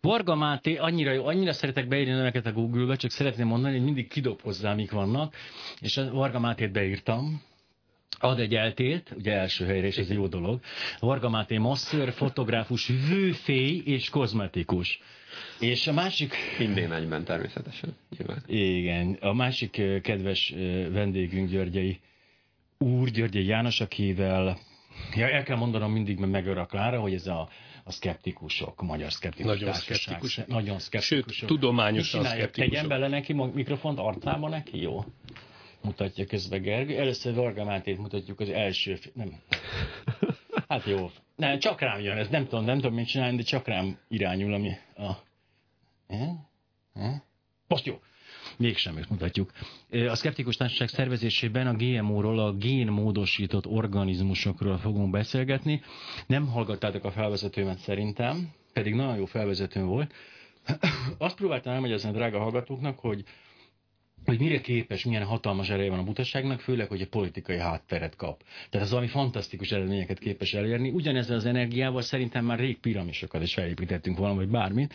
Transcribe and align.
Varga 0.00 0.34
Máté, 0.34 0.76
annyira 0.76 1.12
jó, 1.12 1.26
annyira 1.26 1.52
szeretek 1.52 1.88
beírni 1.88 2.12
neveket 2.12 2.46
a 2.46 2.52
Google-be, 2.52 2.96
csak 2.96 3.10
szeretném 3.10 3.46
mondani, 3.46 3.74
hogy 3.74 3.84
mindig 3.84 4.08
kidob 4.08 4.40
hozzá, 4.40 4.74
mik 4.74 4.90
vannak, 4.90 5.34
és 5.80 5.96
a 5.96 6.10
Varga 6.10 6.38
Mátét 6.38 6.72
beírtam, 6.72 7.42
ad 8.18 8.40
egy 8.40 8.54
eltét, 8.54 9.14
ugye 9.16 9.32
első 9.32 9.64
helyre, 9.64 9.86
és 9.86 9.96
ez 9.96 10.10
jó 10.10 10.26
dolog. 10.26 10.60
Varga 10.98 11.28
Máté 11.28 11.58
masször, 11.58 12.12
fotográfus, 12.12 12.86
vőfély 13.08 13.82
és 13.84 14.10
kozmetikus. 14.10 15.00
És 15.58 15.86
a 15.86 15.92
másik... 15.92 16.34
Minden 16.58 16.92
egyben 16.92 17.24
természetesen. 17.24 17.96
Nyilván. 18.18 18.42
Igen, 18.46 19.16
a 19.20 19.32
másik 19.32 20.00
kedves 20.02 20.54
vendégünk 20.92 21.50
Györgyei 21.50 22.00
úr, 22.78 23.08
Györgyei 23.08 23.46
János, 23.46 23.80
akivel 23.80 24.58
Ja, 25.14 25.28
el 25.28 25.42
kell 25.42 25.56
mondanom 25.56 25.92
mindig, 25.92 26.18
mert 26.18 26.32
megör 26.32 26.58
a 26.58 26.66
Klára, 26.66 27.00
hogy 27.00 27.14
ez 27.14 27.26
a, 27.26 27.48
a 27.90 27.92
szkeptikusok, 27.92 28.82
magyar 28.82 29.12
szkeptikus 29.12 29.46
Nagyon 29.46 29.72
társaság. 29.72 29.96
szkeptikus. 29.96 30.40
Nagyon 30.46 30.78
szkeptikusok. 30.78 31.32
Sőt, 31.32 31.48
tudományosan 31.48 32.20
csinálják? 32.20 32.50
Tegyen 32.50 32.68
szkeptikusok. 32.68 32.88
bele 32.88 33.08
neki 33.08 33.32
mikrofont 33.32 33.98
arcába 33.98 34.48
neki? 34.48 34.80
Jó. 34.80 35.04
Mutatja 35.82 36.26
közben 36.26 36.62
Gergő. 36.62 36.98
Először 36.98 37.34
Varga 37.34 37.64
Mátét 37.64 37.98
mutatjuk 37.98 38.40
az 38.40 38.48
első... 38.48 38.98
Nem. 39.14 39.40
Hát 40.68 40.84
jó. 40.84 41.10
Nem, 41.36 41.58
csak 41.58 41.80
rám 41.80 42.00
jön 42.00 42.16
ez. 42.16 42.28
Nem 42.28 42.46
tudom, 42.46 42.64
nem 42.64 42.76
tudom 42.76 42.94
mit 42.94 43.06
csinálni, 43.06 43.36
de 43.36 43.42
csak 43.42 43.66
rám 43.66 43.98
irányul, 44.08 44.54
ami 44.54 44.70
a... 44.96 45.10
Eh? 46.06 46.28
Eh? 46.94 47.20
Most 47.66 47.86
jó. 47.86 48.00
Mégsem 48.60 48.96
őt 48.96 49.10
mutatjuk. 49.10 49.52
A 50.08 50.14
Szkeptikus 50.14 50.56
Társaság 50.56 50.88
szervezésében 50.88 51.66
a 51.66 51.74
GMO-ról, 51.74 52.38
a 52.38 52.52
génmódosított 52.52 53.66
organizmusokról 53.66 54.78
fogunk 54.78 55.10
beszélgetni. 55.10 55.82
Nem 56.26 56.46
hallgattátok 56.46 57.04
a 57.04 57.10
felvezetőmet 57.10 57.78
szerintem, 57.78 58.52
pedig 58.72 58.94
nagyon 58.94 59.16
jó 59.16 59.24
felvezetőm 59.24 59.86
volt. 59.86 60.12
Azt 61.18 61.36
próbáltam 61.36 61.72
elmagyarázni 61.72 62.08
a 62.08 62.12
drága 62.12 62.38
hallgatóknak, 62.38 62.98
hogy 62.98 63.24
hogy 64.24 64.38
mire 64.38 64.60
képes, 64.60 65.04
milyen 65.04 65.24
hatalmas 65.24 65.68
ereje 65.68 65.90
van 65.90 65.98
a 65.98 66.04
butaságnak, 66.04 66.60
főleg, 66.60 66.88
hogy 66.88 67.00
a 67.00 67.06
politikai 67.10 67.58
hátteret 67.58 68.16
kap. 68.16 68.42
Tehát 68.70 68.86
ez 68.86 68.92
valami 68.92 69.08
fantasztikus 69.08 69.72
eredményeket 69.72 70.18
képes 70.18 70.54
elérni. 70.54 70.90
Ugyanezzel 70.90 71.36
az 71.36 71.46
energiával 71.46 72.02
szerintem 72.02 72.44
már 72.44 72.58
rég 72.58 72.78
piramisokat 72.78 73.42
is 73.42 73.54
felépítettünk 73.54 74.18
volna, 74.18 74.34
vagy 74.34 74.48
bármit, 74.48 74.94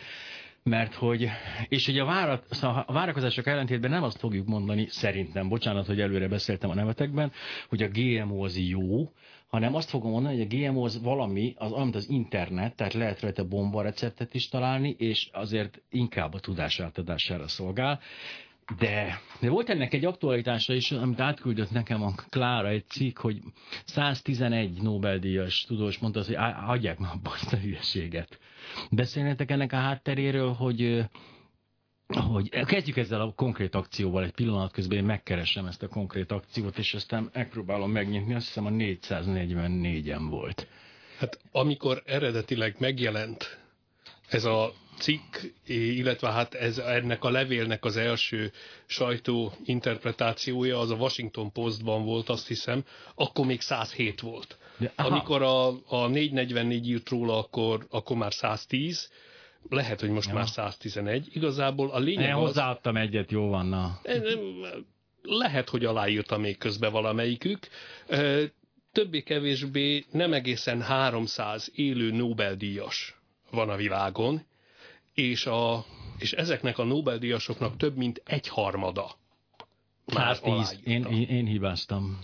mert 0.66 0.94
hogy, 0.94 1.28
és 1.68 1.88
ugye 1.88 2.02
a, 2.02 2.04
várat, 2.04 2.46
szóval 2.50 2.84
a 2.86 2.92
várakozások 2.92 3.46
ellentétben 3.46 3.90
nem 3.90 4.02
azt 4.02 4.18
fogjuk 4.18 4.46
mondani, 4.46 4.86
szerintem, 4.88 5.48
bocsánat, 5.48 5.86
hogy 5.86 6.00
előre 6.00 6.28
beszéltem 6.28 6.70
a 6.70 6.74
nevetekben, 6.74 7.32
hogy 7.68 7.82
a 7.82 7.88
GMO 7.88 8.44
az 8.44 8.58
jó, 8.58 9.12
hanem 9.46 9.74
azt 9.74 9.90
fogom 9.90 10.10
mondani, 10.10 10.36
hogy 10.36 10.46
a 10.50 10.56
GMO 10.56 10.84
az 10.84 11.02
valami, 11.02 11.54
az 11.58 11.70
mint 11.70 11.94
az 11.94 12.08
internet, 12.08 12.76
tehát 12.76 12.94
lehet 12.94 13.20
rajta 13.20 13.44
bomba 13.44 13.82
receptet 13.82 14.34
is 14.34 14.48
találni, 14.48 14.94
és 14.98 15.28
azért 15.32 15.82
inkább 15.90 16.34
a 16.34 16.40
tudás 16.40 16.80
átadására 16.80 17.48
szolgál. 17.48 18.00
De, 18.78 19.20
de 19.40 19.48
volt 19.48 19.68
ennek 19.68 19.94
egy 19.94 20.04
aktualitása 20.04 20.74
is, 20.74 20.92
amit 20.92 21.20
átküldött 21.20 21.70
nekem 21.70 22.02
a 22.02 22.14
Klára 22.28 22.68
egy 22.68 22.86
cikk, 22.88 23.18
hogy 23.18 23.38
111 23.84 24.82
Nobel-díjas 24.82 25.64
tudós 25.64 25.98
mondta, 25.98 26.22
hogy 26.24 26.36
hagyják 26.66 26.98
már 26.98 27.12
abba 27.12 27.30
azt 27.30 27.52
a 27.52 27.56
hülyeséget. 27.56 28.38
Beszélnétek 28.90 29.50
ennek 29.50 29.72
a 29.72 29.76
hátteréről, 29.76 30.52
hogy 30.52 31.04
hogy 32.14 32.48
kezdjük 32.48 32.96
ezzel 32.96 33.20
a 33.20 33.32
konkrét 33.36 33.74
akcióval, 33.74 34.24
egy 34.24 34.32
pillanat 34.32 34.72
közben 34.72 34.98
én 34.98 35.04
megkeresem 35.04 35.66
ezt 35.66 35.82
a 35.82 35.88
konkrét 35.88 36.32
akciót, 36.32 36.78
és 36.78 36.94
aztán 36.94 37.30
megpróbálom 37.32 37.90
megnyitni, 37.90 38.34
azt 38.34 38.46
hiszem 38.46 38.66
a 38.66 38.70
444-en 38.70 40.26
volt. 40.30 40.66
Hát 41.18 41.38
amikor 41.52 42.02
eredetileg 42.06 42.76
megjelent 42.78 43.58
ez 44.28 44.44
a 44.44 44.72
cikk, 44.98 45.36
illetve 45.66 46.30
hát 46.32 46.54
ez, 46.54 46.78
ennek 46.78 47.24
a 47.24 47.30
levélnek 47.30 47.84
az 47.84 47.96
első 47.96 48.52
sajtó 48.86 49.52
interpretációja, 49.64 50.78
az 50.78 50.90
a 50.90 50.94
Washington 50.94 51.52
Postban 51.52 52.04
volt, 52.04 52.28
azt 52.28 52.46
hiszem, 52.46 52.84
akkor 53.14 53.46
még 53.46 53.60
107 53.60 54.20
volt. 54.20 54.58
De, 54.78 54.92
aha. 54.94 55.08
Amikor 55.08 55.42
a, 55.42 55.68
a 55.88 56.06
444 56.06 56.88
írt 56.88 57.08
róla, 57.08 57.38
akkor, 57.38 57.86
akkor 57.90 58.16
már 58.16 58.32
110, 58.32 59.10
lehet, 59.68 60.00
hogy 60.00 60.10
most 60.10 60.28
Ja. 60.28 60.34
már 60.34 60.48
111. 60.48 61.28
Igazából 61.32 61.90
a 61.90 61.98
lényeg 61.98 62.28
Én 62.28 62.34
az, 62.34 62.40
hozzáadtam 62.40 62.96
egyet, 62.96 63.30
jó 63.30 63.48
van, 63.48 63.66
na. 63.66 64.00
lehet, 65.22 65.68
hogy 65.68 65.84
aláírta 65.84 66.38
még 66.38 66.58
közben 66.58 66.92
valamelyikük. 66.92 67.68
Többé-kevésbé 68.92 70.04
nem 70.10 70.32
egészen 70.32 70.82
300 70.82 71.70
élő 71.74 72.10
Nobel-díjas 72.10 73.16
van 73.50 73.68
a 73.68 73.76
világon, 73.76 74.46
és, 75.14 75.46
a, 75.46 75.84
és 76.18 76.32
ezeknek 76.32 76.78
a 76.78 76.84
Nobel-díjasoknak 76.84 77.76
több 77.76 77.96
mint 77.96 78.22
egy 78.24 78.48
harmada 78.48 79.16
már 80.14 80.36
110. 80.36 80.52
aláírta. 80.52 80.90
Én, 80.90 81.04
én, 81.04 81.28
én 81.36 81.46
hibáztam. 81.46 82.18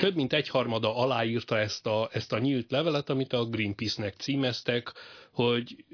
Több 0.00 0.14
mint 0.14 0.32
egyharmada 0.32 0.96
aláírta 0.96 1.58
ezt 1.58 1.86
a, 1.86 2.08
ezt 2.12 2.32
a 2.32 2.38
nyílt 2.38 2.70
levelet, 2.70 3.10
amit 3.10 3.32
a 3.32 3.44
Greenpeace-nek 3.44 4.14
címeztek, 4.18 4.92
hogy 5.32 5.84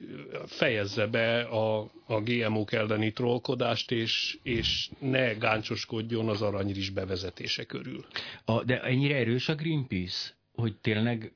fejezze 0.46 1.06
be 1.06 1.40
a, 1.40 1.90
a 2.06 2.20
GMO-k 2.20 2.72
elleni 2.72 3.12
trollkodást, 3.12 3.90
és, 3.90 4.38
és 4.42 4.90
ne 4.98 5.32
gáncsoskodjon 5.32 6.28
az 6.28 6.42
aranyrizs 6.42 6.88
bevezetése 6.90 7.64
körül. 7.64 8.04
A, 8.44 8.64
de 8.64 8.82
ennyire 8.82 9.16
erős 9.16 9.48
a 9.48 9.54
Greenpeace, 9.54 10.28
hogy 10.54 10.74
tényleg 10.76 11.32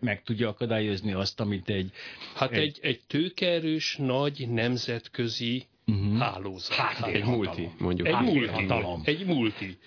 meg 0.00 0.22
tudja 0.22 0.48
akadályozni 0.48 1.12
azt, 1.12 1.40
amit 1.40 1.68
egy... 1.68 1.90
Hát 2.34 2.50
Egy- 2.52 2.58
egy, 2.62 2.78
egy 2.82 3.00
tőkeerős, 3.06 3.96
nagy 3.96 4.48
nemzetközi 4.48 5.64
Uh-huh. 5.86 6.18
hálózat. 6.18 6.72
Hát, 6.76 7.08
Egy 7.08 7.24
multi, 7.24 7.68
mondjuk. 7.78 8.06
Egy 8.06 8.14
Hát, 8.14 8.22
multi. 8.24 8.46
hatalom. 8.46 9.02
Egy 9.04 9.26
multi. 9.26 9.78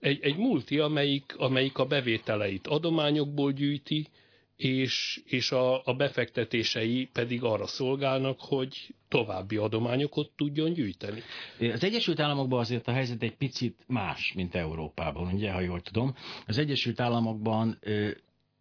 Egy, 0.00 0.18
egy 0.22 0.36
multi, 0.36 0.78
amelyik, 0.78 1.34
amelyik 1.38 1.78
a 1.78 1.86
bevételeit 1.86 2.66
adományokból 2.66 3.52
gyűjti, 3.52 4.06
és, 4.56 5.20
és 5.24 5.50
a, 5.52 5.86
a 5.86 5.94
befektetései 5.94 7.08
pedig 7.12 7.42
arra 7.42 7.66
szolgálnak, 7.66 8.36
hogy 8.40 8.94
további 9.08 9.56
adományokat 9.56 10.30
tudjon 10.36 10.72
gyűjteni. 10.72 11.20
Az 11.72 11.84
Egyesült 11.84 12.20
Államokban 12.20 12.58
azért 12.60 12.88
a 12.88 12.92
helyzet 12.92 13.22
egy 13.22 13.36
picit 13.36 13.76
más, 13.86 14.32
mint 14.32 14.54
Európában, 14.54 15.32
ugye, 15.32 15.52
ha 15.52 15.60
jól 15.60 15.80
tudom. 15.80 16.14
Az 16.46 16.58
Egyesült 16.58 17.00
Államokban 17.00 17.78
ö, 17.80 18.10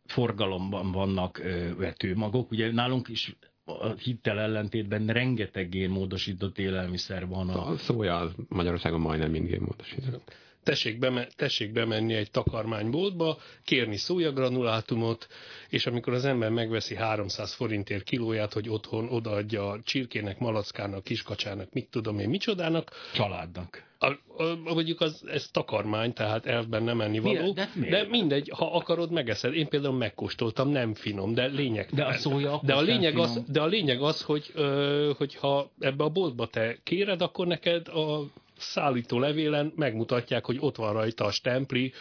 forgalomban 0.05 0.91
vannak 0.91 1.37
ö, 1.37 1.75
vetőmagok, 1.75 2.51
ugye 2.51 2.71
nálunk 2.71 3.07
is 3.07 3.35
a 3.65 3.87
hittel 3.87 4.39
ellentétben 4.39 5.07
rengeteg 5.07 5.69
génmódosított 5.69 6.57
élelmiszer 6.57 7.27
van. 7.27 7.49
A, 7.49 7.67
az 7.69 8.33
Magyarországon 8.47 8.99
majdnem 8.99 9.31
mind 9.31 9.47
génmódosított. 9.47 10.33
Tessék, 10.63 10.99
beme, 10.99 11.27
tessék 11.35 11.71
bemenni 11.71 12.13
egy 12.13 12.31
takarmányboltba, 12.31 13.37
kérni 13.65 13.97
szójagranulátumot, 13.97 15.27
és 15.69 15.85
amikor 15.85 16.13
az 16.13 16.25
ember 16.25 16.49
megveszi 16.49 16.95
300 16.95 17.53
forintért 17.53 18.03
kilóját, 18.03 18.53
hogy 18.53 18.69
otthon 18.69 19.09
odaadja 19.09 19.69
a 19.69 19.79
csirkének, 19.83 20.39
malackának, 20.39 21.03
kiskacsának, 21.03 21.73
mit 21.73 21.89
tudom 21.89 22.19
én, 22.19 22.29
micsodának, 22.29 22.91
családnak. 23.13 23.87
A, 24.01 24.07
a, 24.07 24.55
mondjuk 24.63 25.01
az, 25.01 25.23
ez 25.27 25.47
takarmány, 25.51 26.13
tehát 26.13 26.45
elvben 26.45 26.83
nem 26.83 27.01
enni 27.01 27.19
való? 27.19 27.51
De 27.53 27.69
de 27.89 28.07
mindegy, 28.09 28.51
ha 28.55 28.71
akarod, 28.75 29.11
megeszed. 29.11 29.55
Én 29.55 29.67
például 29.67 29.97
megkóstoltam, 29.97 30.69
nem 30.69 30.93
finom, 30.93 31.33
de 31.33 31.45
lényeg. 31.45 31.89
De 31.91 32.05
a 32.05 32.13
szója 32.13 32.59
de 32.63 32.73
a 32.73 32.81
lényeg 32.81 33.17
az, 33.17 33.43
de 33.47 33.61
a 33.61 33.65
lényeg 33.65 34.01
az, 34.01 34.21
hogy 34.21 34.51
ö, 34.53 35.11
hogyha 35.17 35.71
ebbe 35.79 36.03
a 36.03 36.09
boltba 36.09 36.47
te 36.47 36.77
kéred, 36.83 37.21
akkor 37.21 37.47
neked 37.47 37.87
a 37.87 38.23
szállító 38.59 39.19
levélen 39.19 39.73
megmutatják, 39.75 40.45
hogy 40.45 40.57
ott 40.59 40.75
van 40.75 40.93
rajta 40.93 41.25
a 41.25 41.31
stempli, 41.31 41.93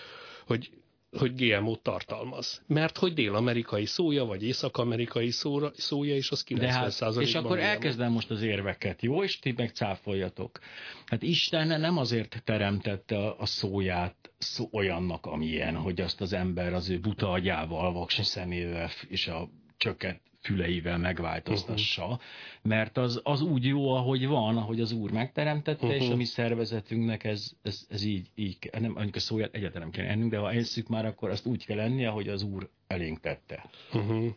hogy 0.47 0.71
hogy 1.17 1.35
GMO-t 1.35 1.83
tartalmaz. 1.83 2.63
Mert 2.67 2.99
hogy 2.99 3.13
dél-amerikai 3.15 3.85
szója, 3.85 4.25
vagy 4.25 4.45
észak-amerikai 4.45 5.31
szóra, 5.31 5.71
szója, 5.75 6.15
és 6.15 6.31
az 6.31 6.45
90%-ban 6.49 6.67
De 6.67 6.73
hát, 6.73 7.17
és 7.17 7.35
akkor 7.35 7.57
GMO. 7.57 7.65
elkezdem 7.65 8.13
most 8.13 8.31
az 8.31 8.43
érveket, 8.43 9.03
jó? 9.03 9.23
És 9.23 9.39
ti 9.39 9.55
meg 9.57 9.71
cáfoljatok. 9.71 10.59
Hát 11.07 11.23
Isten 11.23 11.81
nem 11.81 11.97
azért 11.97 12.43
teremtette 12.45 13.17
a, 13.17 13.37
a 13.39 13.47
szóját 13.47 14.33
szó, 14.39 14.69
olyannak, 14.73 15.27
amilyen, 15.27 15.75
hogy 15.77 16.01
azt 16.01 16.21
az 16.21 16.33
ember 16.33 16.73
az 16.73 16.91
ő 16.91 16.99
buta 17.01 17.31
agyával, 17.31 17.93
vaksi 17.93 18.23
szemével 18.23 18.91
és 19.09 19.27
a 19.27 19.49
csökkent 19.77 20.21
füleivel 20.41 20.99
megváltoztassa, 20.99 22.03
uh-huh. 22.03 22.21
mert 22.63 22.97
az, 22.97 23.21
az 23.23 23.41
úgy 23.41 23.65
jó, 23.65 23.89
ahogy 23.89 24.27
van, 24.27 24.57
ahogy 24.57 24.81
az 24.81 24.93
Úr 24.93 25.11
megteremtette, 25.11 25.87
uh-huh. 25.87 26.03
és 26.03 26.11
a 26.11 26.17
mi 26.17 26.25
szervezetünknek 26.25 27.25
ez, 27.25 27.53
ez, 27.63 27.87
ez 27.89 28.03
így, 28.03 28.27
így 28.35 28.59
nem, 28.81 28.91
mondjuk 28.91 29.17
a 29.17 29.21
szóját 29.21 29.55
egyáltalán 29.55 29.89
nem 29.89 30.01
kell 30.01 30.13
ennünk, 30.13 30.31
de 30.31 30.39
ha 30.39 30.53
eszük 30.53 30.89
már, 30.89 31.07
akkor 31.07 31.31
azt 31.31 31.47
úgy 31.47 31.67
kell 31.67 31.77
lennie, 31.77 32.09
ahogy 32.09 32.29
az 32.29 32.43
Úr 32.43 32.69
elénk 32.87 33.21
tette. 33.21 33.71
Uh-huh. 33.93 34.35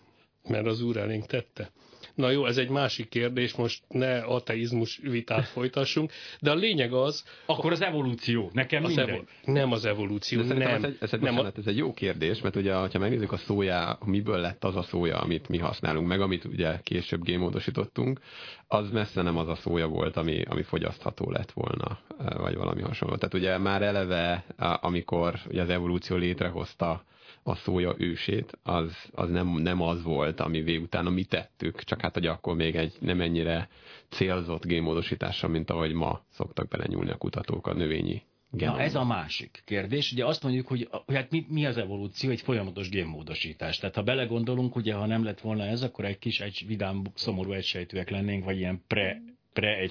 Mert 0.47 0.65
az 0.65 0.81
úr 0.81 0.97
elénk 0.97 1.25
tette. 1.25 1.71
Na 2.15 2.29
jó, 2.29 2.45
ez 2.45 2.57
egy 2.57 2.69
másik 2.69 3.09
kérdés, 3.09 3.55
most 3.55 3.83
ne 3.87 4.17
ateizmus 4.17 4.99
vitát 5.03 5.45
folytassunk, 5.47 6.11
de 6.39 6.51
a 6.51 6.55
lényeg 6.55 6.93
az... 6.93 7.23
Akkor 7.45 7.71
az 7.71 7.81
evolúció, 7.81 8.49
nekem 8.53 8.83
az 8.83 8.97
evo- 8.97 9.27
nem 9.43 9.71
az 9.71 9.85
evolúció, 9.85 10.41
De 10.41 10.53
nem. 10.53 10.67
Ez, 10.67 10.83
egy, 10.83 10.97
ez, 10.99 11.13
egy, 11.13 11.19
nem 11.19 11.35
bocsánat, 11.35 11.57
ez 11.57 11.67
egy 11.67 11.77
jó 11.77 11.93
kérdés, 11.93 12.41
mert 12.41 12.55
ugye, 12.55 12.73
ha 12.73 12.99
megnézzük 12.99 13.31
a 13.31 13.37
szójá, 13.37 13.97
miből 14.05 14.37
lett 14.37 14.63
az 14.63 14.75
a 14.75 14.81
szója, 14.81 15.17
amit 15.17 15.49
mi 15.49 15.57
használunk, 15.57 16.07
meg 16.07 16.21
amit 16.21 16.45
ugye 16.45 16.79
később 16.83 17.23
gémódosítottunk, 17.23 18.19
az 18.67 18.89
messze 18.89 19.21
nem 19.21 19.37
az 19.37 19.47
a 19.47 19.55
szója 19.55 19.87
volt, 19.87 20.17
ami, 20.17 20.41
ami 20.41 20.63
fogyasztható 20.63 21.31
lett 21.31 21.51
volna, 21.51 21.99
vagy 22.37 22.55
valami 22.55 22.81
hasonló. 22.81 23.15
Tehát 23.15 23.33
ugye 23.33 23.57
már 23.57 23.81
eleve, 23.81 24.45
amikor 24.57 25.39
ugye 25.47 25.61
az 25.61 25.69
evolúció 25.69 26.15
létrehozta 26.15 27.03
a 27.43 27.55
szója 27.55 27.95
ősét, 27.97 28.57
az, 28.63 29.09
az 29.11 29.29
nem, 29.29 29.47
nem 29.47 29.81
az 29.81 30.03
volt, 30.03 30.39
ami 30.39 30.77
utána 30.77 31.09
mi 31.09 31.23
tettük, 31.23 31.83
csak 31.83 32.01
hát 32.01 32.13
hogy 32.13 32.25
akkor 32.25 32.55
még 32.55 32.75
egy 32.75 32.93
nem 32.99 33.21
ennyire 33.21 33.69
célzott 34.09 34.65
gémódosítással, 34.65 35.49
mint 35.49 35.69
ahogy 35.69 35.93
ma 35.93 36.25
szoktak 36.29 36.67
belenyúlni 36.67 37.11
a 37.11 37.17
kutatók 37.17 37.67
a 37.67 37.73
növényi 37.73 38.23
Na, 38.51 38.79
ez 38.79 38.95
a 38.95 39.05
másik 39.05 39.63
kérdés. 39.65 40.11
Ugye 40.11 40.25
azt 40.25 40.43
mondjuk, 40.43 40.67
hogy, 40.67 40.87
hogy 41.05 41.15
hát 41.15 41.31
mi, 41.31 41.45
mi 41.49 41.65
az 41.65 41.77
evolúció? 41.77 42.29
Egy 42.29 42.41
folyamatos 42.41 42.89
génmódosítás. 42.89 43.77
Tehát 43.77 43.95
ha 43.95 44.03
belegondolunk, 44.03 44.75
ugye 44.75 44.93
ha 44.93 45.05
nem 45.05 45.23
lett 45.23 45.39
volna 45.39 45.63
ez, 45.63 45.81
akkor 45.81 46.05
egy 46.05 46.17
kis 46.17 46.39
egy 46.39 46.63
vidám, 46.67 47.01
szomorú 47.13 47.51
egysejtőek 47.51 48.09
lennénk, 48.09 48.43
vagy 48.43 48.57
ilyen 48.57 48.83
pre, 48.87 49.21
pre 49.53 49.89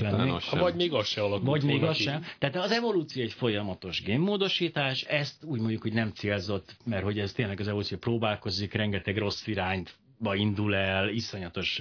lennénk. 0.00 0.50
vagy 0.50 0.74
még 0.74 0.92
az 0.92 1.06
se 1.06 1.22
alakult 1.22 1.46
Vagy 1.46 1.62
még 1.62 1.82
az 1.82 1.96
sem. 1.96 2.22
Tehát 2.38 2.56
az 2.56 2.70
evolúció 2.70 3.22
egy 3.22 3.32
folyamatos 3.32 4.02
génmódosítás, 4.02 5.02
ezt 5.02 5.44
úgy 5.44 5.60
mondjuk, 5.60 5.82
hogy 5.82 5.92
nem 5.92 6.10
célzott, 6.10 6.76
mert 6.84 7.04
hogy 7.04 7.18
ez 7.18 7.32
tényleg 7.32 7.60
az 7.60 7.68
evolúció 7.68 7.98
próbálkozik, 7.98 8.72
rengeteg 8.72 9.16
rossz 9.16 9.46
irányt 9.46 9.94
ba 10.18 10.34
indul 10.34 10.74
el, 10.74 11.08
iszonyatos 11.08 11.80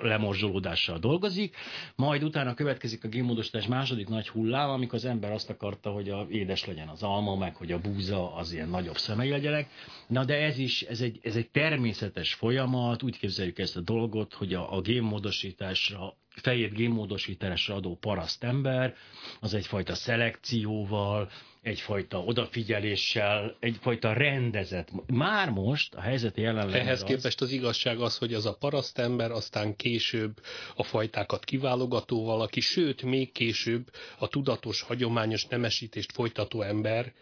lemorzsolódással 0.00 0.98
dolgozik, 0.98 1.56
majd 1.96 2.22
utána 2.22 2.54
következik 2.54 3.04
a 3.04 3.08
génmódosítás 3.08 3.66
második 3.66 4.08
nagy 4.08 4.28
hullám, 4.28 4.70
amikor 4.70 4.94
az 4.94 5.04
ember 5.04 5.32
azt 5.32 5.50
akarta, 5.50 5.90
hogy 5.90 6.08
a 6.08 6.26
édes 6.30 6.64
legyen 6.64 6.88
az 6.88 7.02
alma, 7.02 7.36
meg 7.36 7.56
hogy 7.56 7.72
a 7.72 7.80
búza 7.80 8.34
az 8.34 8.52
ilyen 8.52 8.68
nagyobb 8.68 8.96
szemei 8.96 9.30
legyenek. 9.30 9.70
Na 10.06 10.24
de 10.24 10.34
ez 10.34 10.58
is, 10.58 10.82
ez 10.82 11.00
egy, 11.00 11.18
ez 11.22 11.36
egy 11.36 11.50
természetes 11.50 12.34
folyamat, 12.34 13.02
úgy 13.02 13.18
képzeljük 13.18 13.58
ezt 13.58 13.76
a 13.76 13.80
dolgot, 13.80 14.34
hogy 14.34 14.54
a, 14.54 14.76
a 14.76 14.80
génmódosításra 14.80 16.16
fejét 16.34 16.74
génmódosításra 16.74 17.74
adó 17.74 17.96
paraszt 17.96 18.44
ember, 18.44 18.94
az 19.40 19.54
egyfajta 19.54 19.94
szelekcióval, 19.94 21.30
egyfajta 21.62 22.18
odafigyeléssel, 22.18 23.56
egyfajta 23.60 24.12
rendezett. 24.12 24.88
Már 25.06 25.50
most 25.50 25.94
a 25.94 26.00
helyzet 26.00 26.36
jelenleg 26.36 26.80
Ehhez 26.80 27.02
az, 27.02 27.08
képest 27.08 27.40
az 27.40 27.50
igazság 27.50 28.00
az, 28.00 28.18
hogy 28.18 28.34
az 28.34 28.46
a 28.46 28.56
parasztember 28.56 29.30
aztán 29.30 29.76
később 29.76 30.40
a 30.76 30.82
fajtákat 30.82 31.44
kiválogató 31.44 32.24
valaki, 32.24 32.60
sőt, 32.60 33.02
még 33.02 33.32
később 33.32 33.90
a 34.18 34.28
tudatos, 34.28 34.80
hagyományos 34.82 35.46
nemesítést 35.46 36.12
folytató 36.12 36.62
ember 36.62 37.12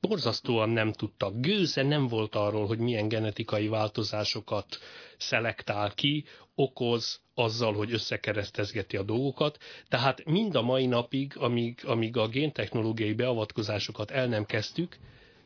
borzasztóan 0.00 0.70
nem 0.70 0.92
tudta. 0.92 1.30
Gőze 1.30 1.82
nem 1.82 2.08
volt 2.08 2.34
arról, 2.34 2.66
hogy 2.66 2.78
milyen 2.78 3.08
genetikai 3.08 3.68
változásokat 3.68 4.78
szelektál 5.16 5.94
ki, 5.94 6.24
okoz 6.54 7.20
azzal, 7.34 7.74
hogy 7.74 7.92
összekeresztezgeti 7.92 8.96
a 8.96 9.02
dolgokat. 9.02 9.58
Tehát 9.88 10.24
mind 10.24 10.54
a 10.54 10.62
mai 10.62 10.86
napig, 10.86 11.32
amíg, 11.36 11.80
amíg 11.84 12.16
a 12.16 12.28
géntechnológiai 12.28 13.12
beavatkozásokat 13.12 14.10
el 14.10 14.26
nem 14.26 14.44
kezdtük, 14.44 14.96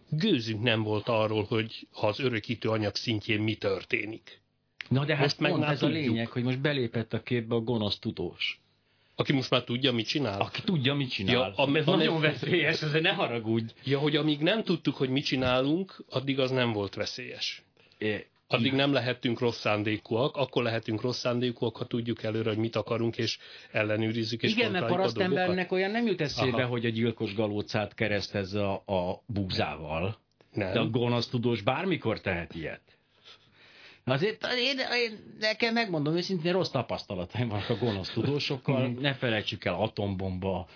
gőzünk 0.09 0.63
nem 0.63 0.83
volt 0.83 1.09
arról, 1.09 1.45
hogy 1.45 1.87
ha 1.93 2.07
az 2.07 2.21
örökítő 2.21 2.69
anyag 2.69 2.95
szintjén 2.95 3.41
mi 3.41 3.55
történik. 3.55 4.41
Na 4.89 5.05
de 5.05 5.13
hát 5.15 5.23
Most 5.23 5.39
meg 5.41 5.51
pont 5.51 5.65
ez 5.65 5.83
a 5.83 5.87
tudjuk. 5.87 6.05
lényeg, 6.05 6.29
hogy 6.29 6.43
most 6.43 6.61
belépett 6.61 7.13
a 7.13 7.23
képbe 7.23 7.55
a 7.55 7.61
gonosz 7.61 7.99
tudós. 7.99 8.61
Aki 9.21 9.33
most 9.33 9.51
már 9.51 9.65
tudja, 9.65 9.93
mit 9.93 10.07
csinál. 10.07 10.41
Aki 10.41 10.63
tudja, 10.63 10.95
mit 10.95 11.11
csinál. 11.11 11.35
Ja, 11.35 11.53
am- 11.57 11.77
ez 11.77 11.87
nagyon 11.87 12.15
egy- 12.15 12.21
veszélyes, 12.21 12.83
ezért 12.83 13.03
ne 13.03 13.13
haragudj. 13.13 13.73
Ja, 13.85 13.99
hogy 13.99 14.17
amíg 14.17 14.41
nem 14.41 14.63
tudtuk, 14.63 14.97
hogy 14.97 15.09
mit 15.09 15.25
csinálunk, 15.25 16.05
addig 16.11 16.39
az 16.39 16.51
nem 16.51 16.73
volt 16.73 16.95
veszélyes. 16.95 17.63
É, 17.99 18.27
Addig 18.53 18.73
nem 18.73 18.93
lehetünk 18.93 19.39
rossz 19.39 19.59
szándékúak, 19.59 20.37
akkor 20.37 20.63
lehetünk 20.63 21.01
rossz 21.01 21.19
szándékúak, 21.19 21.77
ha 21.77 21.85
tudjuk 21.87 22.23
előre, 22.23 22.49
hogy 22.49 22.59
mit 22.59 22.77
akarunk, 22.77 23.17
és 23.19 23.39
ellenőrizzük, 23.71 24.43
és 24.43 24.53
Igen, 24.53 24.71
mert 24.71 24.85
a 24.85 24.87
parasztembernek 24.87 25.73
olyan 25.73 25.91
nem 25.91 26.07
jut 26.07 26.21
eszébe, 26.21 26.57
Aha. 26.57 26.67
hogy 26.67 26.85
a 26.87 26.89
gyilkos 26.89 27.35
galócát 27.35 27.95
keresztezze 27.95 28.67
a, 28.69 28.83
a 28.87 29.23
búzával. 29.27 30.19
Nem. 30.53 30.73
De 30.73 30.79
a 30.79 30.87
gonosz 30.91 31.29
tudós 31.29 31.61
bármikor 31.63 32.21
tehet 32.21 32.55
ilyet. 32.55 32.81
Azért 34.05 34.47
én, 34.47 34.79
én, 34.79 35.19
nekem 35.39 35.75
megmondom 35.75 36.17
őszintén, 36.17 36.53
rossz 36.53 36.69
tapasztalataim 36.69 37.49
vannak 37.49 37.69
a 37.69 37.77
gonosz 37.77 38.11
tudósokkal. 38.11 38.89
ne 38.89 39.15
felejtsük 39.15 39.65
el, 39.65 39.75
atombomba, 39.75 40.69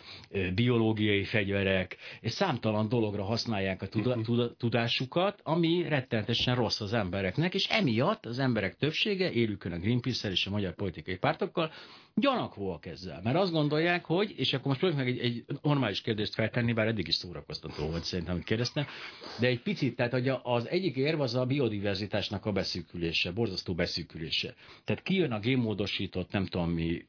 biológiai 0.55 1.25
fegyverek, 1.25 1.97
és 2.21 2.33
számtalan 2.33 2.89
dologra 2.89 3.25
használják 3.25 3.83
a 3.83 3.87
tuda, 3.87 4.17
tudásukat, 4.59 5.41
ami 5.43 5.89
rettenetesen 5.89 6.55
rossz 6.55 6.81
az 6.81 6.93
embereknek, 6.93 7.55
és 7.55 7.69
emiatt 7.69 8.27
az 8.27 8.39
emberek 8.39 8.77
többsége, 8.77 9.31
élükön 9.31 9.73
a 9.73 9.79
Greenpeace-el 9.79 10.33
és 10.33 10.47
a 10.47 10.51
magyar 10.51 10.75
politikai 10.75 11.17
pártokkal, 11.17 11.71
gyanakvóak 12.17 12.87
ezzel. 12.87 13.21
Mert 13.23 13.37
azt 13.37 13.53
gondolják, 13.53 14.05
hogy, 14.05 14.35
és 14.37 14.53
akkor 14.53 14.67
most 14.67 14.79
próbáljuk 14.79 15.07
meg 15.07 15.19
egy, 15.19 15.25
egy 15.25 15.59
normális 15.63 16.01
kérdést 16.01 16.35
feltenni, 16.35 16.73
bár 16.73 16.87
eddig 16.87 17.09
is 17.09 17.15
szórakoztató 17.15 17.87
volt 17.87 18.05
szerintem, 18.05 18.35
hogy 18.35 18.45
kérdeztem, 18.45 18.87
de 19.41 19.47
egy 19.47 19.63
picit, 19.63 19.97
tehát 19.97 20.13
hogy 20.13 20.29
az 20.43 20.69
egyik 20.69 20.97
érv 20.97 21.21
az 21.21 21.35
a 21.35 21.47
biodiverzitásnak 21.47 22.47
a 22.47 22.53
beszűkülése, 22.53 23.33
borzasztó 23.33 23.75
beszűkülése. 23.75 24.55
Tehát 24.85 25.03
kijön 25.03 25.33
a 25.33 25.39
génmódosított, 25.39 26.31
nem 26.31 26.47
tudom 26.47 26.71
mi, 26.71 27.07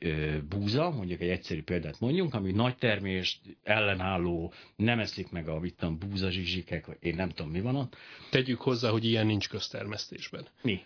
búza, 0.49 0.89
mondjuk 0.89 1.21
egy 1.21 1.29
egyszerű 1.29 1.63
példát 1.63 1.99
mondjunk, 1.99 2.33
ami 2.33 2.51
nagy 2.51 2.75
termést, 2.75 3.39
ellenálló, 3.63 4.53
nem 4.75 4.99
eszik 4.99 5.31
meg 5.31 5.47
a 5.47 5.59
vittam 5.59 5.97
búza 5.97 6.29
zsizsikek, 6.29 6.85
vagy 6.85 6.97
én 6.99 7.15
nem 7.15 7.29
tudom 7.29 7.51
mi 7.51 7.61
van 7.61 7.75
ott. 7.75 7.95
Tegyük 8.29 8.61
hozzá, 8.61 8.89
hogy 8.89 9.05
ilyen 9.05 9.25
nincs 9.25 9.49
köztermesztésben. 9.49 10.47
Mi? 10.61 10.81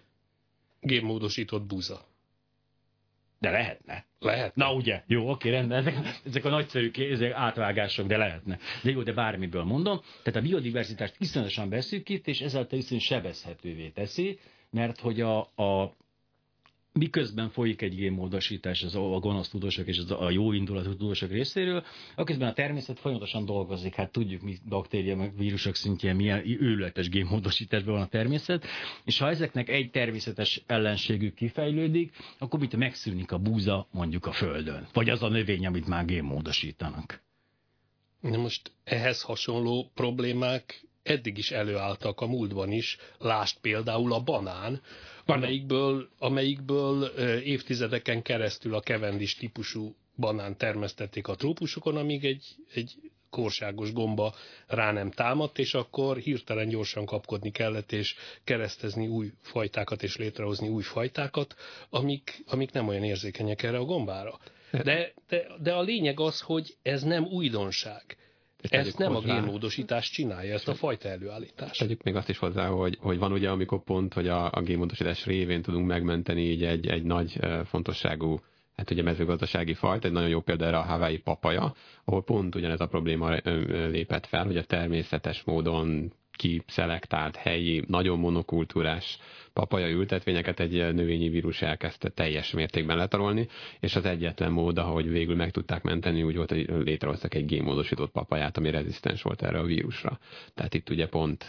Génmódosított 0.81 1.63
búza. 1.63 2.07
De 3.39 3.49
lehetne. 3.49 4.05
Lehet? 4.19 4.55
Na 4.55 4.73
ugye, 4.73 5.03
jó, 5.07 5.29
oké, 5.29 5.49
rendben, 5.49 5.77
ezek, 5.77 5.95
ezek 6.25 6.45
a 6.45 6.49
nagyszerű 6.49 6.91
ezek 6.91 7.31
átvágások, 7.31 8.07
de 8.07 8.17
lehetne. 8.17 8.57
De 8.83 8.89
jó, 8.89 9.03
de 9.03 9.13
bármiből 9.13 9.63
mondom. 9.63 10.01
Tehát 10.23 10.39
a 10.39 10.47
biodiverzitást 10.47 11.15
iszonyatosan 11.19 11.69
beszűkít, 11.69 12.27
és 12.27 12.41
ezáltal 12.41 12.79
iszonyatosan 12.79 13.17
sebezhetővé 13.17 13.89
teszi, 13.89 14.39
mert 14.69 14.99
hogy 14.99 15.21
a, 15.21 15.39
a 15.39 15.95
miközben 16.93 17.49
folyik 17.49 17.81
egy 17.81 17.95
génmódosítás 17.95 18.83
az 18.83 18.95
a 18.95 18.99
gonosz 18.99 19.49
tudósok 19.49 19.87
és 19.87 19.97
az 19.97 20.11
a 20.11 20.29
jó 20.29 20.51
indulatú 20.51 20.95
tudósok 20.95 21.29
részéről, 21.29 21.83
aközben 22.15 22.49
a 22.49 22.53
természet 22.53 22.99
folyamatosan 22.99 23.45
dolgozik. 23.45 23.95
Hát 23.95 24.11
tudjuk, 24.11 24.41
mi 24.41 24.57
baktéria, 24.69 25.15
meg 25.15 25.37
vírusok 25.37 25.75
szintjén 25.75 26.15
milyen 26.15 26.43
őrületes 26.45 27.09
génmódosításban 27.09 27.93
van 27.93 28.03
a 28.03 28.07
természet, 28.07 28.65
és 29.05 29.17
ha 29.17 29.29
ezeknek 29.29 29.69
egy 29.69 29.91
természetes 29.91 30.61
ellenségük 30.65 31.33
kifejlődik, 31.33 32.15
akkor 32.37 32.59
mit 32.59 32.75
megszűnik 32.75 33.31
a 33.31 33.37
búza 33.37 33.87
mondjuk 33.91 34.25
a 34.25 34.31
földön, 34.31 34.87
vagy 34.93 35.09
az 35.09 35.23
a 35.23 35.29
növény, 35.29 35.65
amit 35.65 35.87
már 35.87 36.05
génmódosítanak. 36.05 37.21
Na 38.21 38.37
most 38.37 38.71
ehhez 38.83 39.21
hasonló 39.21 39.91
problémák 39.93 40.88
eddig 41.09 41.37
is 41.37 41.51
előálltak 41.51 42.21
a 42.21 42.27
múltban 42.27 42.71
is. 42.71 42.97
Lást 43.17 43.59
például 43.61 44.13
a 44.13 44.19
banán, 44.19 44.81
amelyikből, 45.25 46.09
amelyikből 46.17 47.03
évtizedeken 47.43 48.21
keresztül 48.21 48.75
a 48.75 48.79
Cavendish 48.79 49.37
típusú 49.37 49.95
banán 50.15 50.57
termesztették 50.57 51.27
a 51.27 51.35
trópusokon, 51.35 51.97
amíg 51.97 52.25
egy, 52.25 52.45
egy 52.73 52.95
korságos 53.29 53.93
gomba 53.93 54.33
rá 54.67 54.91
nem 54.91 55.11
támadt, 55.11 55.59
és 55.59 55.73
akkor 55.73 56.17
hirtelen 56.17 56.69
gyorsan 56.69 57.05
kapkodni 57.05 57.51
kellett, 57.51 57.91
és 57.91 58.15
keresztezni 58.43 59.07
új 59.07 59.31
fajtákat, 59.41 60.03
és 60.03 60.17
létrehozni 60.17 60.67
új 60.67 60.83
fajtákat, 60.83 61.55
amik, 61.89 62.43
amik 62.47 62.71
nem 62.71 62.87
olyan 62.87 63.03
érzékenyek 63.03 63.63
erre 63.63 63.77
a 63.77 63.83
gombára. 63.85 64.39
De, 64.83 65.13
de, 65.27 65.47
de 65.61 65.73
a 65.73 65.81
lényeg 65.81 66.19
az, 66.19 66.41
hogy 66.41 66.75
ez 66.81 67.03
nem 67.03 67.25
újdonság. 67.25 68.17
Ezt 68.61 68.97
nem 68.97 69.11
a 69.11 69.15
hozzá- 69.15 69.41
génmódosítás 69.41 70.09
csinálja, 70.09 70.53
ezt 70.53 70.67
a 70.67 70.73
fajta 70.73 71.09
előállítást. 71.09 71.79
Tegyük 71.79 72.03
még 72.03 72.15
azt 72.15 72.29
is 72.29 72.37
hozzá, 72.37 72.67
hogy, 72.67 72.97
hogy 73.01 73.17
van 73.19 73.31
ugye, 73.31 73.49
amikor 73.49 73.83
pont, 73.83 74.13
hogy 74.13 74.27
a, 74.27 74.51
a 74.51 74.61
génmódosítás 74.61 75.25
révén 75.25 75.61
tudunk 75.61 75.87
megmenteni 75.87 76.41
így 76.41 76.63
egy, 76.63 76.87
egy 76.87 77.03
nagy 77.03 77.39
fontosságú 77.65 78.39
hát 78.75 78.91
ugye 78.91 79.03
mezőgazdasági 79.03 79.73
fajt, 79.73 80.05
egy 80.05 80.11
nagyon 80.11 80.29
jó 80.29 80.41
példa 80.41 80.65
erre 80.65 80.77
a 80.77 80.81
Hawaii 80.81 81.17
papaja, 81.17 81.73
ahol 82.03 82.23
pont 82.23 82.55
ugyanez 82.55 82.79
a 82.79 82.87
probléma 82.87 83.29
lépett 83.89 84.25
fel, 84.25 84.45
hogy 84.45 84.57
a 84.57 84.63
természetes 84.63 85.43
módon 85.43 86.13
kiszelektált, 86.39 87.35
helyi, 87.35 87.83
nagyon 87.87 88.19
monokultúrás 88.19 89.19
papaja 89.53 89.87
ültetvényeket 89.87 90.59
egy 90.59 90.93
növényi 90.93 91.29
vírus 91.29 91.61
elkezdte 91.61 92.09
teljes 92.09 92.51
mértékben 92.51 92.97
letarolni, 92.97 93.47
és 93.79 93.95
az 93.95 94.05
egyetlen 94.05 94.51
mód, 94.51 94.77
ahogy 94.77 95.09
végül 95.09 95.35
meg 95.35 95.51
tudták 95.51 95.83
menteni, 95.83 96.23
úgy 96.23 96.35
volt, 96.35 96.49
hogy 96.49 96.69
létrehoztak 96.83 97.33
egy 97.33 97.45
génmódosított 97.45 98.11
papaját, 98.11 98.57
ami 98.57 98.71
rezisztens 98.71 99.21
volt 99.21 99.41
erre 99.41 99.59
a 99.59 99.63
vírusra. 99.63 100.19
Tehát 100.55 100.73
itt 100.73 100.89
ugye 100.89 101.07
pont 101.07 101.45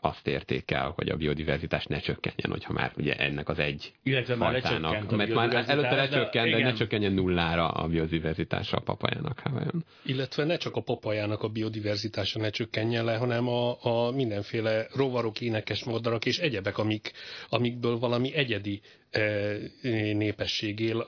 azt 0.00 0.26
érték 0.26 0.70
el, 0.70 0.92
hogy 0.96 1.08
a 1.08 1.16
biodiverzitás 1.16 1.84
ne 1.84 1.98
csökkenjen, 1.98 2.50
hogyha 2.50 2.72
már 2.72 2.92
ugye 2.96 3.14
ennek 3.14 3.48
az 3.48 3.58
egy 3.58 3.92
Illetve 4.02 4.34
már 4.34 4.50
fajtának, 4.50 5.16
mert 5.16 5.34
már 5.34 5.64
előtte 5.66 5.94
lecsökkent, 5.94 6.50
de, 6.50 6.56
de 6.56 6.62
ne 6.62 6.72
csökkenjen 6.72 7.12
nullára 7.12 7.68
a 7.68 7.88
biodiverzitása 7.88 8.76
a 8.76 8.80
papajának. 8.80 9.38
Havajon. 9.38 9.84
Illetve 10.04 10.44
ne 10.44 10.56
csak 10.56 10.76
a 10.76 10.80
papajának 10.80 11.42
a 11.42 11.48
biodiverzitása 11.48 12.38
ne 12.38 12.50
csökkenjen 12.50 13.04
le, 13.04 13.16
hanem 13.16 13.48
a, 13.48 13.76
a 13.82 14.10
mindenféle 14.16 14.86
rovarok, 14.94 15.40
énekes 15.40 15.84
madarak 15.84 16.26
és 16.26 16.38
egyebek, 16.38 16.78
amik, 16.78 17.12
amikből 17.48 17.98
valami 17.98 18.34
egyedi 18.34 18.80
népesség 20.12 20.80
él 20.80 21.00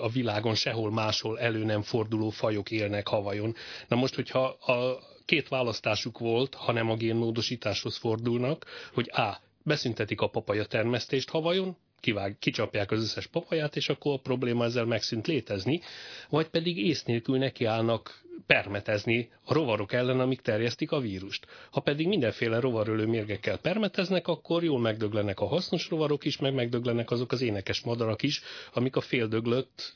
a 0.00 0.08
világon, 0.08 0.54
sehol 0.54 0.90
máshol 0.90 1.38
elő 1.38 1.64
nem 1.64 1.82
forduló 1.82 2.28
fajok 2.30 2.70
élnek 2.70 3.08
havajon. 3.08 3.54
Na 3.88 3.96
most, 3.96 4.14
hogyha 4.14 4.44
a 4.46 4.98
két 5.24 5.48
választásuk 5.48 6.18
volt, 6.18 6.54
hanem 6.54 6.90
a 6.90 6.96
génmódosításhoz 6.96 7.96
fordulnak, 7.96 8.66
hogy 8.92 9.10
A. 9.12 9.36
Beszüntetik 9.64 10.20
a 10.20 10.26
papaja 10.28 10.64
termesztést 10.64 11.30
havajon, 11.30 11.76
kivág, 12.02 12.36
kicsapják 12.38 12.90
az 12.90 13.02
összes 13.02 13.26
papaját, 13.26 13.76
és 13.76 13.88
akkor 13.88 14.12
a 14.12 14.18
probléma 14.22 14.64
ezzel 14.64 14.84
megszűnt 14.84 15.26
létezni, 15.26 15.80
vagy 16.28 16.48
pedig 16.48 16.78
ész 16.86 17.04
nélkül 17.04 17.38
nekiállnak 17.38 18.22
permetezni 18.46 19.30
a 19.44 19.52
rovarok 19.52 19.92
ellen, 19.92 20.20
amik 20.20 20.40
terjesztik 20.40 20.92
a 20.92 21.00
vírust. 21.00 21.46
Ha 21.70 21.80
pedig 21.80 22.06
mindenféle 22.08 22.60
rovarölő 22.60 23.06
mérgekkel 23.06 23.58
permeteznek, 23.58 24.28
akkor 24.28 24.64
jól 24.64 24.80
megdöglenek 24.80 25.40
a 25.40 25.46
hasznos 25.46 25.88
rovarok 25.88 26.24
is, 26.24 26.38
meg 26.38 26.54
megdöglenek 26.54 27.10
azok 27.10 27.32
az 27.32 27.42
énekes 27.42 27.80
madarak 27.80 28.22
is, 28.22 28.42
amik 28.72 28.96
a 28.96 29.00
féldöglött 29.00 29.94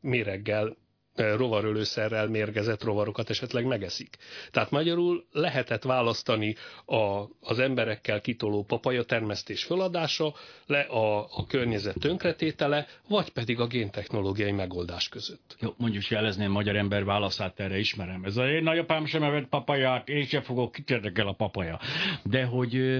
méreggel 0.00 0.76
rovarölőszerrel 1.16 2.28
mérgezett 2.28 2.82
rovarokat 2.82 3.30
esetleg 3.30 3.64
megeszik. 3.66 4.16
Tehát 4.50 4.70
magyarul 4.70 5.24
lehetett 5.32 5.82
választani 5.82 6.54
a, 6.86 7.24
az 7.40 7.58
emberekkel 7.58 8.20
kitoló 8.20 8.64
papaja 8.64 9.02
termesztés 9.02 9.64
föladása, 9.64 10.34
le 10.66 10.80
a, 10.80 11.20
a 11.20 11.46
környezet 11.48 11.98
tönkretétele, 12.00 12.86
vagy 13.08 13.28
pedig 13.30 13.60
a 13.60 13.66
géntechnológiai 13.66 14.52
megoldás 14.52 15.08
között. 15.08 15.56
Jó, 15.60 15.74
mondjuk 15.76 16.08
jelezném 16.08 16.50
magyar 16.50 16.76
ember 16.76 17.04
válaszát 17.04 17.60
erre 17.60 17.78
ismerem. 17.78 18.24
Ez 18.24 18.36
a 18.36 18.48
én 18.48 18.62
nagyapám 18.62 19.06
sem 19.06 19.22
evett 19.22 19.48
papaját, 19.48 20.08
én 20.08 20.24
sem 20.24 20.42
fogok, 20.42 20.72
kit 20.72 20.90
érdekel 20.90 21.26
a 21.26 21.32
papaja. 21.32 21.80
De 22.22 22.44
hogy 22.44 22.98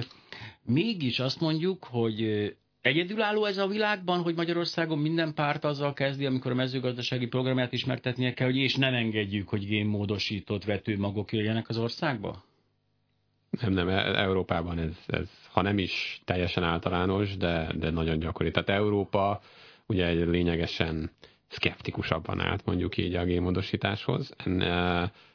mégis 0.62 1.18
azt 1.18 1.40
mondjuk, 1.40 1.84
hogy 1.84 2.52
Egyedülálló 2.84 3.44
ez 3.44 3.58
a 3.58 3.66
világban, 3.66 4.22
hogy 4.22 4.34
Magyarországon 4.34 4.98
minden 4.98 5.34
párt 5.34 5.64
azzal 5.64 5.92
kezdi, 5.92 6.26
amikor 6.26 6.50
a 6.50 6.54
mezőgazdasági 6.54 7.26
programját 7.26 7.72
ismertetnie 7.72 8.34
kell, 8.34 8.46
hogy 8.46 8.56
és 8.56 8.74
nem 8.76 8.94
engedjük, 8.94 9.48
hogy 9.48 9.66
génmódosított 9.66 10.64
vetőmagok 10.64 11.32
jöjjenek 11.32 11.68
az 11.68 11.78
országba? 11.78 12.44
Nem, 13.60 13.72
nem, 13.72 13.88
e- 13.88 14.20
Európában 14.22 14.78
ez, 14.78 14.96
ez 15.06 15.28
ha 15.52 15.62
nem 15.62 15.78
is 15.78 16.20
teljesen 16.24 16.62
általános, 16.64 17.36
de, 17.36 17.70
de 17.78 17.90
nagyon 17.90 18.18
gyakori. 18.18 18.50
Tehát 18.50 18.68
Európa 18.68 19.40
ugye 19.86 20.06
egy 20.06 20.26
lényegesen 20.26 21.10
szkeptikusabban 21.48 22.40
állt 22.40 22.64
mondjuk 22.64 22.96
így 22.96 23.14
a 23.14 23.24
génmódosításhoz. 23.24 24.34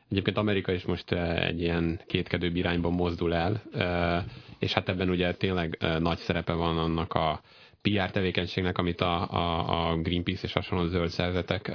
Egyébként 0.10 0.38
Amerika 0.38 0.72
is 0.72 0.86
most 0.86 1.12
egy 1.12 1.62
ilyen 1.62 2.00
kétkedőbb 2.08 2.56
irányban 2.56 2.94
mozdul 2.94 3.34
el, 3.34 3.62
és 4.60 4.74
hát 4.74 4.90
ebben 4.90 5.10
ugye 5.10 5.34
tényleg 5.34 5.78
nagy 6.00 6.18
szerepe 6.18 6.54
van 6.54 6.78
annak 6.78 7.14
a 7.14 7.42
PR 7.82 8.12
tevékenységnek, 8.12 8.78
amit 8.78 9.02
a, 9.02 9.32
a, 9.32 9.90
a 9.90 9.98
Greenpeace 9.98 10.44
és 10.44 10.54
hasonló 10.54 10.86
zöld 10.86 11.10
szervezetek 11.10 11.72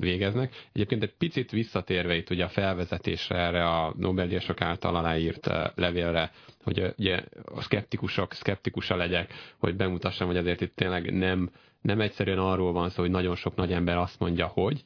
végeznek. 0.00 0.54
Egyébként 0.72 1.02
egy 1.02 1.14
picit 1.18 1.50
visszatérve 1.50 2.16
itt 2.16 2.30
ugye 2.30 2.44
a 2.44 2.48
felvezetésre 2.48 3.36
erre 3.36 3.64
a 3.68 3.94
Nobel-díjasok 3.96 4.60
által 4.60 4.96
aláírt 4.96 5.48
levélre, 5.74 6.30
hogy 6.62 6.94
ugye 6.98 7.22
a 7.54 7.60
szkeptikusok 7.62 8.32
szkeptikusa 8.32 8.96
legyek, 8.96 9.32
hogy 9.58 9.76
bemutassam, 9.76 10.26
hogy 10.26 10.36
azért 10.36 10.60
itt 10.60 10.74
tényleg 10.74 11.12
nem, 11.12 11.50
nem 11.80 12.00
egyszerűen 12.00 12.38
arról 12.38 12.72
van 12.72 12.88
szó, 12.88 13.02
hogy 13.02 13.10
nagyon 13.10 13.36
sok 13.36 13.56
nagy 13.56 13.72
ember 13.72 13.96
azt 13.96 14.20
mondja, 14.20 14.46
hogy, 14.46 14.84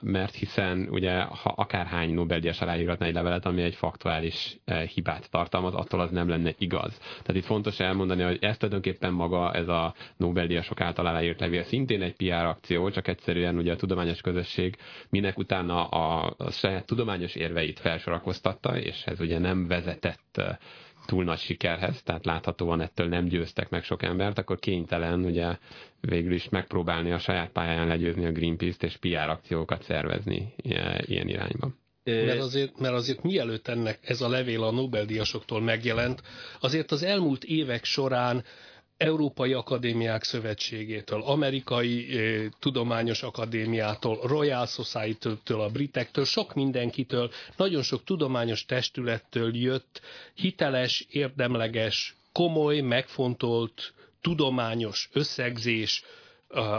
mert 0.00 0.34
hiszen 0.34 0.88
ugye 0.90 1.20
ha 1.20 1.52
akárhány 1.56 2.14
Nobel-díjas 2.14 2.60
aláíratna 2.60 3.06
egy 3.06 3.14
levelet, 3.14 3.46
ami 3.46 3.62
egy 3.62 3.74
faktuális 3.74 4.58
hibát 4.94 5.30
tartalmaz, 5.30 5.74
attól 5.74 6.00
az 6.00 6.10
nem 6.10 6.28
lenne 6.28 6.52
igaz. 6.58 6.98
Tehát 6.98 7.34
itt 7.34 7.44
fontos 7.44 7.80
elmondani, 7.80 8.22
hogy 8.22 8.38
ez 8.40 8.56
tulajdonképpen 8.56 9.12
maga 9.12 9.52
ez 9.52 9.68
a 9.68 9.94
Nobel-díjasok 10.16 10.80
által 10.80 11.06
aláírt 11.06 11.40
levél 11.40 11.62
szintén 11.62 12.02
egy 12.02 12.16
PR 12.16 12.32
akció, 12.32 12.90
csak 12.90 13.08
egyszerűen 13.08 13.56
ugye 13.56 13.72
a 13.72 13.76
tudományos 13.76 14.20
közösség 14.20 14.76
minek 15.10 15.38
utána 15.38 15.86
a, 15.86 16.34
a 16.38 16.50
saját 16.50 16.86
tudományos 16.86 17.34
érveit 17.34 17.80
felsorakoztatta, 17.80 18.78
és 18.78 19.02
ez 19.04 19.20
ugye 19.20 19.38
nem 19.38 19.66
vezetett 19.66 20.40
túl 21.08 21.24
nagy 21.24 21.38
sikerhez, 21.38 22.02
tehát 22.02 22.24
láthatóan 22.24 22.80
ettől 22.80 23.08
nem 23.08 23.24
győztek 23.24 23.70
meg 23.70 23.84
sok 23.84 24.02
embert, 24.02 24.38
akkor 24.38 24.58
kénytelen 24.58 25.24
ugye 25.24 25.56
végül 26.00 26.32
is 26.32 26.48
megpróbálni 26.48 27.12
a 27.12 27.18
saját 27.18 27.50
pályán 27.50 27.86
legyőzni 27.86 28.24
a 28.24 28.32
Greenpeace-t 28.32 28.82
és 28.82 28.96
PR 28.96 29.28
akciókat 29.28 29.82
szervezni 29.82 30.54
ilyen 31.00 31.28
irányba. 31.28 31.70
Mert 32.04 32.40
azért, 32.40 32.78
mert 32.78 32.94
azért 32.94 33.22
mielőtt 33.22 33.68
ennek 33.68 33.98
ez 34.02 34.20
a 34.20 34.28
levél 34.28 34.62
a 34.62 34.70
Nobel-díjasoktól 34.70 35.60
megjelent, 35.60 36.22
azért 36.60 36.90
az 36.90 37.02
elmúlt 37.02 37.44
évek 37.44 37.84
során 37.84 38.44
Európai 38.98 39.52
Akadémiák 39.52 40.22
Szövetségétől, 40.24 41.22
Amerikai 41.22 42.18
eh, 42.18 42.44
Tudományos 42.58 43.22
Akadémiától, 43.22 44.18
Royal 44.22 44.66
Society-től, 44.66 45.60
a 45.60 45.68
britektől, 45.68 46.24
sok 46.24 46.54
mindenkitől, 46.54 47.30
nagyon 47.56 47.82
sok 47.82 48.04
tudományos 48.04 48.64
testülettől 48.64 49.56
jött 49.56 50.00
hiteles, 50.34 51.06
érdemleges, 51.10 52.16
komoly, 52.32 52.80
megfontolt, 52.80 53.92
tudományos 54.20 55.08
összegzés, 55.12 56.02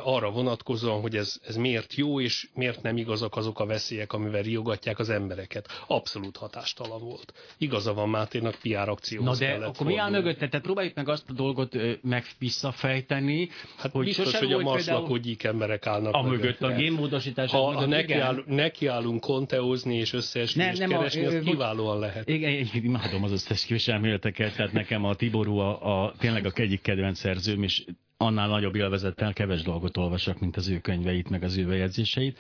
arra 0.04 0.32
vonatkozóan, 0.32 1.02
hogy 1.02 1.16
ez, 1.16 1.40
ez 1.48 1.56
miért 1.56 1.94
jó, 1.94 2.22
és 2.22 2.48
miért 2.54 2.82
nem 2.82 2.98
igazak 2.98 3.36
azok 3.36 3.60
a 3.60 3.66
veszélyek, 3.66 4.14
amivel 4.14 4.42
riogatják 4.42 5.00
az 5.00 5.10
embereket. 5.10 5.68
Abszolút 5.88 6.38
hatástalan 6.38 7.00
volt. 7.00 7.34
Igaza 7.58 7.94
van 7.94 8.10
Máténak, 8.10 8.56
PR 8.62 8.90
akcióhoz 8.90 9.40
Na 9.40 9.58
de 9.58 9.66
akkor 9.66 9.86
mi 9.86 9.98
áll 9.98 10.10
mögötte? 10.10 10.48
Tehát 10.48 10.66
próbáljuk 10.66 10.96
meg 10.96 11.10
azt 11.10 11.30
a 11.30 11.34
dolgot 11.34 11.78
meg 12.02 12.26
visszafejteni, 12.38 13.50
hát 13.78 13.92
hogy 13.92 14.06
biztos, 14.06 14.36
hogy 14.36 14.54
a 14.54 14.60
marslakó 14.60 15.18
gyík 15.18 15.44
emberek 15.44 15.88
állnak 15.88 16.14
a 16.14 16.22
mögött. 16.22 16.62
A 16.62 16.72
génmódosítás. 16.72 17.52
Ha, 17.52 17.74
ha 17.74 17.86
nekiáll, 17.86 18.44
nekiállunk 18.46 19.22
konteózni 19.22 19.96
és 19.96 20.14
összeesküvést 20.14 20.80
nem, 20.80 20.90
nem 20.90 20.98
keresni, 20.98 21.26
a, 21.26 21.28
az 21.28 21.44
kiválóan 21.44 22.00
lehet. 22.00 22.30
Igen, 22.30 22.52
én 22.52 22.70
imádom 22.74 23.24
az 23.24 23.32
összeesküvés 23.32 23.88
elméleteket, 23.88 24.56
tehát 24.56 24.72
nekem 24.72 25.06
a 25.06 25.16
Tiború 25.16 25.58
a, 25.58 26.04
a, 26.04 26.14
tényleg 26.20 26.46
a 26.46 26.52
egyik 26.56 26.82
kedvenc 26.82 27.20
szerzőm, 27.20 27.64
és 27.64 27.84
annál 28.22 28.48
nagyobb 28.48 28.76
élvezettel 28.76 29.34
keves 29.34 29.62
dolgot 29.62 29.98
olvasok, 29.98 30.40
mint 30.40 30.58
az 30.58 30.68
ő 30.68 30.80
könyveit, 30.80 31.30
meg 31.30 31.44
az 31.44 31.58
ő 31.58 31.66
bejegyzéseit, 31.66 32.40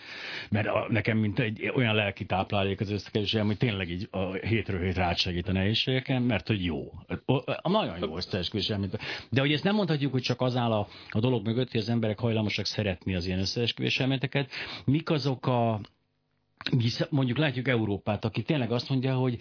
mert 0.50 0.68
a, 0.68 0.86
nekem 0.90 1.18
mint 1.18 1.40
egy 1.40 1.72
olyan 1.76 1.96
lelki 1.96 2.26
táplálék 2.26 2.80
az 2.80 2.92
összekeresem, 2.92 3.46
hogy 3.46 3.58
tényleg 3.58 3.90
így 3.90 4.08
a 4.12 4.34
hétről 4.34 4.82
hétre 4.82 5.04
átsegít 5.04 5.48
a 5.48 5.52
nehézségeken, 5.52 6.22
mert 6.22 6.48
hogy 6.48 6.64
jó. 6.66 6.92
A, 7.26 7.70
nagyon 7.70 7.98
jó 8.00 8.16
összeesküvés 8.16 8.74
De 9.30 9.42
hogy 9.42 9.52
ezt 9.52 9.64
nem 9.64 9.76
mondhatjuk, 9.76 10.12
hogy 10.12 10.22
csak 10.22 10.42
az 10.42 10.56
áll 10.56 10.72
a, 10.72 10.88
a 11.10 11.20
dolog 11.20 11.46
mögött, 11.46 11.72
hogy 11.72 11.82
az 11.82 11.90
emberek 11.90 12.20
hajlamosak 12.20 12.66
szeretni 12.66 13.16
az 13.16 13.26
ilyen 13.26 13.40
összeesküvés 13.40 14.00
elméleteket. 14.00 14.52
Mik 14.86 15.10
azok 15.10 15.48
a 15.48 15.82
mondjuk 17.10 17.38
látjuk 17.38 17.68
Európát, 17.68 18.26
aki 18.26 18.42
tényleg 18.42 18.72
azt 18.72 18.90
mondja, 18.90 19.16
hogy 19.16 19.38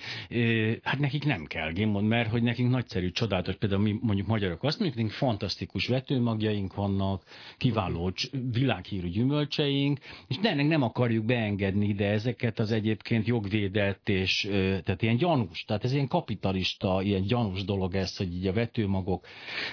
hát 0.82 0.98
nekik 0.98 1.24
nem 1.24 1.44
kell 1.44 1.72
gémmond, 1.72 2.08
mert 2.08 2.30
hogy 2.30 2.42
nekünk 2.42 2.70
nagyszerű, 2.70 3.10
csodálatos, 3.10 3.54
például 3.54 3.82
mi 3.82 3.98
mondjuk 4.00 4.26
magyarok 4.26 4.62
azt 4.62 4.78
mondjuk, 4.78 5.00
nekünk 5.00 5.18
fantasztikus 5.18 5.86
vetőmagjaink 5.86 6.74
vannak, 6.74 7.22
kiváló 7.56 8.12
világhírű 8.52 9.08
gyümölcseink, 9.08 9.98
és 10.28 10.36
ennek 10.42 10.66
nem 10.66 10.82
akarjuk 10.82 11.24
beengedni 11.24 11.88
ide 11.88 12.06
ezeket 12.06 12.58
az 12.58 12.72
egyébként 12.72 13.26
jogvédett 13.26 14.08
és 14.08 14.48
tehát 14.84 15.02
ilyen 15.02 15.16
gyanús, 15.16 15.64
tehát 15.64 15.84
ez 15.84 15.92
ilyen 15.92 16.08
kapitalista, 16.08 17.02
ilyen 17.02 17.22
gyanús 17.22 17.64
dolog 17.64 17.94
ez, 17.94 18.16
hogy 18.16 18.34
így 18.34 18.46
a 18.46 18.52
vetőmagok, 18.52 19.26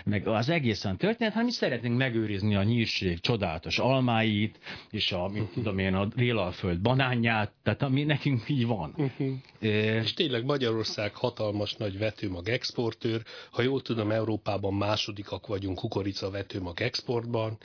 meg 0.05 0.27
az 0.27 0.49
egészen 0.49 0.97
történet, 0.97 1.33
hanem 1.33 1.47
mi 1.47 1.53
szeretnénk 1.53 1.97
megőrizni 1.97 2.55
a 2.55 2.63
nyírség 2.63 3.19
csodálatos 3.19 3.79
almáit, 3.79 4.59
és 4.91 5.11
a, 5.11 5.27
mit 5.27 5.49
tudom 5.53 5.77
én, 5.77 5.93
a 5.93 6.05
délalföld 6.05 6.81
banánját, 6.81 7.34
saját, 7.35 7.51
tehát 7.63 7.81
ami 7.81 8.03
nekünk 8.03 8.43
így 8.49 8.65
van. 8.65 8.93
Uh-huh. 8.97 9.33
E... 9.61 9.67
És 10.01 10.13
tényleg 10.13 10.45
Magyarország 10.45 11.15
hatalmas 11.15 11.75
nagy 11.75 11.97
vetőmag 11.97 12.49
exportőr, 12.49 13.21
ha 13.51 13.61
jól 13.61 13.81
tudom, 13.81 14.11
Európában 14.11 14.73
másodikak 14.73 15.47
vagyunk 15.47 15.77
kukorica 15.77 16.29
vetőmag 16.29 16.81
exportban, 16.81 17.57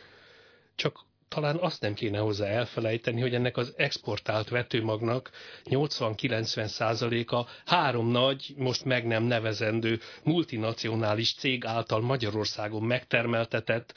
csak 0.75 1.05
talán 1.29 1.57
azt 1.57 1.81
nem 1.81 1.95
kéne 1.95 2.19
hozzá 2.19 2.47
elfelejteni, 2.47 3.21
hogy 3.21 3.35
ennek 3.35 3.57
az 3.57 3.75
exportált 3.77 4.49
vetőmagnak 4.49 5.31
80-90 5.65 6.65
százaléka 6.67 7.47
három 7.67 8.11
nagy, 8.11 8.55
most 8.57 8.85
meg 8.85 9.07
nem 9.07 9.23
nevezendő 9.23 9.99
multinacionális 10.25 11.35
cég 11.35 11.65
által 11.65 12.01
Magyarországon 12.01 12.83
megtermeltetett 12.83 13.95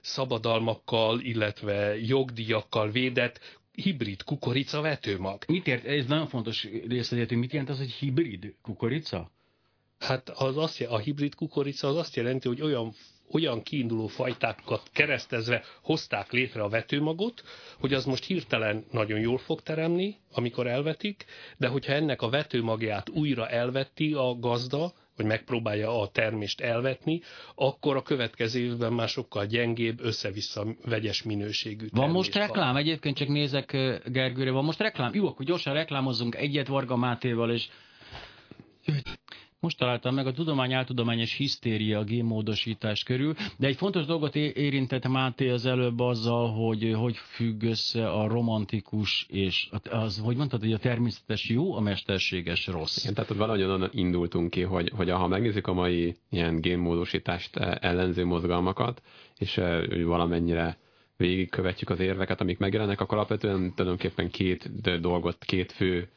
szabadalmakkal, 0.00 1.20
illetve 1.20 1.96
jogdíjakkal 2.00 2.90
védett 2.90 3.40
hibrid 3.74 4.22
kukorica 4.22 4.80
vetőmag. 4.80 5.44
Mit 5.46 5.66
ért, 5.66 5.84
ez 5.84 6.06
nagyon 6.06 6.26
fontos 6.26 6.68
részletünk, 6.88 7.40
mit 7.40 7.52
jelent 7.52 7.70
az, 7.70 7.78
hogy 7.78 7.90
hibrid 7.90 8.54
kukorica? 8.62 9.30
Hát 9.98 10.28
az 10.28 10.56
azt, 10.56 10.80
a 10.80 10.98
hibrid 10.98 11.34
kukorica 11.34 11.88
az 11.88 11.96
azt 11.96 12.16
jelenti, 12.16 12.48
hogy 12.48 12.62
olyan 12.62 12.94
olyan 13.32 13.62
kiinduló 13.62 14.06
fajtákat 14.06 14.90
keresztezve 14.92 15.62
hozták 15.82 16.32
létre 16.32 16.62
a 16.62 16.68
vetőmagot, 16.68 17.42
hogy 17.78 17.94
az 17.94 18.04
most 18.04 18.24
hirtelen 18.24 18.84
nagyon 18.90 19.18
jól 19.20 19.38
fog 19.38 19.62
teremni, 19.62 20.16
amikor 20.32 20.66
elvetik, 20.66 21.24
de 21.56 21.68
hogyha 21.68 21.92
ennek 21.92 22.22
a 22.22 22.28
vetőmagját 22.28 23.08
újra 23.08 23.48
elvetti 23.48 24.12
a 24.12 24.38
gazda, 24.38 24.92
vagy 25.16 25.26
megpróbálja 25.26 26.00
a 26.00 26.08
termést 26.08 26.60
elvetni, 26.60 27.20
akkor 27.54 27.96
a 27.96 28.02
következő 28.02 28.60
évben 28.60 28.92
már 28.92 29.08
sokkal 29.08 29.46
gyengébb, 29.46 30.00
össze-vissza 30.00 30.66
vegyes 30.84 31.22
minőségű 31.22 31.86
Van 31.92 32.10
most 32.10 32.34
reklám? 32.34 32.72
Van. 32.72 32.76
Egyébként 32.82 33.16
csak 33.16 33.28
nézek 33.28 33.70
Gergőre, 34.06 34.50
van 34.50 34.64
most 34.64 34.78
reklám? 34.78 35.14
Jó, 35.14 35.26
akkor 35.26 35.44
gyorsan 35.44 35.74
reklámozzunk 35.74 36.34
egyet 36.34 36.66
Varga 36.68 36.96
Mátéval, 36.96 37.50
és 37.52 37.68
most 39.64 39.78
találtam 39.78 40.14
meg 40.14 40.26
a 40.26 40.32
tudomány 40.32 40.72
áltudományos 40.72 41.32
hisztéria 41.32 41.98
a 41.98 42.04
génmódosítás 42.04 43.02
körül, 43.02 43.34
de 43.56 43.66
egy 43.66 43.76
fontos 43.76 44.04
dolgot 44.04 44.34
érintett 44.36 45.08
Máté 45.08 45.48
az 45.48 45.66
előbb 45.66 46.00
azzal, 46.00 46.52
hogy 46.52 46.92
hogy 46.96 47.16
függ 47.16 47.62
össze 47.62 48.08
a 48.10 48.28
romantikus 48.28 49.26
és 49.28 49.68
az, 49.90 50.18
hogy 50.18 50.36
mondtad, 50.36 50.60
hogy 50.60 50.72
a 50.72 50.78
természetes 50.78 51.48
jó, 51.48 51.74
a 51.74 51.80
mesterséges 51.80 52.66
rossz. 52.66 53.02
Igen, 53.02 53.14
tehát 53.14 53.34
valahogy 53.34 53.62
onnan 53.62 53.90
indultunk 53.92 54.50
ki, 54.50 54.62
hogy, 54.62 54.92
hogy 54.96 55.10
ha 55.10 55.26
megnézzük 55.28 55.66
a 55.66 55.72
mai 55.72 56.16
ilyen 56.30 56.60
génmódosítást 56.60 57.56
eh, 57.56 57.74
ellenző 57.80 58.24
mozgalmakat, 58.24 59.02
és 59.38 59.56
eh, 59.58 60.04
valamennyire 60.04 60.78
végigkövetjük 61.16 61.90
az 61.90 62.00
érveket, 62.00 62.40
amik 62.40 62.58
megjelennek, 62.58 63.00
akkor 63.00 63.16
alapvetően 63.16 63.72
tulajdonképpen 63.74 64.30
két 64.30 64.70
dolgot, 65.00 65.44
két 65.44 65.72
fő 65.72 66.08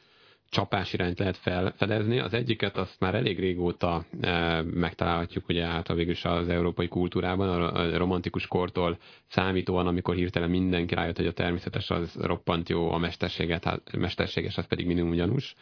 csapás 0.50 0.92
irányt 0.92 1.18
lehet 1.18 1.36
felfedezni. 1.36 2.18
Az 2.18 2.34
egyiket 2.34 2.76
azt 2.76 3.00
már 3.00 3.14
elég 3.14 3.38
régóta 3.38 4.04
e, 4.20 4.62
megtalálhatjuk, 4.62 5.48
ugye 5.48 5.64
hát 5.66 5.88
végül 5.88 6.12
is 6.12 6.24
az 6.24 6.48
európai 6.48 6.88
kultúrában, 6.88 7.48
a 7.64 7.96
romantikus 7.98 8.46
kortól 8.46 8.98
számítóan, 9.28 9.86
amikor 9.86 10.14
hirtelen 10.14 10.50
mindenki 10.50 10.94
rájött, 10.94 11.16
hogy 11.16 11.26
a 11.26 11.32
természetes 11.32 11.90
az 11.90 12.14
roppant 12.20 12.68
jó, 12.68 12.90
a 12.90 12.98
mesterséget, 12.98 13.64
hát, 13.64 13.96
mesterséges 13.96 14.58
az 14.58 14.66
pedig 14.66 14.86
minimum 14.86 15.12
gyanús 15.14 15.54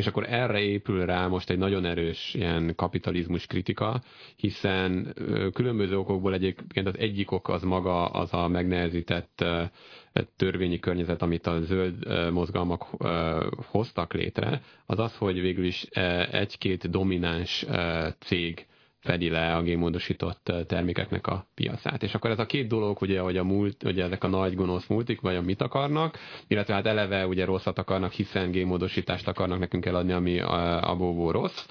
és 0.00 0.06
akkor 0.06 0.26
erre 0.28 0.60
épül 0.60 1.06
rá 1.06 1.26
most 1.26 1.50
egy 1.50 1.58
nagyon 1.58 1.84
erős 1.84 2.34
ilyen 2.34 2.72
kapitalizmus 2.76 3.46
kritika, 3.46 4.00
hiszen 4.36 5.14
különböző 5.52 5.98
okokból 5.98 6.34
egyébként 6.34 6.86
az 6.86 6.98
egyik 6.98 7.30
ok 7.30 7.48
az 7.48 7.62
maga 7.62 8.04
az 8.06 8.34
a 8.34 8.48
megnehezített 8.48 9.44
törvényi 10.36 10.78
környezet, 10.78 11.22
amit 11.22 11.46
a 11.46 11.60
zöld 11.60 12.30
mozgalmak 12.32 12.82
hoztak 13.70 14.12
létre, 14.12 14.62
az 14.86 14.98
az, 14.98 15.16
hogy 15.16 15.40
végül 15.40 15.64
is 15.64 15.82
egy-két 16.30 16.90
domináns 16.90 17.66
cég 18.18 18.66
fedi 19.00 19.28
le 19.28 19.54
a 19.54 19.62
génmódosított 19.62 20.52
termékeknek 20.66 21.26
a 21.26 21.46
piacát. 21.54 22.02
És 22.02 22.14
akkor 22.14 22.30
ez 22.30 22.38
a 22.38 22.46
két 22.46 22.68
dolog, 22.68 23.00
ugye, 23.00 23.20
hogy 23.20 23.36
a 23.36 23.44
múlt, 23.44 23.84
ugye 23.84 24.04
ezek 24.04 24.24
a 24.24 24.28
nagy 24.28 24.54
gonosz 24.54 24.86
multik, 24.86 25.22
a 25.22 25.40
mit 25.40 25.62
akarnak, 25.62 26.18
illetve 26.46 26.74
hát 26.74 26.86
eleve 26.86 27.26
ugye 27.26 27.44
rosszat 27.44 27.78
akarnak, 27.78 28.12
hiszen 28.12 28.50
génmódosítást 28.50 29.28
akarnak 29.28 29.58
nekünk 29.58 29.86
eladni, 29.86 30.12
ami 30.12 30.40
abóvó 30.80 31.30
rossz. 31.30 31.66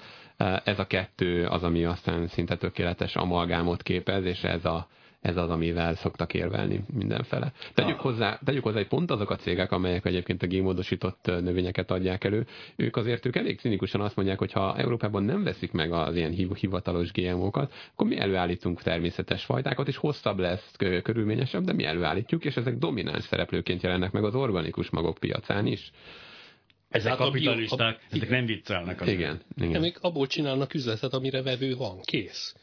Ez 0.64 0.78
a 0.78 0.86
kettő 0.86 1.46
az, 1.46 1.62
ami 1.62 1.84
aztán 1.84 2.26
szinte 2.26 2.56
tökéletes 2.56 3.16
amalgámot 3.16 3.82
képez, 3.82 4.24
és 4.24 4.44
ez 4.44 4.64
a 4.64 4.88
ez 5.20 5.36
az, 5.36 5.50
amivel 5.50 5.94
szoktak 5.94 6.34
érvelni 6.34 6.84
mindenfele. 6.94 7.52
Tegyük 7.74 8.00
hozzá, 8.00 8.38
tegyük 8.44 8.62
hozzá, 8.62 8.76
hogy 8.76 8.88
pont 8.88 9.10
azok 9.10 9.30
a 9.30 9.36
cégek, 9.36 9.72
amelyek 9.72 10.04
egyébként 10.04 10.42
a 10.42 10.46
gémódosított 10.46 11.26
növényeket 11.26 11.90
adják 11.90 12.24
elő, 12.24 12.46
ők 12.76 12.96
azért 12.96 13.26
ők 13.26 13.36
elég 13.36 13.58
cinikusan 13.58 14.00
azt 14.00 14.16
mondják, 14.16 14.38
hogy 14.38 14.52
ha 14.52 14.76
Európában 14.76 15.22
nem 15.22 15.42
veszik 15.42 15.72
meg 15.72 15.92
az 15.92 16.16
ilyen 16.16 16.30
hivatalos 16.54 17.12
GMO-kat, 17.12 17.72
akkor 17.92 18.06
mi 18.06 18.18
előállítunk 18.18 18.82
természetes 18.82 19.44
fajtákat, 19.44 19.88
és 19.88 19.96
hosszabb 19.96 20.38
lesz, 20.38 20.74
körülményesebb, 21.02 21.64
de 21.64 21.72
mi 21.72 21.84
előállítjuk, 21.84 22.44
és 22.44 22.56
ezek 22.56 22.76
domináns 22.76 23.24
szereplőként 23.24 23.82
jelennek 23.82 24.12
meg 24.12 24.24
az 24.24 24.34
organikus 24.34 24.90
magok 24.90 25.18
piacán 25.18 25.66
is. 25.66 25.90
Ezek 26.88 27.08
hát 27.10 27.18
kapitalisták, 27.20 27.80
a, 27.80 27.84
a, 27.84 27.96
ezek 28.10 28.28
nem 28.28 28.46
viccelnek. 28.46 29.00
Azért. 29.00 29.18
Igen, 29.18 29.40
igen. 29.60 29.80
Még 29.80 29.96
abból 30.00 30.26
csinálnak 30.26 30.74
üzletet, 30.74 31.12
amire 31.12 31.42
vevő 31.42 31.76
van, 31.76 32.00
kész 32.02 32.54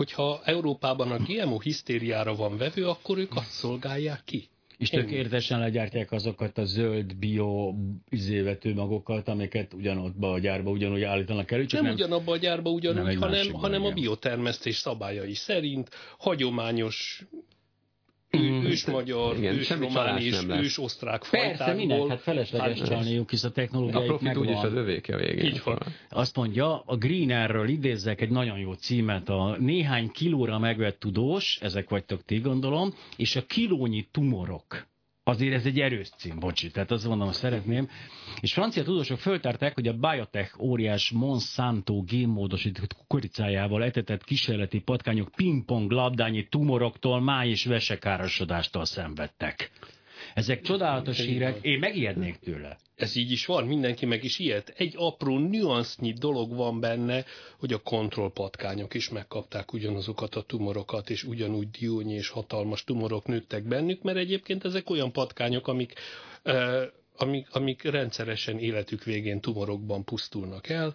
hogyha 0.00 0.40
Európában 0.44 1.10
a 1.10 1.16
GMO 1.18 1.58
hisztériára 1.60 2.34
van 2.34 2.56
vevő, 2.56 2.86
akkor 2.88 3.18
ők 3.18 3.36
azt 3.36 3.50
szolgálják 3.50 4.22
ki. 4.24 4.48
És 4.78 4.88
tökéletesen 4.88 5.58
legyártják 5.58 6.12
azokat 6.12 6.58
a 6.58 6.64
zöld 6.64 7.16
bio 7.16 7.74
izévető 8.08 8.74
magokat, 8.74 9.28
amiket 9.28 9.74
ugyanott 9.74 10.22
a 10.22 10.38
gyárba 10.38 10.70
ugyanúgy 10.70 11.02
állítanak 11.02 11.50
elő. 11.50 11.64
Csak 11.66 11.80
nem, 11.80 11.84
nem 11.84 11.94
ugyanabba 11.94 12.32
a 12.32 12.36
gyárba 12.36 12.70
ugyanúgy, 12.70 13.16
hanem, 13.16 13.52
hanem 13.52 13.84
a 13.84 13.90
biotermesztés 13.92 14.76
szabályai 14.76 15.34
szerint 15.34 15.88
hagyományos 16.18 17.24
Mm. 18.38 18.64
ős 18.64 18.86
magyar, 18.86 19.36
Igen, 19.36 19.54
ős 19.54 19.70
román 19.70 20.18
és 20.62 20.78
osztrák 20.78 21.24
fajtákból. 21.24 21.66
Persze, 21.66 21.74
minek? 21.74 22.08
Hát 22.08 22.20
felesleges 22.20 22.78
hát, 22.78 22.88
csalniuk, 22.88 23.30
hisz 23.30 23.44
a 23.44 23.50
technológia 23.50 23.98
A 23.98 24.02
profit 24.02 24.36
úgyis 24.36 24.62
az 24.62 24.72
övéke 24.72 25.16
végén. 25.16 25.44
Így 25.44 25.60
van. 25.64 25.78
Azt 26.08 26.36
mondja, 26.36 26.82
a 26.86 26.96
Greenerről 26.96 27.68
idézzek 27.68 28.20
egy 28.20 28.30
nagyon 28.30 28.58
jó 28.58 28.72
címet, 28.72 29.28
a 29.28 29.56
néhány 29.58 30.10
kilóra 30.10 30.58
megvett 30.58 30.98
tudós, 30.98 31.58
ezek 31.60 31.88
vagytok 31.88 32.24
ti 32.24 32.38
gondolom, 32.38 32.94
és 33.16 33.36
a 33.36 33.42
kilónyi 33.46 34.08
tumorok 34.10 34.88
azért 35.24 35.54
ez 35.54 35.64
egy 35.66 35.80
erős 35.80 36.08
cím, 36.16 36.38
bocsi, 36.38 36.70
tehát 36.70 36.90
azt 36.90 37.06
mondom, 37.06 37.32
szeretném. 37.32 37.88
És 38.40 38.52
francia 38.52 38.82
tudósok 38.82 39.18
föltárták, 39.18 39.74
hogy 39.74 39.88
a 39.88 39.92
biotech 39.92 40.60
óriás 40.60 41.10
Monsanto 41.10 42.02
génmódosított 42.02 42.94
kukoricájával 42.94 43.84
etetett 43.84 44.24
kísérleti 44.24 44.80
patkányok 44.80 45.28
pingpong 45.36 45.90
labdányi 45.90 46.48
tumoroktól, 46.48 47.20
máj 47.20 47.48
és 47.48 47.64
vesekárosodástól 47.64 48.84
szenvedtek. 48.84 49.70
Ezek 50.34 50.60
csodálatos 50.60 51.20
hírek, 51.20 51.58
én 51.62 51.78
megijednék 51.78 52.38
tőle. 52.38 52.78
Ez 52.96 53.16
így 53.16 53.30
is 53.30 53.46
van, 53.46 53.66
mindenki 53.66 54.06
meg 54.06 54.24
is 54.24 54.38
ilyet. 54.38 54.72
Egy 54.76 54.94
apró 54.96 55.38
nüansznyi 55.38 56.12
dolog 56.12 56.54
van 56.56 56.80
benne, 56.80 57.24
hogy 57.58 57.72
a 57.72 57.78
kontrollpatkányok 57.78 58.94
is 58.94 59.08
megkapták 59.08 59.72
ugyanazokat 59.72 60.34
a 60.34 60.42
tumorokat, 60.42 61.10
és 61.10 61.24
ugyanúgy 61.24 61.70
diónyi 61.70 62.14
és 62.14 62.28
hatalmas 62.28 62.84
tumorok 62.84 63.26
nőttek 63.26 63.62
bennük, 63.62 64.02
mert 64.02 64.18
egyébként 64.18 64.64
ezek 64.64 64.90
olyan 64.90 65.12
patkányok, 65.12 65.68
amik, 65.68 65.92
uh, 66.44 66.82
amik, 67.16 67.46
amik 67.50 67.82
rendszeresen 67.82 68.58
életük 68.58 69.04
végén 69.04 69.40
tumorokban 69.40 70.04
pusztulnak 70.04 70.68
el, 70.68 70.94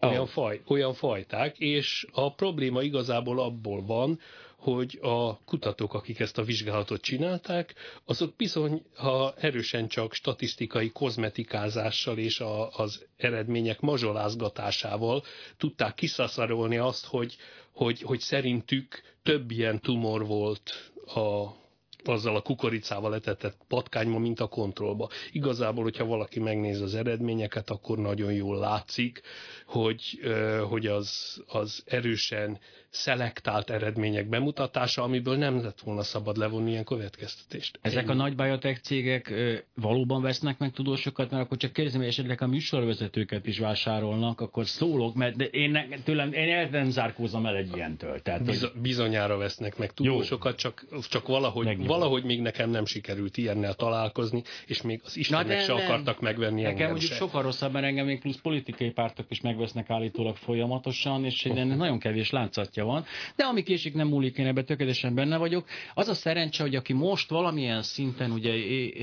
olyan, 0.00 0.20
oh. 0.20 0.28
faj, 0.28 0.60
olyan 0.66 0.94
fajták, 0.94 1.58
és 1.58 2.06
a 2.12 2.34
probléma 2.34 2.82
igazából 2.82 3.40
abból 3.40 3.84
van, 3.84 4.18
hogy 4.64 4.98
a 5.02 5.38
kutatók, 5.44 5.94
akik 5.94 6.20
ezt 6.20 6.38
a 6.38 6.42
vizsgálatot 6.42 7.00
csinálták, 7.00 7.74
azok 8.04 8.36
bizony, 8.36 8.82
ha 8.96 9.34
erősen 9.36 9.88
csak 9.88 10.14
statisztikai 10.14 10.90
kozmetikázással 10.90 12.18
és 12.18 12.40
a, 12.40 12.70
az 12.70 13.04
eredmények 13.16 13.80
mazsolázgatásával 13.80 15.22
tudták 15.56 15.94
kiszaszarolni 15.94 16.76
azt, 16.76 17.06
hogy, 17.06 17.36
hogy, 17.72 18.00
hogy 18.00 18.20
szerintük 18.20 19.02
több 19.22 19.50
ilyen 19.50 19.80
tumor 19.80 20.26
volt 20.26 20.92
a 21.06 21.62
azzal 22.08 22.36
a 22.36 22.40
kukoricával 22.42 23.14
etetett 23.14 23.56
patkányma, 23.68 24.18
mint 24.18 24.40
a 24.40 24.46
kontrollba. 24.46 25.08
Igazából, 25.32 25.82
hogyha 25.82 26.04
valaki 26.04 26.40
megnéz 26.40 26.80
az 26.80 26.94
eredményeket, 26.94 27.70
akkor 27.70 27.98
nagyon 27.98 28.32
jól 28.32 28.58
látszik, 28.58 29.20
hogy, 29.66 30.20
hogy 30.68 30.86
az, 30.86 31.42
az 31.46 31.82
erősen 31.86 32.58
szelektált 32.94 33.70
eredmények 33.70 34.28
bemutatása, 34.28 35.02
amiből 35.02 35.36
nem 35.36 35.62
lett 35.62 35.80
volna 35.80 36.02
szabad 36.02 36.36
levonni 36.36 36.70
ilyen 36.70 36.84
következtetést. 36.84 37.78
Ezek 37.82 38.08
a 38.08 38.14
nagy 38.14 38.36
biotech 38.36 38.80
cégek 38.80 39.34
valóban 39.74 40.22
vesznek 40.22 40.58
meg 40.58 40.72
tudósokat, 40.72 41.30
mert 41.30 41.44
akkor 41.44 41.56
csak 41.56 41.72
kérdezem, 41.72 42.00
hogy 42.00 42.08
esetleg 42.08 42.42
a 42.42 42.46
műsorvezetőket 42.46 43.46
is 43.46 43.58
vásárolnak, 43.58 44.40
akkor 44.40 44.66
szólok, 44.66 45.14
mert 45.14 45.40
én, 45.40 46.00
tőlem, 46.04 46.32
én 46.32 46.52
el 46.52 46.68
nem 46.70 46.90
zárkózom 46.90 47.46
el 47.46 47.56
egy 47.56 47.70
ilyentől. 47.74 48.22
Tehát, 48.22 48.44
Biz, 48.44 48.66
bizonyára 48.82 49.36
vesznek 49.36 49.78
meg 49.78 49.92
tudósokat, 49.92 50.56
csak, 50.56 50.86
csak 51.08 51.26
valahogy, 51.26 51.86
valahogy 51.86 52.24
még 52.24 52.40
nekem 52.40 52.70
nem 52.70 52.86
sikerült 52.86 53.36
ilyennel 53.36 53.74
találkozni, 53.74 54.42
és 54.66 54.82
még 54.82 55.00
az 55.04 55.16
Istenek 55.16 55.46
Na, 55.46 55.52
de, 55.52 55.60
se 55.60 55.72
akartak 55.72 56.20
megvenni 56.20 56.62
nekem 56.62 56.76
engem 56.76 56.90
mondjuk 56.90 57.12
sokkal 57.12 57.42
rosszabb, 57.42 57.72
mert 57.72 57.84
engem 57.84 58.06
még 58.06 58.20
plusz 58.20 58.40
politikai 58.40 58.90
pártok 58.90 59.26
is 59.28 59.40
megvesznek 59.40 59.90
állítólag 59.90 60.36
folyamatosan, 60.36 61.24
és 61.24 61.42
nagyon 61.54 61.98
kevés 61.98 62.30
látszatja 62.30 62.83
van. 62.84 63.04
De 63.36 63.44
ami 63.44 63.62
késik 63.62 63.94
nem 63.94 64.08
múlik, 64.08 64.38
én 64.38 64.46
ebben 64.46 64.64
tökéletesen 64.64 65.14
benne 65.14 65.36
vagyok. 65.36 65.68
Az 65.94 66.08
a 66.08 66.14
szerencse, 66.14 66.62
hogy 66.62 66.74
aki 66.74 66.92
most 66.92 67.28
valamilyen 67.28 67.82
szinten, 67.82 68.30
ugye, 68.30 68.52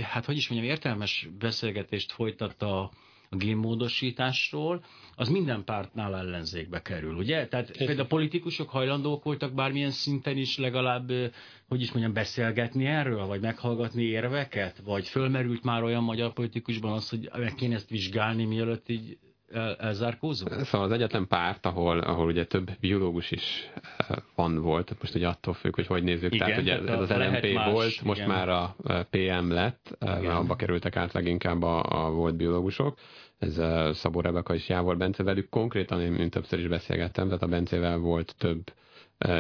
hát 0.04 0.26
hogy 0.26 0.38
is 0.38 0.50
mondjam, 0.50 0.72
értelmes 0.72 1.28
beszélgetést 1.40 2.12
folytatta 2.12 2.92
a 3.34 3.38
génmódosításról, 3.38 4.84
az 5.16 5.30
minden 5.30 5.64
pártnál 5.64 6.16
ellenzékbe 6.16 6.82
kerül, 6.82 7.16
ugye? 7.16 7.48
Tehát 7.48 7.70
Én. 7.70 7.88
például 7.88 8.00
a 8.00 8.10
politikusok 8.10 8.70
hajlandók 8.70 9.24
voltak 9.24 9.54
bármilyen 9.54 9.92
szinten 9.92 10.38
is 10.38 10.58
legalább, 10.58 11.12
hogy 11.68 11.82
is 11.82 11.92
mondjam, 11.92 12.14
beszélgetni 12.14 12.86
erről, 12.86 13.26
vagy 13.26 13.42
meghallgatni 13.42 14.04
érveket, 14.04 14.82
vagy 14.84 15.08
fölmerült 15.08 15.64
már 15.64 15.84
olyan 15.84 16.04
magyar 16.04 16.34
politikusban 16.34 16.92
az, 16.92 17.10
hogy 17.10 17.30
meg 17.38 17.54
kéne 17.54 17.76
ezt 17.76 17.90
vizsgálni, 17.90 18.46
mielőtt 18.46 18.90
így 18.90 19.18
el, 19.54 19.76
elzárkózunk? 19.76 20.66
Szóval 20.66 20.88
az 20.88 20.94
egyetlen 20.94 21.28
párt, 21.28 21.66
ahol, 21.66 22.00
ahol 22.00 22.26
ugye 22.26 22.46
több 22.46 22.72
biológus 22.80 23.32
is 23.32 23.72
van 24.36 24.62
volt, 24.62 24.96
most 25.00 25.16
ugye 25.16 25.28
attól 25.28 25.54
függ, 25.54 25.76
hogy 25.76 25.88
hogy 25.88 26.04
nézzük, 26.04 26.34
igen, 26.34 26.48
tehát 26.48 26.62
ugye 26.62 26.94
ez 26.94 27.00
az 27.00 27.10
LMP 27.10 27.54
más, 27.54 27.72
volt, 27.72 28.02
most 28.02 28.20
igen. 28.20 28.32
már 28.32 28.50
a 28.50 28.76
PM 29.10 29.52
lett, 29.52 29.98
igen. 30.00 30.36
abba 30.36 30.56
kerültek 30.56 30.96
át 30.96 31.14
leginkább 31.14 31.64
a, 31.64 32.06
a 32.06 32.12
volt 32.12 32.36
biológusok, 32.36 32.98
ez 33.40 33.58
a 33.58 33.94
Szabó 33.94 34.22
Rebeka 34.22 34.54
és 34.54 34.70
Jávor 34.70 34.98
Bence 34.98 35.24
velük 35.24 35.50
konkrétan, 35.50 36.02
én 36.02 36.30
többször 36.30 36.60
is 36.60 36.68
beszélgettem, 36.68 37.26
tehát 37.26 37.44
a 37.44 37.48
Bencével 37.48 37.98
volt 37.98 38.36
több 38.38 38.64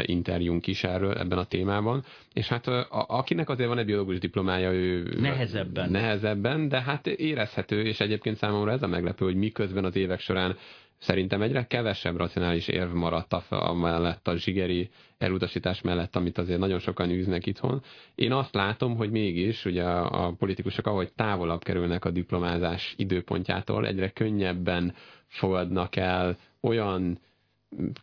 interjúnk 0.06 0.67
is 0.67 0.84
erről 0.84 1.17
ebben 1.17 1.38
a 1.38 1.46
témában, 1.46 2.04
és 2.34 2.48
hát 2.48 2.67
a, 2.67 2.88
akinek 3.08 3.50
azért 3.50 3.70
van 3.70 3.78
egy 3.78 3.86
biológus 3.86 4.20
diplomája, 4.20 4.72
ő 4.72 5.15
nehezebben. 5.20 5.91
nehezebben, 5.91 6.67
de 6.70 6.82
hát 6.82 7.08
érezhető, 7.08 7.82
és 7.84 8.00
egyébként 8.00 8.38
számomra 8.38 8.72
ez 8.72 8.84
a 8.84 8.88
meglepő, 8.88 9.26
hogy 9.26 9.36
miközben 9.36 9.86
az 9.86 9.96
évek 9.96 10.20
során 10.20 10.56
Szerintem 11.02 11.41
egyre 11.41 11.67
kevesebb 11.67 12.17
racionális 12.17 12.67
érv 12.67 12.94
maradt 12.94 13.34
a, 13.34 13.74
mellett, 13.74 14.28
a 14.28 14.36
zsigeri 14.36 14.89
elutasítás 15.17 15.82
mellett, 15.82 16.15
amit 16.15 16.38
azért 16.38 16.60
nagyon 16.60 16.80
sokan 16.80 17.10
űznek 17.10 17.46
itthon. 17.46 17.82
Én 18.15 18.32
azt 18.32 18.54
látom, 18.54 18.96
hogy 18.96 19.12
mégis 19.12 19.65
ugye 19.65 19.84
a, 19.84 20.26
a 20.26 20.32
politikusok, 20.32 20.88
ahogy 20.88 21.12
távolabb 21.13 21.63
kerülnek 21.63 22.06
a 22.06 22.12
diplomázás 22.12 22.94
időpontjától, 22.98 23.88
egyre 23.88 24.10
könnyebben 24.10 24.94
fogadnak 25.28 25.96
el 25.96 26.38
olyan 26.62 27.20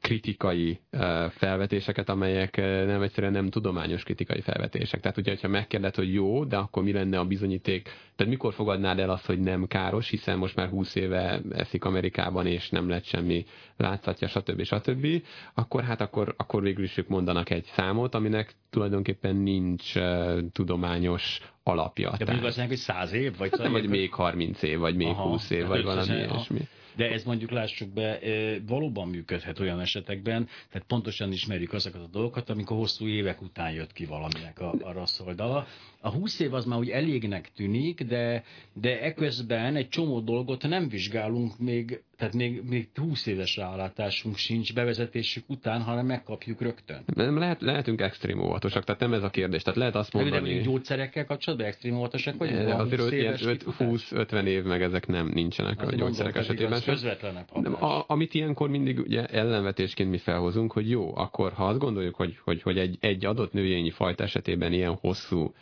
kritikai 0.01 0.81
felvetéseket, 1.31 2.09
amelyek 2.09 2.57
nem 2.87 3.03
egyszerűen 3.03 3.33
nem 3.33 3.51
tudományos 3.51 4.03
kritikai 4.03 4.41
felvetések. 4.41 5.01
Tehát 5.01 5.17
ugye, 5.17 5.37
ha 5.43 5.49
megkérded, 5.49 5.95
hogy 5.95 6.13
jó, 6.13 6.45
de 6.45 6.57
akkor 6.57 6.83
mi 6.83 6.93
lenne 6.93 7.19
a 7.19 7.25
bizonyíték? 7.25 7.83
Tehát 8.17 8.33
mikor 8.33 8.55
fogadnád 8.55 8.99
el 8.99 9.11
azt, 9.11 9.27
hogy 9.27 9.41
nem 9.41 9.67
káros, 9.67 10.09
hiszen 10.09 10.39
most 10.39 10.57
már 10.57 10.69
20 10.69 10.95
éve 10.95 11.41
eszik 11.51 11.85
Amerikában, 11.85 12.47
és 12.47 12.71
nem 12.71 12.89
lett 12.89 13.05
semmi 13.05 13.45
látszatja, 13.77 14.29
stb. 14.29 14.63
stb. 14.63 15.07
Akkor 15.55 15.83
hát 15.83 16.01
akkor, 16.01 16.35
akkor 16.37 16.63
végül 16.63 16.85
is 16.85 16.97
ők 16.97 17.09
mondanak 17.09 17.51
egy 17.51 17.65
számot, 17.65 18.15
aminek 18.15 18.53
tulajdonképpen 18.71 19.37
nincs 19.37 19.93
tudományos 20.53 21.41
alapja. 21.63 22.11
De 22.19 22.25
mondjuk 22.25 22.47
azt 22.47 22.61
hogy 22.61 22.77
100 22.77 23.13
év? 23.13 23.37
Vagy, 23.37 23.51
hát 23.51 23.61
nem, 23.61 23.73
vagy 23.73 23.89
még 23.89 24.13
30 24.13 24.63
év, 24.63 24.79
vagy 24.79 24.97
még 24.97 25.07
Aha, 25.07 25.29
20 25.29 25.51
év, 25.51 25.67
vagy 25.67 25.85
valami 25.85 26.15
ilyesmi. 26.15 26.61
De 26.99 27.11
ez 27.11 27.25
mondjuk 27.25 27.51
lássuk 27.51 27.89
be, 27.89 28.19
valóban 28.67 29.09
működhet 29.09 29.61
olyan 29.61 29.81
esetekben, 29.81 30.49
tehát 30.71 30.87
pontosan 30.87 31.33
ismerjük 31.33 31.73
azokat 31.73 32.01
a 32.01 32.07
dolgokat, 32.07 32.51
amikor 32.51 32.77
hosszú 32.77 33.07
évek 33.07 33.43
után 33.43 33.73
jött 33.73 33.93
ki 33.93 34.05
valaminek 34.05 34.61
a, 34.61 34.75
a 34.81 34.93
rossz 34.93 35.21
oldala. 35.21 35.67
A 36.01 36.11
20 36.11 36.41
év 36.41 36.55
az 36.55 36.65
már 36.65 36.79
úgy 36.79 36.91
elégnek 36.91 37.53
tűnik, 37.53 38.03
de, 38.03 38.45
de 38.73 39.01
eközben 39.01 39.77
egy 39.77 39.89
csomó 39.89 40.21
dolgot 40.21 40.63
nem 40.63 40.89
vizsgálunk 40.89 41.59
még, 41.59 42.03
tehát 42.19 42.35
még, 42.35 42.63
még 42.69 42.89
20 42.95 43.27
éves 43.27 43.57
rálátásunk 43.57 44.37
sincs 44.37 44.75
bevezetésük 44.75 45.45
után, 45.47 45.83
hanem 45.83 46.07
megkapjuk 46.07 46.61
rögtön. 46.61 47.03
Nem 47.15 47.39
lehet, 47.39 47.61
lehetünk 47.61 48.01
extrém 48.01 48.41
óvatosak, 48.41 48.85
tehát 48.85 49.01
nem 49.01 49.13
ez 49.13 49.23
a 49.23 49.31
kérdés. 49.31 49.63
Tehát 49.63 49.79
lehet 49.79 49.95
azt 49.95 50.13
mondani... 50.13 50.55
De 50.55 50.61
gyógyszerekkel 50.61 51.25
kapcsolatban 51.25 51.69
extrém 51.69 51.97
óvatosak 51.97 52.37
vagyunk? 52.37 52.65
De 52.65 52.75
azért 52.75 53.65
20-50 53.79 54.45
év 54.45 54.65
meg 54.65 54.83
ezek 54.83 55.07
nem 55.07 55.31
nincsenek 55.35 55.81
azért 55.81 55.93
a 55.93 55.97
gyógyszerek 55.97 56.37
esetében. 56.37 56.83
Közvetlenebb 56.85 57.53
a, 57.83 58.05
amit 58.07 58.35
ilyenkor 58.35 58.69
mindig 58.69 58.99
ugye 58.99 59.27
ellenvetésként 59.27 60.11
mi 60.11 60.19
felhozunk, 60.19 60.73
hogy 60.73 60.91
jó, 60.91 61.17
akkor 61.17 61.53
ha 61.53 61.67
azt 61.67 61.79
gondoljuk, 61.79 62.15
hogy, 62.15 62.39
hogy, 62.45 62.63
hogy 62.63 62.79
egy, 62.79 62.97
egy 63.01 63.25
adott 63.25 63.53
növényi 63.53 63.91
fajta 63.91 64.23
esetében 64.23 64.73
ilyen 64.73 64.95
hosszú 65.01 65.55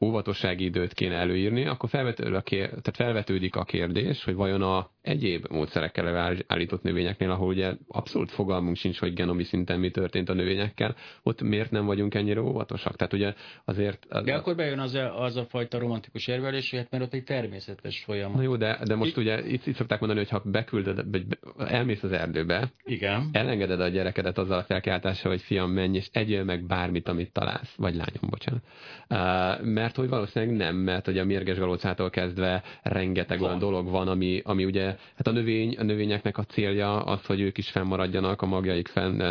óvatossági 0.00 0.64
időt 0.64 0.92
kéne 0.92 1.14
előírni, 1.14 1.66
akkor 1.66 1.88
felvetődik 1.88 2.34
a, 2.34 2.40
kér, 2.40 2.68
tehát 2.68 2.96
felvetődik 2.96 3.56
a 3.56 3.64
kérdés, 3.64 4.24
hogy 4.24 4.34
vajon 4.34 4.62
a 4.62 4.90
egyéb 5.02 5.46
módszerekkel 5.50 6.42
állított 6.46 6.82
növényeknél, 6.82 7.30
ahol 7.30 7.48
ugye 7.48 7.72
abszolút 7.88 8.30
fogalmunk 8.30 8.76
sincs, 8.76 8.98
hogy 8.98 9.14
genomi 9.14 9.44
szinten 9.44 9.80
mi 9.80 9.90
történt 9.90 10.28
a 10.28 10.34
növényekkel, 10.34 10.96
ott 11.22 11.42
miért 11.42 11.70
nem 11.70 11.86
vagyunk 11.86 12.14
ennyire 12.14 12.40
óvatosak? 12.40 12.96
Tehát 12.96 13.12
ugye 13.12 13.34
azért... 13.64 14.06
Az 14.08 14.24
de 14.24 14.34
akkor 14.34 14.56
bejön 14.56 14.78
az 14.78 14.94
a, 14.94 15.22
az 15.22 15.36
a 15.36 15.44
fajta 15.44 15.78
romantikus 15.78 16.26
érvelés, 16.26 16.70
hogy 16.70 16.78
hát 16.78 16.90
mert 16.90 17.02
ott 17.02 17.14
egy 17.14 17.24
természetes 17.24 18.02
folyamat. 18.04 18.36
Na 18.36 18.42
jó, 18.42 18.56
de, 18.56 18.78
de 18.84 18.94
most 18.94 19.16
I... 19.16 19.20
ugye 19.20 19.46
itt, 19.46 19.66
itt 19.66 19.74
szokták 19.74 20.00
mondani, 20.00 20.20
hogy 20.20 20.30
ha 20.30 20.50
beküldöd, 20.50 21.10
vagy 21.10 21.24
elmész 21.58 22.02
az 22.02 22.12
erdőbe, 22.12 22.72
Igen. 22.84 23.28
elengeded 23.32 23.80
a 23.80 23.88
gyerekedet 23.88 24.38
azzal 24.38 24.58
a 24.58 24.62
felkiáltással, 24.62 25.30
hogy 25.30 25.42
fiam, 25.42 25.70
menj 25.70 25.96
és 25.96 26.08
egyél 26.12 26.44
meg 26.44 26.66
bármit, 26.66 27.08
amit 27.08 27.32
találsz, 27.32 27.74
vagy 27.76 27.94
lányom, 27.94 28.30
bocsánat. 28.30 28.62
Uh, 29.08 29.66
mert 29.66 29.89
hogy 29.96 30.08
valószínűleg 30.08 30.56
nem, 30.56 30.76
mert 30.76 31.04
hogy 31.04 31.18
a 31.18 31.24
mérges 31.24 31.58
galócától 31.58 32.10
kezdve 32.10 32.62
rengeteg 32.82 33.38
van. 33.38 33.46
olyan 33.46 33.58
dolog 33.58 33.90
van, 33.90 34.08
ami, 34.08 34.40
ami 34.44 34.64
ugye 34.64 34.84
hát 35.16 35.26
a, 35.26 35.30
növény, 35.30 35.76
a 35.78 35.82
növényeknek 35.82 36.38
a 36.38 36.44
célja 36.44 37.02
az, 37.02 37.26
hogy 37.26 37.40
ők 37.40 37.58
is 37.58 37.70
fennmaradjanak, 37.70 38.42
a 38.42 38.46
magjaik 38.46 38.88
fenn 38.88 39.22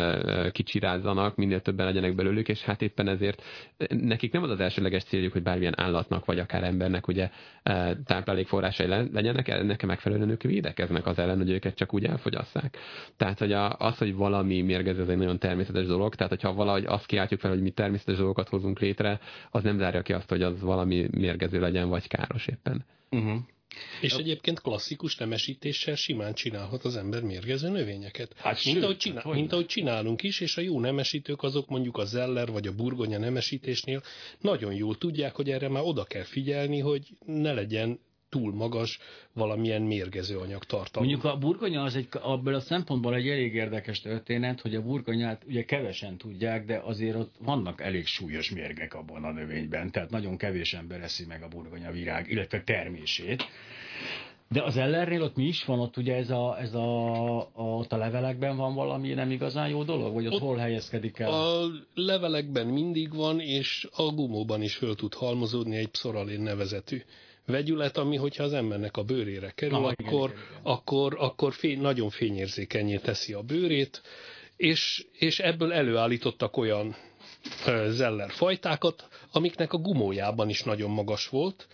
kicsirázzanak, 0.50 1.36
minél 1.36 1.60
többen 1.60 1.86
legyenek 1.86 2.14
belőlük, 2.14 2.48
és 2.48 2.62
hát 2.62 2.82
éppen 2.82 3.08
ezért 3.08 3.42
nekik 3.88 4.32
nem 4.32 4.42
az 4.42 4.50
az 4.50 4.60
elsőleges 4.60 5.04
céljuk, 5.04 5.32
hogy 5.32 5.42
bármilyen 5.42 5.80
állatnak, 5.80 6.24
vagy 6.24 6.38
akár 6.38 6.64
embernek 6.64 7.08
ugye 7.08 7.30
táplálékforrásai 8.04 8.86
legyenek, 8.86 9.48
ennek 9.48 9.86
megfelelően 9.86 10.30
ők 10.30 10.42
védekeznek 10.42 11.06
az 11.06 11.18
ellen, 11.18 11.36
hogy 11.36 11.50
őket 11.50 11.74
csak 11.74 11.94
úgy 11.94 12.04
elfogyasszák. 12.04 12.76
Tehát, 13.16 13.38
hogy 13.38 13.52
az, 13.78 13.98
hogy 13.98 14.14
valami 14.14 14.60
mérgező, 14.60 15.02
ez 15.02 15.08
egy 15.08 15.16
nagyon 15.16 15.38
természetes 15.38 15.86
dolog, 15.86 16.14
tehát 16.14 16.32
hogyha 16.32 16.52
valahogy 16.52 16.84
azt 16.86 17.06
kiáltjuk 17.06 17.40
fel, 17.40 17.50
hogy 17.50 17.62
mi 17.62 17.70
természetes 17.70 18.16
dolgokat 18.16 18.48
hozunk 18.48 18.78
létre, 18.78 19.20
az 19.50 19.62
nem 19.62 19.78
zárja 19.78 20.02
ki 20.02 20.12
azt, 20.12 20.28
hogy 20.28 20.42
az 20.42 20.49
valami 20.58 21.08
mérgező 21.10 21.60
legyen, 21.60 21.88
vagy 21.88 22.08
káros 22.08 22.46
éppen. 22.46 22.84
Uh-huh. 23.10 23.38
És 24.00 24.12
egyébként 24.12 24.60
klasszikus 24.60 25.16
nemesítéssel 25.16 25.94
simán 25.94 26.34
csinálhat 26.34 26.84
az 26.84 26.96
ember 26.96 27.22
mérgező 27.22 27.68
növényeket. 27.68 28.32
Hát 28.36 28.64
mint, 28.64 28.76
sőt, 28.76 28.84
ahogy 28.84 28.96
csinál, 28.96 29.22
hogy 29.22 29.34
mint 29.34 29.52
ahogy 29.52 29.66
csinálunk 29.66 30.22
is, 30.22 30.40
és 30.40 30.56
a 30.56 30.60
jó 30.60 30.80
nemesítők 30.80 31.42
azok 31.42 31.68
mondjuk 31.68 31.96
a 31.96 32.04
zeller 32.04 32.48
vagy 32.48 32.66
a 32.66 32.74
burgonya 32.74 33.18
nemesítésnél 33.18 34.02
nagyon 34.38 34.74
jól 34.74 34.98
tudják, 34.98 35.34
hogy 35.34 35.50
erre 35.50 35.68
már 35.68 35.82
oda 35.82 36.04
kell 36.04 36.22
figyelni, 36.22 36.78
hogy 36.78 37.08
ne 37.26 37.52
legyen 37.52 38.00
túl 38.30 38.54
magas 38.54 38.98
valamilyen 39.32 39.82
mérgező 39.82 40.38
anyag 40.38 40.64
tartalma. 40.64 41.08
Mondjuk 41.08 41.32
a 41.32 41.38
burgonya 41.38 41.82
az 41.82 41.94
egy, 41.94 42.08
abból 42.12 42.54
a 42.54 42.60
szempontból 42.60 43.14
egy 43.14 43.28
elég 43.28 43.54
érdekes 43.54 44.00
történet, 44.00 44.60
hogy 44.60 44.74
a 44.74 44.82
burgonyát 44.82 45.44
ugye 45.46 45.64
kevesen 45.64 46.16
tudják, 46.16 46.64
de 46.64 46.78
azért 46.78 47.16
ott 47.16 47.34
vannak 47.38 47.80
elég 47.80 48.06
súlyos 48.06 48.50
mérgek 48.50 48.94
abban 48.94 49.24
a 49.24 49.32
növényben, 49.32 49.90
tehát 49.90 50.10
nagyon 50.10 50.36
kevés 50.36 50.74
ember 50.74 51.00
eszi 51.00 51.24
meg 51.26 51.42
a 51.42 51.48
burgonya 51.48 51.90
virág, 51.90 52.30
illetve 52.30 52.62
termését. 52.62 53.44
De 54.52 54.62
az 54.62 54.76
ellernél 54.76 55.22
ott 55.22 55.36
mi 55.36 55.44
is 55.44 55.64
van? 55.64 55.78
Ott 55.80 55.96
ugye 55.96 56.14
ez 56.14 56.30
a, 56.30 56.56
ez 56.60 56.74
a, 56.74 57.38
a, 57.38 57.50
ott 57.54 57.92
a 57.92 57.96
levelekben 57.96 58.56
van 58.56 58.74
valami 58.74 59.14
nem 59.14 59.30
igazán 59.30 59.68
jó 59.68 59.84
dolog? 59.84 60.14
Vagy 60.14 60.26
ott, 60.26 60.32
ott 60.32 60.40
hol 60.40 60.56
helyezkedik 60.56 61.18
el? 61.18 61.32
A 61.32 61.66
levelekben 61.94 62.66
mindig 62.66 63.14
van, 63.14 63.40
és 63.40 63.88
a 63.92 64.02
gumóban 64.02 64.62
is 64.62 64.76
föl 64.76 64.94
tud 64.94 65.14
halmozódni 65.14 65.76
egy 65.76 65.88
pszoralén 65.88 66.40
nevezetű 66.40 67.02
vegyület, 67.50 67.96
ami 67.96 68.16
hogyha 68.16 68.42
az 68.42 68.52
embernek 68.52 68.96
a 68.96 69.02
bőrére 69.02 69.52
kerül, 69.54 69.78
Na, 69.78 69.86
akkor, 69.86 69.94
igen, 69.98 70.12
igen. 70.12 70.60
akkor, 70.62 71.16
akkor 71.18 71.52
fény, 71.52 71.80
nagyon 71.80 72.10
fényérzékenyé 72.10 72.96
teszi 72.96 73.32
a 73.32 73.42
bőrét, 73.42 74.02
és, 74.56 75.06
és 75.12 75.38
ebből 75.38 75.72
előállítottak 75.72 76.56
olyan 76.56 76.96
zeller 77.88 78.30
fajtákat, 78.30 79.08
amiknek 79.32 79.72
a 79.72 79.78
gumójában 79.78 80.48
is 80.48 80.62
nagyon 80.62 80.90
magas 80.90 81.28
volt, 81.28 81.68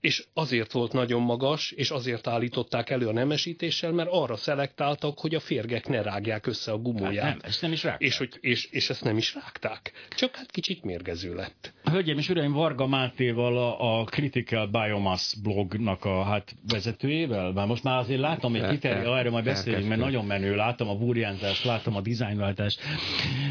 és 0.00 0.24
azért 0.34 0.72
volt 0.72 0.92
nagyon 0.92 1.22
magas, 1.22 1.70
és 1.70 1.90
azért 1.90 2.26
állították 2.26 2.90
elő 2.90 3.08
a 3.08 3.12
nemesítéssel, 3.12 3.92
mert 3.92 4.08
arra 4.12 4.36
szelektáltak, 4.36 5.18
hogy 5.18 5.34
a 5.34 5.40
férgek 5.40 5.88
ne 5.88 6.02
rágják 6.02 6.46
össze 6.46 6.72
a 6.72 6.78
gumóját. 6.78 7.24
Hát 7.24 7.32
nem, 7.32 7.40
ezt 7.42 7.62
nem 7.62 7.72
is 7.72 7.82
rágták. 7.82 8.08
És, 8.08 8.16
hogy, 8.16 8.38
és, 8.40 8.64
és 8.64 8.90
ezt 8.90 9.04
nem 9.04 9.16
is 9.16 9.34
rágták. 9.34 9.92
Csak 10.16 10.36
hát 10.36 10.50
kicsit 10.50 10.84
mérgező 10.84 11.34
lett. 11.34 11.72
Hölgyeim 11.90 12.18
és 12.18 12.28
uraim, 12.28 12.52
Varga 12.52 12.86
Mátéval, 12.86 13.56
a, 13.56 14.00
a 14.00 14.04
Critical 14.04 14.66
Biomass 14.66 15.34
blognak 15.42 16.04
a 16.04 16.22
hát 16.22 16.54
vezetőjével, 16.68 17.52
már 17.52 17.66
most 17.66 17.82
már 17.82 17.98
azért 17.98 18.20
látom 18.20 18.54
egy 18.54 18.68
kiterj, 18.68 19.06
erről 19.06 19.32
majd 19.32 19.44
beszélünk, 19.44 19.88
mert 19.88 20.00
nagyon 20.00 20.24
menő, 20.24 20.54
látom 20.54 20.88
a 20.88 20.94
burjánzást, 20.94 21.64
látom 21.64 21.96
a 21.96 22.00
dizájnváltást, 22.00 22.80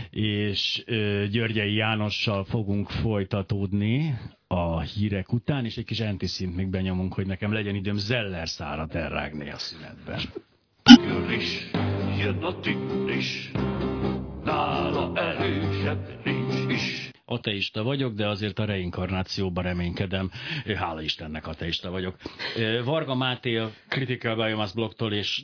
és 0.09 0.83
Györgyei 1.31 1.73
Jánossal 1.73 2.43
fogunk 2.43 2.89
folytatódni 2.89 4.19
a 4.47 4.79
hírek 4.79 5.33
után, 5.33 5.65
és 5.65 5.77
egy 5.77 5.85
kis 5.85 5.99
antiszint 5.99 6.55
még 6.55 6.67
benyomunk, 6.67 7.13
hogy 7.13 7.25
nekem 7.25 7.53
legyen 7.53 7.75
időm 7.75 7.97
zeller 7.97 8.49
szárat 8.49 8.95
elrágni 8.95 9.49
a 9.49 9.57
szünetben. 9.57 10.19
Jön 10.83 11.31
is, 11.31 11.69
jön 12.17 12.43
a 12.43 12.59
is, 13.17 13.51
ateista 17.29 17.83
vagyok, 17.83 18.13
de 18.13 18.27
azért 18.27 18.59
a 18.59 18.65
reinkarnációban 18.65 19.63
reménykedem. 19.63 20.31
Hála 20.75 21.01
Istennek 21.01 21.47
ateista 21.47 21.89
vagyok. 21.89 22.15
Varga 22.83 23.15
Máté 23.15 23.55
a 23.55 23.71
Critical 23.87 24.35
Biomass 24.35 24.71
blogtól 24.71 25.13
és 25.13 25.43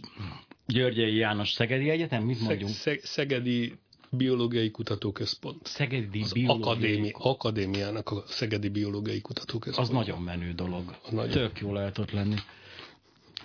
Györgyei 0.67 1.15
János 1.15 1.52
Szegedi 1.52 1.89
Egyetem, 1.89 2.24
mit 2.24 2.39
mondjunk? 2.39 2.74
Szeg, 2.74 3.00
Szegedi 3.04 3.74
Biológiai 4.10 4.71
Kutatóközpont. 4.71 5.65
Szegedi 5.65 6.21
az 6.21 6.34
Biológiai 6.34 6.71
akadémi, 6.71 7.12
Akadémiának 7.13 8.10
a 8.12 8.24
Szegedi 8.28 8.69
Biológiai 8.69 9.21
Kutatóközpont. 9.21 9.88
Az 9.88 9.93
nagyon 9.93 10.21
menő 10.21 10.52
dolog. 10.52 10.95
Az 11.04 11.12
nagyon. 11.12 11.32
Tök 11.32 11.60
jó 11.60 11.74
lehet 11.74 11.98
ott 11.98 12.12
lenni. 12.12 12.36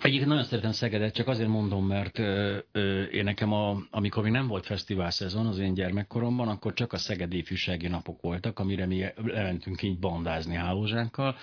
Egyébként 0.01 0.29
nagyon 0.29 0.43
szeretem 0.43 0.71
Szegedet, 0.71 1.13
csak 1.13 1.27
azért 1.27 1.49
mondom, 1.49 1.87
mert 1.87 2.19
ö, 2.19 2.57
ö, 2.71 3.03
én 3.03 3.23
nekem, 3.23 3.53
a, 3.53 3.77
amikor 3.89 4.23
még 4.23 4.31
nem 4.31 4.47
volt 4.47 4.65
fesztivál 4.65 5.11
szezon 5.11 5.47
az 5.47 5.57
én 5.57 5.73
gyermekkoromban, 5.73 6.47
akkor 6.47 6.73
csak 6.73 6.93
a 6.93 6.97
Szegedi 6.97 7.37
ifjúsági 7.37 7.87
napok 7.87 8.21
voltak, 8.21 8.59
amire 8.59 8.85
mi 8.85 9.05
lementünk 9.15 9.81
így 9.81 9.99
bandázni 9.99 10.55
hálózsánkkal, 10.55 11.35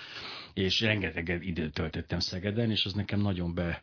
és 0.55 0.81
rengeteg 0.81 1.39
időt 1.43 1.73
töltöttem 1.73 2.19
Szegeden, 2.19 2.71
és 2.71 2.85
az 2.85 2.93
nekem 2.93 3.21
nagyon 3.21 3.55
be, 3.55 3.83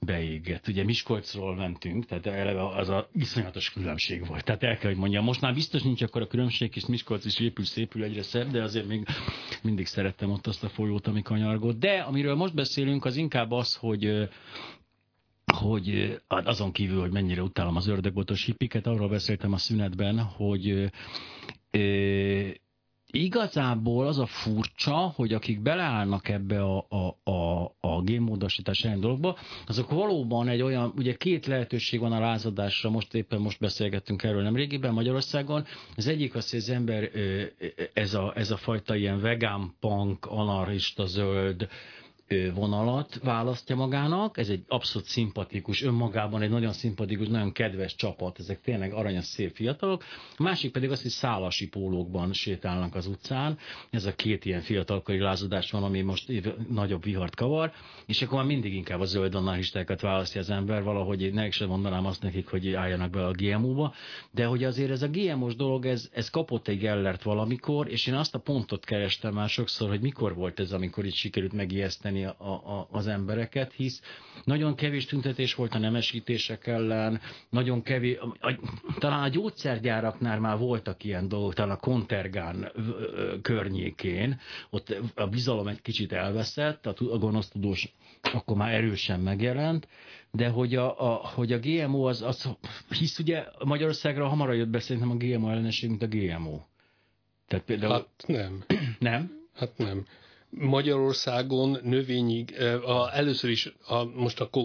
beégett. 0.00 0.68
Ugye 0.68 0.84
Miskolcról 0.84 1.54
mentünk, 1.54 2.06
tehát 2.06 2.26
eleve 2.26 2.66
az 2.66 2.88
a 2.88 3.08
iszonyatos 3.12 3.72
különbség 3.72 4.26
volt. 4.26 4.44
Tehát 4.44 4.62
el 4.62 4.78
kell, 4.78 4.90
hogy 4.90 5.00
mondjam, 5.00 5.24
most 5.24 5.40
már 5.40 5.54
biztos 5.54 5.82
nincs 5.82 6.02
akkor 6.02 6.22
a 6.22 6.26
különbség, 6.26 6.72
és 6.76 6.86
Miskolc 6.86 7.24
is 7.24 7.40
épül, 7.40 7.64
szépül 7.64 8.02
egyre 8.02 8.22
szebb, 8.22 8.50
de 8.50 8.62
azért 8.62 8.86
még 8.86 9.06
mindig 9.62 9.86
szerettem 9.86 10.30
ott 10.30 10.46
azt 10.46 10.64
a 10.64 10.68
folyót, 10.68 11.06
ami 11.06 11.22
kanyargott. 11.22 11.78
De 11.78 12.00
amiről 12.00 12.34
most 12.34 12.54
beszélünk, 12.54 13.04
az 13.04 13.16
inkább 13.16 13.50
az, 13.50 13.74
hogy 13.74 14.28
hogy 15.46 16.18
azon 16.26 16.72
kívül, 16.72 17.00
hogy 17.00 17.12
mennyire 17.12 17.42
utálom 17.42 17.76
az 17.76 17.86
ördögbotos 17.86 18.44
hippiket, 18.44 18.86
arról 18.86 19.08
beszéltem 19.08 19.52
a 19.52 19.56
szünetben, 19.56 20.18
hogy 20.18 20.90
igazából 23.14 24.06
az 24.06 24.18
a 24.18 24.26
furcsa, 24.26 24.94
hogy 24.94 25.32
akik 25.32 25.60
beleállnak 25.60 26.28
ebbe 26.28 26.62
a, 26.62 26.86
a, 26.88 27.30
a, 27.30 27.64
a 27.80 28.02
génmódosítás 28.02 28.84
ellen 28.84 29.00
dologba, 29.00 29.36
azok 29.66 29.90
valóban 29.90 30.48
egy 30.48 30.62
olyan, 30.62 30.92
ugye 30.96 31.14
két 31.14 31.46
lehetőség 31.46 32.00
van 32.00 32.12
a 32.12 32.20
lázadásra, 32.20 32.90
most 32.90 33.14
éppen 33.14 33.40
most 33.40 33.60
beszélgettünk 33.60 34.22
erről 34.22 34.42
nem 34.42 34.56
régiben 34.56 34.92
Magyarországon. 34.92 35.64
Az 35.96 36.06
egyik 36.06 36.34
az, 36.34 36.50
hogy 36.50 36.58
az 36.58 36.70
ember 36.70 37.10
ez 37.92 38.14
a, 38.14 38.32
ez 38.36 38.50
a 38.50 38.56
fajta 38.56 38.96
ilyen 38.96 39.20
vegán 39.20 39.74
punk, 39.80 40.26
anarchista 40.26 41.06
zöld, 41.06 41.68
vonalat 42.54 43.20
választja 43.22 43.76
magának, 43.76 44.38
ez 44.38 44.48
egy 44.48 44.64
abszolút 44.68 45.08
szimpatikus, 45.08 45.82
önmagában 45.82 46.42
egy 46.42 46.50
nagyon 46.50 46.72
szimpatikus, 46.72 47.28
nagyon 47.28 47.52
kedves 47.52 47.94
csapat, 47.94 48.38
ezek 48.38 48.60
tényleg 48.60 48.92
aranyos, 48.92 49.24
szép 49.24 49.54
fiatalok. 49.54 50.04
A 50.36 50.42
másik 50.42 50.72
pedig 50.72 50.90
az, 50.90 51.02
hogy 51.02 51.10
szálasi 51.10 51.68
pólókban 51.68 52.32
sétálnak 52.32 52.94
az 52.94 53.06
utcán, 53.06 53.58
ez 53.90 54.04
a 54.04 54.14
két 54.14 54.44
ilyen 54.44 54.60
fiatalkori 54.60 55.18
lázadás 55.18 55.70
van, 55.70 55.82
ami 55.82 56.00
most 56.00 56.32
nagyobb 56.68 57.02
vihart 57.02 57.34
kavar, 57.34 57.72
és 58.06 58.22
akkor 58.22 58.38
már 58.38 58.46
mindig 58.46 58.74
inkább 58.74 59.00
a 59.00 59.04
zöld 59.04 59.34
anarchistákat 59.34 60.00
választja 60.00 60.40
az 60.40 60.50
ember, 60.50 60.82
valahogy 60.82 61.22
én 61.22 61.32
ne 61.32 61.50
sem 61.50 61.68
mondanám 61.68 62.06
azt 62.06 62.22
nekik, 62.22 62.48
hogy 62.48 62.72
álljanak 62.72 63.10
be 63.10 63.26
a 63.26 63.32
GMO-ba, 63.32 63.94
de 64.30 64.44
hogy 64.44 64.64
azért 64.64 64.90
ez 64.90 65.02
a 65.02 65.08
GMO-s 65.08 65.56
dolog, 65.56 65.86
ez, 65.86 66.08
ez 66.12 66.30
kapott 66.30 66.68
egy 66.68 66.78
gellert 66.78 67.22
valamikor, 67.22 67.90
és 67.90 68.06
én 68.06 68.14
azt 68.14 68.34
a 68.34 68.38
pontot 68.38 68.84
kerestem 68.84 69.34
már 69.34 69.48
sokszor, 69.48 69.88
hogy 69.88 70.00
mikor 70.00 70.34
volt 70.34 70.60
ez, 70.60 70.72
amikor 70.72 71.04
itt 71.04 71.14
sikerült 71.14 71.52
megijeszteni 71.52 72.23
a, 72.24 72.52
a, 72.52 72.88
az 72.90 73.06
embereket, 73.06 73.72
hisz 73.72 74.00
nagyon 74.44 74.74
kevés 74.74 75.04
tüntetés 75.04 75.54
volt 75.54 75.74
a 75.74 75.78
nemesítések 75.78 76.66
ellen, 76.66 77.20
nagyon 77.50 77.82
kevés, 77.82 78.18
a, 78.18 78.48
a, 78.48 78.58
talán 78.98 79.22
a 79.22 79.28
gyógyszergyáraknál 79.28 80.40
már 80.40 80.58
voltak 80.58 81.04
ilyen 81.04 81.28
dolgok, 81.28 81.54
talán 81.54 81.76
a 81.76 81.80
Kontergán 81.80 82.72
környékén, 83.42 84.40
ott 84.70 84.96
a 85.14 85.26
bizalom 85.26 85.68
egy 85.68 85.82
kicsit 85.82 86.12
elveszett, 86.12 86.86
a, 86.86 86.94
a 87.12 87.18
gonosztudós 87.18 87.94
akkor 88.32 88.56
már 88.56 88.72
erősen 88.72 89.20
megjelent, 89.20 89.88
de 90.30 90.48
hogy 90.48 90.74
a, 90.74 91.12
a, 91.12 91.26
hogy 91.26 91.52
a 91.52 91.58
GMO 91.58 92.04
az, 92.04 92.22
az, 92.22 92.48
hisz 92.98 93.18
ugye 93.18 93.44
Magyarországra 93.64 94.28
hamarabb 94.28 94.56
jött 94.56 94.68
be 94.68 94.80
szerintem 94.80 95.10
a 95.10 95.16
GMO 95.16 95.50
ellenesség, 95.50 95.88
mint 95.88 96.02
a 96.02 96.06
GMO. 96.06 96.60
Tehát 97.48 97.64
például... 97.64 97.92
Hát 97.92 98.24
nem. 98.26 98.64
Nem? 98.98 99.30
Hát 99.54 99.78
nem. 99.78 100.06
Magyarországon 100.58 101.78
növényi, 101.82 102.44
a, 102.84 103.16
először 103.16 103.50
is, 103.50 103.72
a, 103.86 104.04
most 104.04 104.40
akkor 104.40 104.62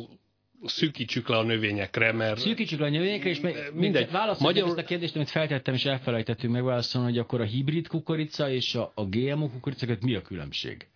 szűkítsük 0.66 1.28
le 1.28 1.38
a 1.38 1.44
növényekre, 1.44 2.12
mert... 2.12 2.40
Szűkítsük 2.40 2.80
le 2.80 2.86
a 2.86 2.90
növényekre, 2.90 3.30
és 3.30 3.40
mindegy. 3.74 4.12
Válaszoljuk 4.12 4.56
Magyar... 4.56 4.68
ezt 4.68 4.78
a 4.78 4.84
kérdést, 4.90 5.16
amit 5.16 5.30
feltettem, 5.30 5.74
és 5.74 5.86
elfelejtettünk 5.86 6.54
megválaszolni, 6.54 7.08
hogy 7.10 7.18
akkor 7.18 7.42
a 7.42 7.46
hibrid 7.46 7.88
kukorica 7.88 8.50
és 8.50 8.76
a, 8.76 8.92
a 8.96 9.06
GMO 9.06 9.50
kukorica 9.50 9.86
között 9.86 10.02
mi 10.04 10.16
a 10.16 10.22
különbség? 10.22 10.88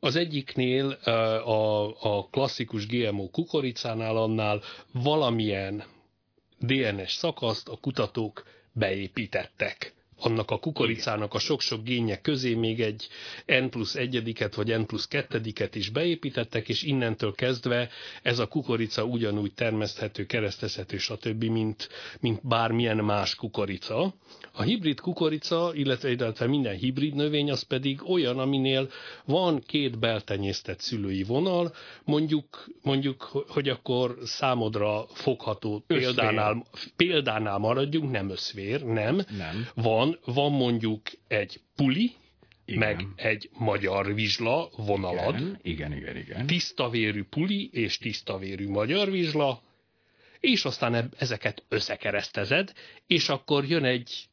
Az 0.00 0.16
egyiknél 0.16 0.86
a, 1.44 1.86
a 2.18 2.28
klasszikus 2.30 2.86
GMO 2.86 3.28
kukoricánál 3.30 4.16
annál 4.16 4.60
valamilyen 4.92 5.82
DNS 6.58 7.12
szakaszt 7.12 7.68
a 7.68 7.76
kutatók 7.80 8.44
beépítettek 8.72 9.94
annak 10.18 10.50
a 10.50 10.58
kukoricának 10.58 11.34
a 11.34 11.38
sok-sok 11.38 11.84
génje 11.84 12.20
közé 12.20 12.54
még 12.54 12.80
egy 12.80 13.08
N 13.46 13.64
plusz 13.70 13.94
egyediket 13.94 14.54
vagy 14.54 14.78
N 14.78 14.82
plusz 14.86 15.06
kettediket 15.08 15.74
is 15.74 15.88
beépítettek, 15.88 16.68
és 16.68 16.82
innentől 16.82 17.34
kezdve 17.34 17.88
ez 18.22 18.38
a 18.38 18.46
kukorica 18.46 19.04
ugyanúgy 19.04 19.52
termeszthető, 19.54 20.26
keresztezhető, 20.26 20.98
stb., 20.98 21.44
mint, 21.44 21.88
mint 22.20 22.46
bármilyen 22.48 22.96
más 22.96 23.34
kukorica. 23.34 24.14
A 24.52 24.62
hibrid 24.62 25.00
kukorica, 25.00 25.70
illetve, 25.74 26.10
illetve 26.10 26.46
minden 26.46 26.76
hibrid 26.76 27.14
növény, 27.14 27.50
az 27.50 27.62
pedig 27.62 28.10
olyan, 28.10 28.38
aminél 28.38 28.88
van 29.24 29.62
két 29.66 29.98
beltenyésztett 29.98 30.80
szülői 30.80 31.22
vonal, 31.22 31.74
mondjuk, 32.04 32.68
mondjuk 32.82 33.22
hogy 33.48 33.68
akkor 33.68 34.18
számodra 34.24 35.06
fogható 35.12 35.84
példánál, 35.86 36.64
példánál 36.96 37.58
maradjunk, 37.58 38.10
nem 38.10 38.30
összvér, 38.30 38.82
nem. 38.82 39.14
nem. 39.14 39.68
Van 39.74 40.07
van, 40.24 40.34
van 40.34 40.52
mondjuk 40.52 41.02
egy 41.28 41.60
puli, 41.76 42.12
igen. 42.64 42.78
meg 42.78 43.06
egy 43.16 43.50
magyar 43.52 44.14
vizsla 44.14 44.70
vonalad. 44.76 45.34
Igen, 45.34 45.56
igen, 45.62 45.96
igen. 45.96 46.16
igen. 46.16 46.46
Tisztavérű 46.46 47.22
puli 47.22 47.70
és 47.72 47.98
tisztavérű 47.98 48.68
magyar 48.68 49.10
vizsla, 49.10 49.62
és 50.40 50.64
aztán 50.64 51.12
ezeket 51.18 51.64
összekeresztezed, 51.68 52.72
és 53.06 53.28
akkor 53.28 53.64
jön 53.64 53.84
egy 53.84 54.28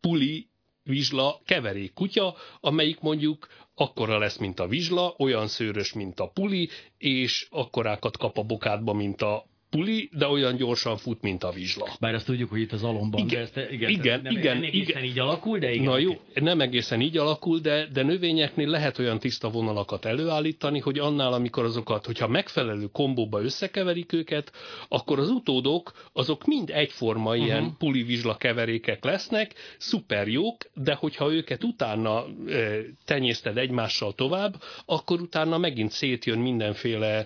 puli 0.00 0.48
vizsla 0.82 1.40
keverék 1.44 1.92
kutya, 1.92 2.36
amelyik 2.60 3.00
mondjuk 3.00 3.48
akkora 3.74 4.18
lesz, 4.18 4.36
mint 4.36 4.60
a 4.60 4.68
vizsla, 4.68 5.14
olyan 5.18 5.48
szőrös, 5.48 5.92
mint 5.92 6.20
a 6.20 6.28
puli, 6.28 6.68
és 6.98 7.46
akkorákat 7.50 8.16
kap 8.16 8.38
a 8.38 8.42
bokádba, 8.42 8.92
mint 8.92 9.22
a 9.22 9.46
puli, 9.72 10.08
de 10.12 10.26
olyan 10.26 10.56
gyorsan 10.56 10.96
fut, 10.96 11.22
mint 11.22 11.44
a 11.44 11.50
vizsla. 11.50 11.88
Bár 12.00 12.14
azt 12.14 12.26
tudjuk, 12.26 12.50
hogy 12.50 12.60
itt 12.60 12.72
az 12.72 12.82
alomban, 12.82 13.26
igen, 13.26 13.48
de 13.54 13.60
ezt, 13.60 13.72
igen, 13.72 13.90
igen, 13.90 14.20
nem, 14.22 14.32
igen, 14.36 14.54
nem 14.54 14.64
egészen 14.64 14.88
igen. 14.88 15.04
így 15.04 15.18
alakul, 15.18 15.58
de 15.58 15.72
igen. 15.72 15.84
Na 15.84 15.98
jó, 15.98 16.12
nem 16.34 16.60
egészen 16.60 17.00
így 17.00 17.16
alakul, 17.16 17.58
de, 17.58 17.86
de 17.92 18.02
növényeknél 18.02 18.68
lehet 18.68 18.98
olyan 18.98 19.18
tiszta 19.18 19.50
vonalakat 19.50 20.04
előállítani, 20.04 20.78
hogy 20.78 20.98
annál, 20.98 21.32
amikor 21.32 21.64
azokat, 21.64 22.06
hogyha 22.06 22.28
megfelelő 22.28 22.86
kombóba 22.92 23.42
összekeverik 23.42 24.12
őket, 24.12 24.52
akkor 24.88 25.18
az 25.18 25.28
utódok, 25.28 26.10
azok 26.12 26.44
mind 26.46 26.70
egyforma 26.70 27.30
uh-huh. 27.30 27.44
ilyen 27.44 27.76
puli-vizsla 27.78 28.36
keverékek 28.36 29.04
lesznek, 29.04 29.54
szuper 29.78 30.28
jók, 30.28 30.56
de 30.74 30.94
hogyha 30.94 31.32
őket 31.32 31.64
utána 31.64 32.24
e, 32.48 32.80
tenyészted 33.04 33.58
egymással 33.58 34.12
tovább, 34.12 34.54
akkor 34.86 35.20
utána 35.20 35.58
megint 35.58 35.90
szétjön 35.90 36.38
mindenféle 36.38 37.24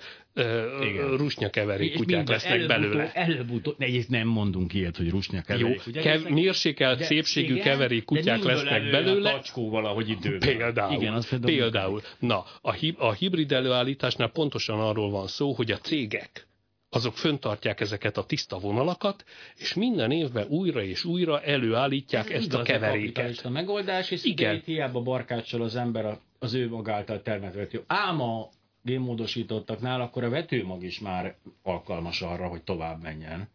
rusnyakeverék 1.17 1.95
kutyák 1.97 2.29
lesznek 2.29 2.53
előbb 2.53 2.69
belőle. 2.69 3.13
Előbb-utóbb, 3.13 3.75
egyrészt 3.79 4.09
nem 4.09 4.27
mondunk 4.27 4.75
ilyet, 4.75 4.97
hogy 4.97 5.11
rusnyakeverék 5.11 5.83
kutyák. 5.83 6.03
Kev, 6.03 6.25
mérsékelt 6.29 7.03
szépségű 7.03 7.53
igen, 7.53 7.65
keverék 7.65 8.05
kutyák 8.05 8.43
lesznek 8.43 8.91
belőle. 8.91 9.31
A 9.31 9.33
tacskó 9.33 9.71
valahogy 9.71 10.09
időben. 10.09 10.57
Például. 10.57 10.95
Igen, 10.95 11.13
az 11.13 11.29
például. 11.29 11.57
például. 11.57 12.03
Na, 12.19 12.45
a, 12.61 12.73
hi, 12.73 12.95
a 12.99 13.13
hibrid 13.13 13.53
előállításnál 13.53 14.29
pontosan 14.29 14.81
arról 14.81 15.11
van 15.11 15.27
szó, 15.27 15.53
hogy 15.53 15.71
a 15.71 15.79
cégek 15.79 16.47
azok 16.91 17.17
föntartják 17.17 17.81
ezeket 17.81 18.17
a 18.17 18.25
tiszta 18.25 18.59
vonalakat, 18.59 19.25
és 19.57 19.75
minden 19.75 20.11
évben 20.11 20.47
újra 20.49 20.83
és 20.83 21.05
újra 21.05 21.41
előállítják 21.41 22.31
Ez 22.31 22.41
ezt 22.41 22.55
a 22.55 22.63
keveréket. 22.63 23.41
A 23.45 23.49
megoldás, 23.49 24.11
és 24.11 24.25
Igen. 24.25 24.63
hiába 24.65 25.01
barkácsol 25.01 25.63
az 25.63 25.77
ember 25.77 26.19
az 26.39 26.55
ő 26.55 26.69
magáltal 26.69 27.23
termelt 27.23 27.83
Ám 27.87 28.21
a 28.21 28.49
génmódosítottaknál, 28.87 30.01
akkor 30.01 30.25
a 30.25 30.29
vetőmag 30.29 30.83
is 30.83 31.01
már 31.01 31.37
alkalmas 31.63 32.23
arra, 32.23 32.47
hogy 32.49 32.63
tovább 32.63 33.03
menjen. 33.03 33.49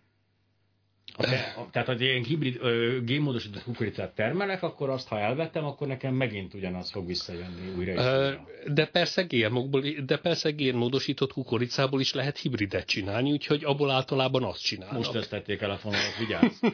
A 1.17 1.24
te, 1.24 1.54
a, 1.58 1.70
tehát, 1.72 1.88
hogy 1.88 2.02
ilyen 2.02 2.24
hibrid 2.24 2.58
ö, 2.62 3.02
génmódosított 3.02 3.63
kukoricát 3.63 4.15
termelek, 4.15 4.63
akkor 4.63 4.89
azt, 4.89 5.08
ha 5.08 5.20
elvettem, 5.20 5.65
akkor 5.65 5.88
nekem 5.88 6.13
megint 6.13 6.54
ugyanaz 6.54 6.91
fog 6.91 7.08
visszajönni 7.08 7.74
újra 7.78 7.91
és 7.91 7.98
újra. 7.98 8.46
De 8.74 8.86
persze, 8.86 9.22
génmokból, 9.22 9.82
de 10.06 10.17
persze 10.17 10.50
génmódosított 10.50 11.34
kukoricából 11.34 12.00
is 12.00 12.13
lehet 12.13 12.38
hibridet 12.38 12.86
csinálni, 12.86 13.32
úgyhogy 13.32 13.63
abból 13.63 13.89
általában 13.89 14.44
azt 14.44 14.63
csinálnak. 14.63 14.98
Most 14.98 15.15
ezt 15.15 15.30
tették 15.30 15.62
el 15.62 15.72
a 15.72 15.78
fonalat, 15.78 16.17
vigyázz! 16.20 16.60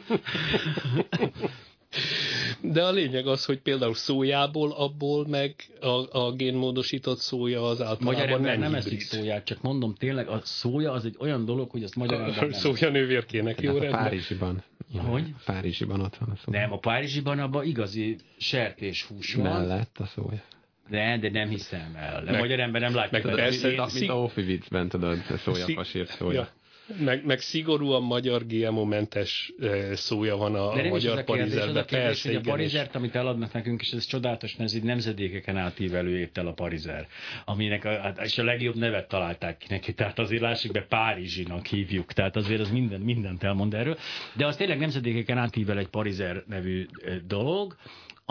De 2.60 2.84
a 2.84 2.90
lényeg 2.90 3.26
az, 3.26 3.44
hogy 3.44 3.58
például 3.58 3.94
szójából, 3.94 4.70
abból 4.72 5.26
meg 5.28 5.54
a, 5.80 6.18
a 6.18 6.32
génmódosított 6.32 7.18
szója 7.18 7.62
az 7.68 7.80
általában 7.80 8.04
Magyar 8.14 8.28
ember 8.30 8.58
nem 8.58 8.74
hibrid. 8.74 8.86
eszik 8.86 9.00
szóját, 9.00 9.44
csak 9.44 9.62
mondom 9.62 9.94
tényleg, 9.94 10.28
a 10.28 10.40
szója 10.44 10.92
az 10.92 11.04
egy 11.04 11.16
olyan 11.18 11.44
dolog, 11.44 11.70
hogy 11.70 11.82
azt 11.82 11.96
magyar 11.96 12.20
ember 12.20 12.38
A 12.38 12.40
nem 12.40 12.50
szója 12.52 12.88
nővérkének, 12.90 13.60
jó 13.60 13.68
Hát 13.70 13.78
a 13.78 13.82
rendben? 13.82 14.02
Párizsiban. 14.02 14.62
Hogy? 14.96 15.24
A 15.36 15.40
Párizsiban 15.44 16.00
ott 16.00 16.16
van 16.16 16.30
a 16.30 16.36
szója. 16.44 16.60
Nem, 16.60 16.72
a 16.72 16.78
Párizsiban 16.78 17.38
abban 17.38 17.64
igazi 17.64 18.16
sertéshús 18.38 19.34
van. 19.34 19.44
Mellett 19.44 19.96
a 19.98 20.06
szója. 20.06 20.42
De, 20.90 21.18
de 21.20 21.30
nem 21.30 21.48
hiszem 21.48 21.94
el. 21.96 22.22
Meg- 22.22 22.38
magyar 22.38 22.60
ember 22.60 22.80
nem 22.80 22.94
látja. 22.94 23.20
meg 23.22 23.34
persze, 23.34 23.66
Mint 23.68 23.78
a, 23.78 23.88
mint 23.94 24.10
a 24.10 24.22
Offi 24.22 24.42
viccben, 24.42 24.88
tudod, 24.88 25.18
szója, 25.44 25.64
Szig- 25.64 25.76
fasírt 25.76 26.08
szója. 26.16 26.32
Ja. 26.40 26.48
Meg, 26.96 27.24
meg 27.24 27.40
szigorúan 27.40 28.02
magyar 28.02 28.46
GMO-mentes 28.46 29.52
eh, 29.60 29.94
szója 29.94 30.36
van 30.36 30.54
a, 30.54 30.74
De 30.74 30.82
a 30.82 30.88
magyar 30.88 31.24
parizerben. 31.24 31.84
Persze, 31.86 32.28
hogy 32.28 32.36
a 32.36 32.50
parizert, 32.50 32.94
amit 32.94 33.14
eladnak 33.14 33.52
nekünk, 33.52 33.80
és 33.80 33.90
ez 33.90 34.04
csodálatos, 34.06 34.56
mert 34.56 34.70
ez 34.70 34.76
egy 34.76 34.82
nemzedékeken 34.82 35.56
átívelő 35.56 36.18
étel 36.18 36.46
a 36.46 36.52
parizer, 36.52 37.06
aminek 37.44 37.84
a, 37.84 38.00
hát- 38.00 38.22
és 38.22 38.38
a 38.38 38.44
legjobb 38.44 38.76
nevet 38.76 39.08
találták 39.08 39.58
ki 39.58 39.66
neki, 39.68 39.94
tehát 39.94 40.18
azért 40.18 40.42
lássuk 40.42 40.72
be, 40.72 40.86
Párizsinak 40.88 41.66
hívjuk, 41.66 42.12
tehát 42.12 42.36
azért 42.36 42.60
az 42.60 42.70
minden, 42.70 43.00
mindent 43.00 43.42
elmond 43.44 43.74
erről, 43.74 43.98
de 44.32 44.46
az 44.46 44.56
tényleg 44.56 44.78
nemzedékeken 44.78 45.38
átível 45.38 45.78
egy 45.78 45.88
parizer 45.88 46.42
nevű 46.46 46.86
ö, 47.02 47.14
dolog, 47.26 47.76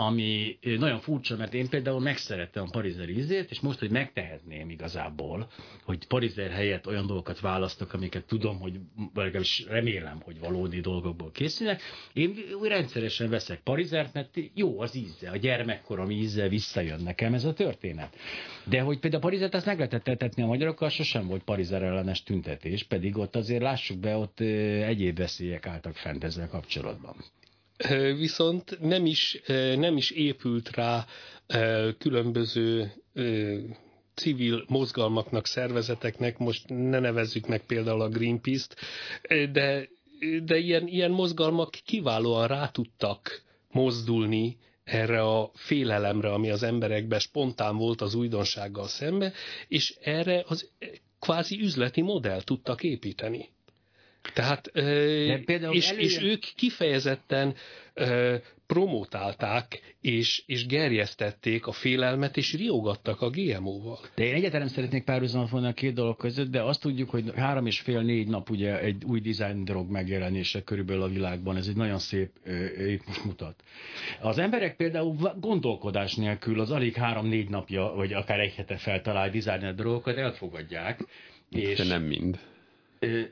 ami 0.00 0.58
nagyon 0.78 1.00
furcsa, 1.00 1.36
mert 1.36 1.54
én 1.54 1.68
például 1.68 2.00
megszerettem 2.00 2.62
a 2.62 2.70
parizer 2.70 3.08
ízét, 3.08 3.50
és 3.50 3.60
most, 3.60 3.78
hogy 3.78 3.90
megtehetném 3.90 4.70
igazából, 4.70 5.50
hogy 5.84 6.06
parizer 6.06 6.50
helyett 6.50 6.86
olyan 6.86 7.06
dolgokat 7.06 7.40
választok, 7.40 7.92
amiket 7.92 8.24
tudom, 8.24 8.58
hogy 8.58 8.80
legalábbis 9.14 9.64
remélem, 9.68 10.20
hogy 10.24 10.38
valódi 10.38 10.80
dolgokból 10.80 11.30
készülnek, 11.30 11.82
én 12.12 12.34
rendszeresen 12.62 13.30
veszek 13.30 13.60
parizert, 13.60 14.14
mert 14.14 14.36
jó 14.54 14.80
az 14.80 14.94
íze, 14.94 15.30
a 15.30 15.36
gyermekkorom 15.36 16.10
íze 16.10 16.48
visszajön 16.48 17.00
nekem 17.00 17.34
ez 17.34 17.44
a 17.44 17.52
történet. 17.52 18.16
De 18.64 18.80
hogy 18.80 18.98
például 18.98 19.22
parizert 19.22 19.54
azt 19.54 19.66
meg 19.66 19.76
lehetett 19.76 20.08
etetni 20.08 20.42
a 20.42 20.46
magyarokkal, 20.46 20.88
sosem 20.88 21.26
volt 21.26 21.42
parizer 21.42 21.82
ellenes 21.82 22.22
tüntetés, 22.22 22.84
pedig 22.84 23.16
ott 23.16 23.36
azért 23.36 23.62
lássuk 23.62 23.98
be, 23.98 24.16
ott 24.16 24.40
egyéb 24.40 25.18
veszélyek 25.18 25.66
álltak 25.66 25.96
fent 25.96 26.24
ezzel 26.24 26.48
kapcsolatban. 26.48 27.14
Viszont 28.16 28.78
nem 28.80 29.06
is, 29.06 29.40
nem 29.76 29.96
is 29.96 30.10
épült 30.10 30.70
rá 30.70 31.06
különböző 31.98 32.92
civil 34.14 34.64
mozgalmaknak, 34.68 35.46
szervezeteknek, 35.46 36.38
most 36.38 36.68
ne 36.68 36.98
nevezzük 36.98 37.46
meg 37.46 37.66
például 37.66 38.00
a 38.00 38.08
Greenpeace-t, 38.08 38.76
de, 39.52 39.88
de 40.44 40.56
ilyen, 40.58 40.86
ilyen 40.86 41.10
mozgalmak 41.10 41.70
kiválóan 41.84 42.46
rá 42.46 42.68
tudtak 42.68 43.42
mozdulni 43.70 44.56
erre 44.84 45.20
a 45.22 45.50
félelemre, 45.54 46.32
ami 46.32 46.50
az 46.50 46.62
emberekben 46.62 47.18
spontán 47.18 47.76
volt 47.76 48.00
az 48.00 48.14
újdonsággal 48.14 48.88
szembe, 48.88 49.32
és 49.68 49.96
erre 50.00 50.44
az 50.46 50.70
kvázi 51.20 51.60
üzleti 51.60 52.00
modell 52.00 52.42
tudtak 52.42 52.82
építeni. 52.82 53.48
Tehát, 54.32 54.70
például 55.44 55.74
és, 55.74 55.88
előjön- 55.90 56.08
és 56.08 56.22
ők 56.22 56.42
kifejezetten 56.56 57.54
ö, 57.94 58.36
promotálták 58.66 59.96
és, 60.00 60.42
és 60.46 60.66
gerjesztették 60.66 61.66
a 61.66 61.72
félelmet, 61.72 62.36
és 62.36 62.54
riogattak 62.54 63.20
a 63.20 63.30
GMO-val. 63.30 63.98
De 64.14 64.24
én 64.24 64.34
egyáltalán 64.34 64.66
nem 64.66 64.74
szeretnék 64.74 65.04
párhuzamot 65.04 65.50
vonni 65.50 65.66
a 65.66 65.72
két 65.72 65.94
dolog 65.94 66.16
között, 66.16 66.50
de 66.50 66.62
azt 66.62 66.80
tudjuk, 66.80 67.10
hogy 67.10 67.32
három 67.36 67.66
és 67.66 67.80
fél, 67.80 68.00
négy 68.00 68.28
nap 68.28 68.50
ugye 68.50 68.80
egy 68.80 69.04
új 69.04 69.20
design 69.20 69.64
drog 69.64 69.90
megjelenése 69.90 70.62
körülbelül 70.62 71.02
a 71.02 71.08
világban, 71.08 71.56
ez 71.56 71.66
egy 71.66 71.76
nagyon 71.76 71.98
szép 71.98 72.30
ritmus 72.76 73.18
mutat. 73.18 73.62
Az 74.20 74.38
emberek 74.38 74.76
például 74.76 75.16
gondolkodás 75.40 76.14
nélkül 76.14 76.60
az 76.60 76.70
alig 76.70 76.94
három-négy 76.94 77.48
napja, 77.48 77.92
vagy 77.94 78.12
akár 78.12 78.40
egy 78.40 78.54
hete 78.54 78.76
feltalált 78.76 79.32
designer 79.32 79.74
drogokat 79.74 80.16
elfogadják. 80.16 81.04
És 81.50 81.76
De 81.78 81.84
nem 81.84 82.02
mind. 82.02 82.38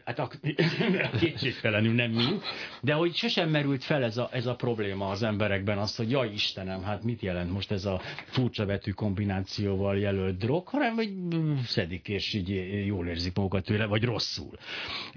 Hát 0.04 0.18
a, 0.18 0.30
kétségtelenül 1.20 1.92
nem 1.92 2.10
mind, 2.10 2.42
de 2.80 2.92
hogy 2.92 3.14
sosem 3.14 3.50
merült 3.50 3.84
fel 3.84 4.02
ez 4.02 4.16
a, 4.16 4.28
ez 4.32 4.46
a 4.46 4.54
probléma 4.54 5.08
az 5.08 5.22
emberekben, 5.22 5.78
az, 5.78 5.96
hogy 5.96 6.10
jaj 6.10 6.28
Istenem, 6.32 6.82
hát 6.82 7.02
mit 7.02 7.20
jelent 7.20 7.52
most 7.52 7.70
ez 7.70 7.84
a 7.84 8.00
furcsa 8.26 8.66
betű 8.66 8.90
kombinációval 8.90 9.98
jelölt 9.98 10.38
drog, 10.38 10.68
hanem 10.68 10.94
hogy 10.94 11.12
mm, 11.34 11.56
szedik 11.64 12.08
és 12.08 12.34
így 12.34 12.48
jól 12.86 13.06
érzik 13.06 13.34
magukat 13.34 13.64
tőle, 13.64 13.86
vagy 13.86 14.04
rosszul. 14.04 14.58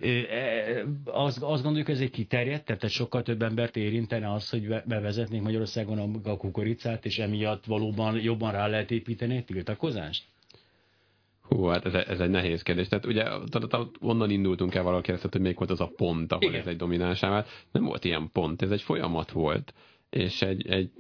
E, 0.01 0.83
Azt, 1.05 1.41
azt 1.41 1.63
gondoljuk, 1.63 1.89
ez 1.89 1.99
egy 1.99 2.11
kiterjedt, 2.11 2.65
tehát 2.65 2.89
sokkal 2.89 3.23
több 3.23 3.41
embert 3.41 3.75
érintene 3.75 4.33
az, 4.33 4.49
hogy 4.49 4.67
be- 4.67 4.83
bevezetnék 4.87 5.41
Magyarországon 5.41 6.21
a 6.23 6.37
kukoricát, 6.37 7.05
és 7.05 7.19
emiatt 7.19 7.65
valóban 7.65 8.19
jobban 8.21 8.51
rá 8.51 8.67
lehet 8.67 8.91
építeni 8.91 9.35
egy 9.35 9.45
tiltakozást? 9.45 10.23
Hú, 11.49 11.65
hát 11.65 11.85
ez, 11.85 11.93
ez 11.93 12.19
egy 12.19 12.29
nehéz 12.29 12.61
kérdés. 12.61 12.87
Tehát 12.87 13.05
ugye 13.05 13.25
onnan 13.99 14.29
indultunk 14.29 14.75
el 14.75 14.83
valaki 14.83 15.03
kérdezte, 15.03 15.29
hogy 15.31 15.41
még 15.41 15.57
volt 15.57 15.69
az 15.69 15.81
a 15.81 15.91
pont, 15.95 16.31
ahol 16.31 16.49
Igen. 16.49 16.59
ez 16.59 16.67
egy 16.67 16.77
dominánsá 16.77 17.29
vált. 17.29 17.47
Nem 17.71 17.83
volt 17.83 18.05
ilyen 18.05 18.29
pont, 18.33 18.61
ez 18.61 18.71
egy 18.71 18.81
folyamat 18.81 19.31
volt, 19.31 19.73
és 20.09 20.41
egy, 20.41 20.67
egy 20.67 20.91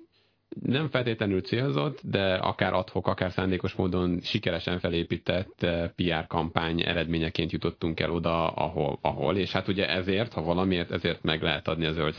nem 0.61 0.89
feltétlenül 0.89 1.41
célzott, 1.41 1.99
de 2.03 2.33
akár 2.33 2.73
adhok, 2.73 3.07
akár 3.07 3.31
szándékos 3.31 3.73
módon 3.73 4.19
sikeresen 4.21 4.79
felépített 4.79 5.63
eh, 5.63 5.89
PR 5.95 6.27
kampány 6.27 6.81
eredményeként 6.81 7.51
jutottunk 7.51 7.99
el 7.99 8.11
oda, 8.11 8.47
ahol, 8.47 8.99
ahol. 9.01 9.37
És 9.37 9.51
hát 9.51 9.67
ugye 9.67 9.89
ezért, 9.89 10.33
ha 10.33 10.41
valamiért, 10.41 10.91
ezért 10.91 11.23
meg 11.23 11.41
lehet 11.41 11.67
adni 11.67 11.85
a 11.85 11.91
zöld 11.91 12.15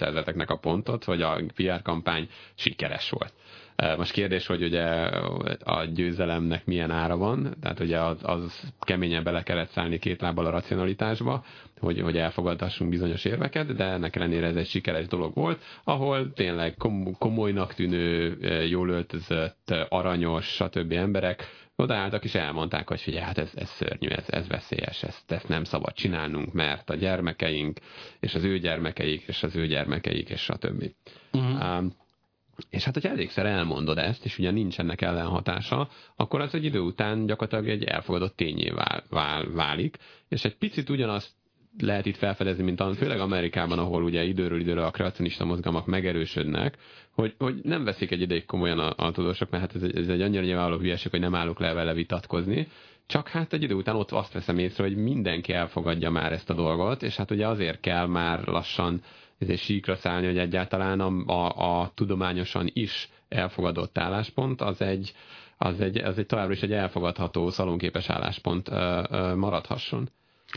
a 0.46 0.56
pontot, 0.56 1.04
hogy 1.04 1.22
a 1.22 1.40
PR 1.54 1.82
kampány 1.82 2.28
sikeres 2.54 3.10
volt. 3.10 3.32
Most 3.96 4.12
kérdés, 4.12 4.46
hogy 4.46 4.62
ugye 4.62 4.84
a 5.64 5.84
győzelemnek 5.84 6.66
milyen 6.66 6.90
ára 6.90 7.16
van, 7.16 7.56
tehát 7.60 7.80
ugye 7.80 8.00
az, 8.00 8.18
az 8.22 8.72
keményen 8.80 9.22
bele 9.22 9.42
kellett 9.42 9.68
szállni 9.68 9.98
két 9.98 10.20
lábbal 10.20 10.46
a 10.46 10.50
racionalitásba, 10.50 11.44
hogy, 11.80 12.00
hogy 12.00 12.16
elfogadhassunk 12.16 12.90
bizonyos 12.90 13.24
érveket, 13.24 13.74
de 13.74 13.84
ennek 13.84 14.16
ellenére 14.16 14.46
ez 14.46 14.56
egy 14.56 14.66
sikeres 14.66 15.06
dolog 15.06 15.34
volt, 15.34 15.62
ahol 15.84 16.32
tényleg 16.32 16.74
kom- 16.76 17.18
komolynak 17.18 17.74
tűnő, 17.74 18.38
jól 18.66 18.88
öltözött, 18.88 19.74
aranyos, 19.88 20.46
stb. 20.46 20.92
emberek 20.92 21.48
odaálltak 21.76 22.24
és 22.24 22.34
elmondták, 22.34 22.88
hogy 22.88 23.00
figyelj, 23.00 23.24
hát 23.24 23.38
ez, 23.38 23.50
ez 23.54 23.68
szörnyű, 23.68 24.08
ez, 24.08 24.24
ez 24.28 24.48
veszélyes, 24.48 25.02
ezt, 25.02 25.32
ezt 25.32 25.48
nem 25.48 25.64
szabad 25.64 25.92
csinálnunk, 25.92 26.52
mert 26.52 26.90
a 26.90 26.94
gyermekeink, 26.94 27.78
és 28.20 28.34
az 28.34 28.44
ő 28.44 28.58
gyermekeik, 28.58 29.22
és 29.26 29.42
az 29.42 29.56
ő 29.56 29.66
gyermekeik, 29.66 30.28
és 30.28 30.40
stb. 30.40 30.84
Uh-huh. 31.32 31.78
Um, 31.78 31.92
és 32.70 32.84
hát, 32.84 32.94
hogyha 32.94 33.08
elégszer 33.08 33.46
elmondod 33.46 33.98
ezt, 33.98 34.24
és 34.24 34.38
ugye 34.38 34.50
nincs 34.50 34.78
ennek 34.78 35.00
ellenhatása, 35.00 35.88
akkor 36.16 36.40
az 36.40 36.54
egy 36.54 36.64
idő 36.64 36.78
után 36.78 37.26
gyakorlatilag 37.26 37.68
egy 37.68 37.84
elfogadott 37.84 38.36
tényé 38.36 38.68
vál, 38.68 39.02
vál, 39.10 39.50
válik, 39.50 39.96
és 40.28 40.44
egy 40.44 40.56
picit 40.56 40.88
ugyanazt 40.88 41.30
lehet 41.78 42.06
itt 42.06 42.16
felfedezni, 42.16 42.62
mint 42.62 42.80
a, 42.80 42.94
főleg 42.94 43.20
Amerikában, 43.20 43.78
ahol 43.78 44.02
ugye 44.02 44.24
időről 44.24 44.60
időre 44.60 44.84
a 44.84 44.90
kreacionista 44.90 45.44
mozgalmak 45.44 45.86
megerősödnek, 45.86 46.76
hogy, 47.10 47.34
hogy 47.38 47.54
nem 47.62 47.84
veszik 47.84 48.10
egy 48.10 48.20
ideig 48.20 48.44
komolyan 48.44 48.78
a, 48.78 48.92
a 48.96 49.10
tudósok, 49.10 49.50
mert 49.50 49.62
hát 49.62 49.74
ez 49.74 49.82
egy, 49.82 49.96
ez 49.96 50.08
egy 50.08 50.20
annyira 50.20 50.42
nyilvánvaló 50.42 50.78
hülyeség, 50.78 51.10
hogy 51.10 51.20
nem 51.20 51.34
állok 51.34 51.58
le 51.60 51.72
vele 51.72 51.94
vitatkozni, 51.94 52.68
csak 53.06 53.28
hát 53.28 53.52
egy 53.52 53.62
idő 53.62 53.74
után 53.74 53.96
ott 53.96 54.10
azt 54.10 54.32
veszem 54.32 54.58
észre, 54.58 54.84
hogy 54.84 54.96
mindenki 54.96 55.52
elfogadja 55.52 56.10
már 56.10 56.32
ezt 56.32 56.50
a 56.50 56.54
dolgot, 56.54 57.02
és 57.02 57.16
hát 57.16 57.30
ugye 57.30 57.48
azért 57.48 57.80
kell 57.80 58.06
már 58.06 58.46
lassan 58.46 59.02
síkra 59.56 59.96
szállni, 59.96 60.26
hogy 60.26 60.38
egyáltalán 60.38 61.00
a, 61.00 61.32
a, 61.32 61.80
a 61.80 61.92
tudományosan 61.94 62.70
is 62.72 63.08
elfogadott 63.28 63.98
álláspont 63.98 64.60
az 64.60 64.80
egy, 64.80 65.12
az 65.58 65.80
egy, 65.80 65.98
az 65.98 66.18
egy 66.18 66.26
továbbra 66.26 66.52
is 66.52 66.62
egy 66.62 66.72
elfogadható, 66.72 67.50
szalonképes 67.50 68.10
álláspont 68.10 68.68
ö, 68.68 69.02
ö, 69.10 69.34
maradhasson. 69.34 70.08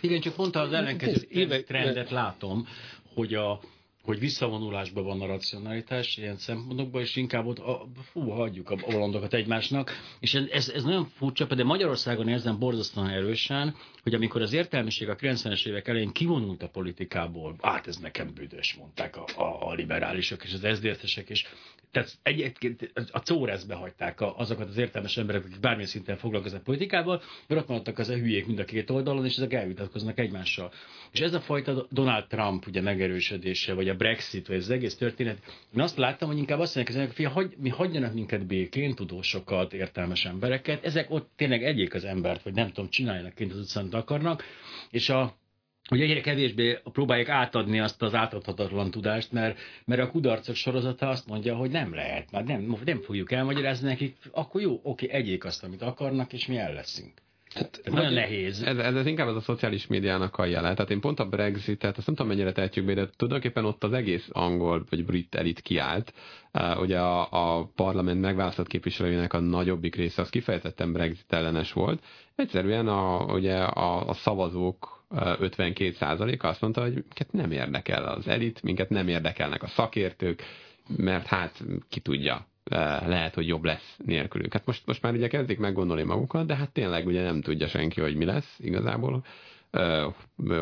Igen, 0.02 0.22
csak 0.22 0.34
pont 0.36 0.56
az 0.56 0.74
ellenkező 0.74 1.64
trendet 1.68 2.10
látom, 2.10 2.68
hogy 3.16 3.34
a 3.34 3.60
hogy 4.04 4.20
visszavonulásban 4.20 5.04
van 5.04 5.22
a 5.22 5.26
racionalitás 5.26 6.18
ilyen 6.18 6.38
szempontokban, 6.38 7.02
és 7.02 7.16
inkább 7.16 7.46
ott, 7.46 7.60
a, 7.60 7.88
fú, 8.12 8.30
hagyjuk 8.30 8.70
a 8.70 8.76
bolondokat 8.76 9.34
egymásnak, 9.34 9.92
és 10.20 10.34
ez, 10.34 10.70
ez 10.70 10.84
nagyon 10.84 11.06
furcsa, 11.06 11.46
de 11.46 11.64
Magyarországon 11.64 12.28
érzem 12.28 12.60
borzasztóan 12.60 13.10
erősen, 13.10 13.76
hogy 14.04 14.14
amikor 14.14 14.42
az 14.42 14.54
értelmiség 14.54 15.10
a 15.10 15.16
90-es 15.16 15.66
évek 15.66 15.88
elején 15.88 16.12
kivonult 16.12 16.64
a 16.64 16.70
politikából, 16.70 17.56
hát 17.62 17.88
ez 17.88 17.98
nekem 17.98 18.34
büdös, 18.34 18.74
mondták 18.74 19.18
a, 19.18 19.26
a, 19.36 19.70
a 19.70 19.74
liberálisok 19.74 20.44
és 20.44 20.54
az 20.54 20.68
SZDSZ-esek, 20.76 21.30
és 21.30 21.46
tehát 21.94 22.18
egyébként 22.24 22.92
a 23.12 23.20
córezbe 23.20 23.76
hagyták 23.76 24.22
azokat 24.22 24.68
az 24.68 24.78
értelmes 24.78 25.18
emberek, 25.18 25.46
akik 25.46 25.60
bármilyen 25.60 25.90
szinten 25.90 26.18
foglalkoznak 26.18 26.64
politikával, 26.64 27.22
mert 27.48 27.62
ott 27.62 27.68
maradtak 27.68 28.00
az 28.00 28.10
a 28.10 28.14
hülyék 28.14 28.46
mind 28.46 28.60
a 28.60 28.66
két 28.66 28.90
oldalon, 28.90 29.26
és 29.26 29.36
ezek 29.36 29.54
elvitatkoznak 29.54 30.20
egymással. 30.20 30.72
És 31.12 31.20
ez 31.20 31.34
a 31.34 31.42
fajta 31.42 31.88
Donald 31.90 32.28
Trump 32.28 32.68
ugye 32.68 32.82
megerősödése, 32.82 33.74
vagy 33.74 33.90
a 33.90 33.96
Brexit, 33.96 34.48
vagy 34.48 34.58
az 34.58 34.70
egész 34.70 34.96
történet, 34.96 35.38
én 35.76 35.82
azt 35.82 35.98
láttam, 35.98 36.28
hogy 36.28 36.38
inkább 36.38 36.60
azt 36.60 36.76
mondják, 36.76 37.16
hogy 37.16 37.26
hagy, 37.26 37.56
mi 37.58 37.70
hagyjanak 37.70 38.14
minket 38.14 38.46
békén, 38.46 38.96
tudósokat, 38.96 39.74
értelmes 39.74 40.26
embereket, 40.26 40.86
ezek 40.86 41.12
ott 41.12 41.32
tényleg 41.36 41.64
egyék 41.64 41.94
az 41.94 42.04
embert, 42.04 42.44
vagy 42.44 42.54
nem 42.54 42.68
tudom, 42.68 42.90
csináljanak 42.90 43.34
kint 43.34 43.52
az 43.52 43.58
utcán, 43.58 43.88
akarnak, 43.92 44.44
és 44.90 45.10
a 45.10 45.42
hogy 45.94 46.02
egyre 46.02 46.22
kevésbé 46.22 46.80
próbálják 46.84 47.30
átadni 47.30 47.80
azt 47.80 48.02
az 48.02 48.16
átadhatatlan 48.16 48.92
tudást, 48.92 49.32
mert, 49.32 49.60
mert 49.86 50.02
a 50.02 50.10
kudarcok 50.10 50.56
sorozata 50.56 51.08
azt 51.08 51.28
mondja, 51.28 51.56
hogy 51.56 51.72
nem 51.72 51.94
lehet, 51.94 52.32
már 52.32 52.44
nem, 52.44 52.78
nem 52.86 53.02
fogjuk 53.02 53.32
elmagyarázni 53.32 53.88
nekik, 53.88 54.18
akkor 54.32 54.62
jó, 54.62 54.80
oké, 54.84 55.10
egyék 55.10 55.46
azt, 55.46 55.64
amit 55.64 55.82
akarnak, 55.82 56.34
és 56.34 56.48
mi 56.48 56.58
el 56.58 56.74
leszünk. 56.74 57.12
Hát, 57.54 57.82
nagyon 57.84 58.14
nehéz. 58.14 58.62
Ez, 58.62 58.78
ez, 58.78 58.96
ez 58.96 59.06
inkább 59.06 59.28
az 59.28 59.36
a 59.36 59.42
szociális 59.42 59.88
médiának 59.88 60.38
a 60.38 60.46
jele. 60.46 60.74
Tehát 60.74 60.92
én 60.92 61.00
pont 61.00 61.20
a 61.20 61.26
Brexitet, 61.26 61.98
azt 61.98 62.06
nem 62.06 62.16
tudom 62.16 62.32
mennyire 62.32 62.52
tehetjük 62.52 62.86
be, 62.86 62.94
de 62.94 63.10
tulajdonképpen 63.16 63.66
ott 63.66 63.84
az 63.84 63.94
egész 63.94 64.30
angol 64.32 64.86
vagy 64.90 65.06
brit 65.06 65.36
elit 65.36 65.62
kiállt. 65.62 66.14
Uh, 66.54 66.82
ugye 66.82 67.00
a, 67.00 67.28
a 67.32 67.72
parlament 67.76 68.22
megválasztott 68.22 68.68
képviselőinek 68.68 69.34
a 69.34 69.40
nagyobbik 69.40 69.96
része 69.96 70.22
az 70.22 70.30
kifejezetten 70.30 70.94
Brexit 70.94 71.34
ellenes 71.34 71.74
volt. 71.74 72.04
Egyszerűen 72.36 72.88
a, 72.88 73.34
ugye 73.34 73.56
a, 73.56 74.08
a 74.10 74.14
szavazók 74.14 75.03
52%-a 75.16 76.48
azt 76.48 76.62
mondta, 76.62 76.82
hogy 76.82 76.94
minket 76.94 77.32
nem 77.32 77.52
érdekel 77.52 78.04
az 78.04 78.28
elit, 78.28 78.64
minket 78.64 78.90
nem 78.90 79.08
érdekelnek 79.08 79.64
a 79.64 79.68
szakértők, 79.68 80.44
mert 80.98 81.26
hát 81.26 81.64
ki 81.90 82.00
tudja, 82.00 82.48
lehet, 83.06 83.34
hogy 83.34 83.48
jobb 83.48 83.64
lesz 83.64 83.98
nélkülük. 84.06 84.54
Hát 84.54 84.66
most, 84.66 84.86
most 84.86 85.02
már 85.02 85.14
ugye 85.14 85.28
kezdik 85.28 85.60
meggondolni 85.60 86.04
magukat, 86.04 86.46
de 86.46 86.56
hát 86.56 86.72
tényleg 86.72 87.06
ugye 87.06 87.24
nem 87.24 87.42
tudja 87.42 87.68
senki, 87.68 88.02
hogy 88.02 88.16
mi 88.16 88.26
lesz 88.26 88.56
igazából. 88.60 89.26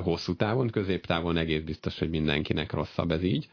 Hosszú 0.03 0.35
távon, 0.35 0.69
középtávon 0.69 1.37
egész 1.37 1.61
biztos, 1.61 1.99
hogy 1.99 2.09
mindenkinek 2.09 2.71
rosszabb 2.71 3.11
ez 3.11 3.23
így. 3.23 3.49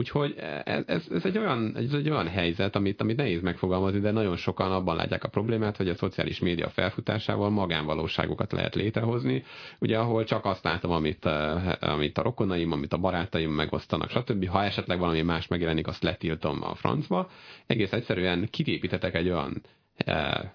Úgyhogy 0.00 0.34
ez, 0.64 0.82
ez, 0.86 1.06
ez, 1.10 1.24
egy 1.24 1.38
olyan, 1.38 1.76
ez 1.76 1.92
egy 1.92 2.10
olyan 2.10 2.28
helyzet, 2.28 2.76
amit, 2.76 3.00
amit 3.00 3.16
nehéz 3.16 3.40
megfogalmazni, 3.40 4.00
de 4.00 4.10
nagyon 4.10 4.36
sokan 4.36 4.72
abban 4.72 4.96
látják 4.96 5.24
a 5.24 5.28
problémát, 5.28 5.76
hogy 5.76 5.88
a 5.88 5.94
szociális 5.94 6.38
média 6.38 6.68
felfutásával 6.68 7.50
magánvalóságokat 7.50 8.52
lehet 8.52 8.74
létrehozni, 8.74 9.44
ugye 9.78 9.98
ahol 9.98 10.24
csak 10.24 10.44
azt 10.44 10.64
látom, 10.64 10.90
amit, 10.90 11.26
eh, 11.26 11.72
amit 11.80 12.18
a 12.18 12.22
rokonaim, 12.22 12.72
amit 12.72 12.92
a 12.92 12.98
barátaim 12.98 13.50
megosztanak, 13.50 14.10
stb. 14.10 14.48
Ha 14.48 14.62
esetleg 14.62 14.98
valami 14.98 15.22
más 15.22 15.46
megjelenik, 15.46 15.86
azt 15.86 16.02
letiltom 16.02 16.62
a 16.62 16.74
francba. 16.74 17.30
Egész 17.66 17.92
egyszerűen 17.92 18.48
kitépítetek 18.50 19.14
egy 19.14 19.28
olyan 19.28 19.62
eh, 19.96 20.50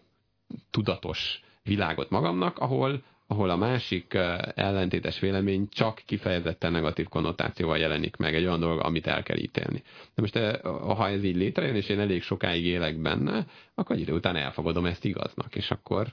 tudatos 0.71 1.43
világot 1.63 2.09
magamnak, 2.09 2.59
ahol 2.59 3.03
ahol 3.27 3.49
a 3.49 3.55
másik 3.55 4.13
ellentétes 4.55 5.19
vélemény 5.19 5.67
csak 5.69 6.01
kifejezetten 6.05 6.71
negatív 6.71 7.07
konnotációval 7.07 7.77
jelenik 7.77 8.15
meg, 8.15 8.35
egy 8.35 8.45
olyan 8.45 8.59
dolog, 8.59 8.79
amit 8.79 9.07
el 9.07 9.23
kell 9.23 9.37
ítélni. 9.37 9.83
De 10.15 10.21
most 10.21 10.37
ha 10.63 11.09
ez 11.09 11.23
így 11.23 11.35
létrejön, 11.35 11.75
és 11.75 11.89
én 11.89 11.99
elég 11.99 12.21
sokáig 12.21 12.65
élek 12.65 13.01
benne, 13.01 13.45
akkor 13.75 13.95
egy 13.95 14.01
idő 14.01 14.13
után 14.13 14.35
elfogadom 14.35 14.85
ezt 14.85 15.05
igaznak, 15.05 15.55
és 15.55 15.71
akkor 15.71 16.07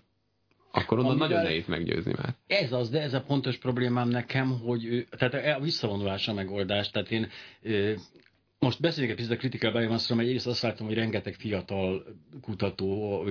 akkor 0.75 0.99
onnan 0.99 1.11
Amivel 1.11 1.29
nagyon 1.29 1.45
nehéz 1.45 1.67
meggyőzni 1.67 2.13
már. 2.17 2.35
Ez 2.47 2.73
az, 2.73 2.91
de 2.91 3.01
ez 3.01 3.15
a 3.15 3.23
pontos 3.23 3.57
problémám 3.57 4.09
nekem, 4.09 4.61
hogy 4.65 5.07
tehát 5.19 5.57
a 5.57 5.61
visszavonulás 5.61 6.29
a 6.29 6.35
megoldás. 6.35 6.91
Tehát 6.91 7.11
én 7.11 7.29
most 8.63 8.81
beszéljünk 8.81 9.19
egy 9.19 9.25
picit 9.25 9.39
a 9.39 9.41
critical 9.41 9.73
biomaszról, 9.73 10.17
mert 10.17 10.29
egyrészt 10.29 10.47
azt 10.47 10.63
látom, 10.63 10.87
hogy 10.87 10.97
rengeteg 10.97 11.35
fiatal 11.35 12.05
kutató, 12.41 13.23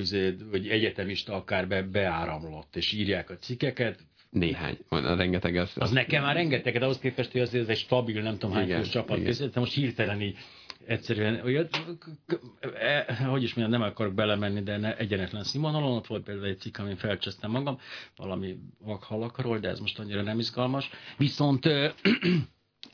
vagy 0.51 0.67
egyetemista 0.67 1.33
akár 1.33 1.67
be, 1.67 1.81
beáramlott, 1.81 2.75
és 2.75 2.91
írják 2.91 3.29
a 3.29 3.35
cikkeket, 3.35 3.99
néhány. 4.29 4.77
A 4.89 5.15
rengeteg 5.15 5.55
az... 5.55 5.71
Az, 5.75 5.81
az 5.81 5.91
nekem 5.91 6.23
már 6.23 6.35
rengeteg, 6.35 6.77
de 6.77 6.83
ahhoz 6.83 6.99
képest, 6.99 7.31
hogy 7.31 7.41
azért 7.41 7.63
ez 7.63 7.69
egy 7.69 7.77
stabil, 7.77 8.21
nem 8.21 8.37
tudom 8.37 8.55
hány 8.55 8.83
csapat 8.83 9.23
készült, 9.23 9.55
most 9.55 9.73
hirtelen 9.73 10.21
így 10.21 10.37
egyszerűen, 10.85 11.41
olyat, 11.43 11.85
e, 12.73 13.15
hogy 13.25 13.43
is 13.43 13.53
mondjam, 13.53 13.79
nem 13.79 13.89
akarok 13.89 14.13
belemenni, 14.13 14.61
de 14.61 14.77
ne, 14.77 14.97
egyenetlen 14.97 15.43
színvonalon, 15.43 15.91
ott 15.91 16.07
volt 16.07 16.23
például 16.23 16.47
egy 16.47 16.59
cikk, 16.59 16.77
amin 16.77 16.95
felcsesztem 16.95 17.51
magam, 17.51 17.79
valami 18.15 18.57
vakhalakról, 18.79 19.59
de 19.59 19.69
ez 19.69 19.79
most 19.79 19.99
annyira 19.99 20.21
nem 20.21 20.39
izgalmas. 20.39 20.89
Viszont 21.17 21.69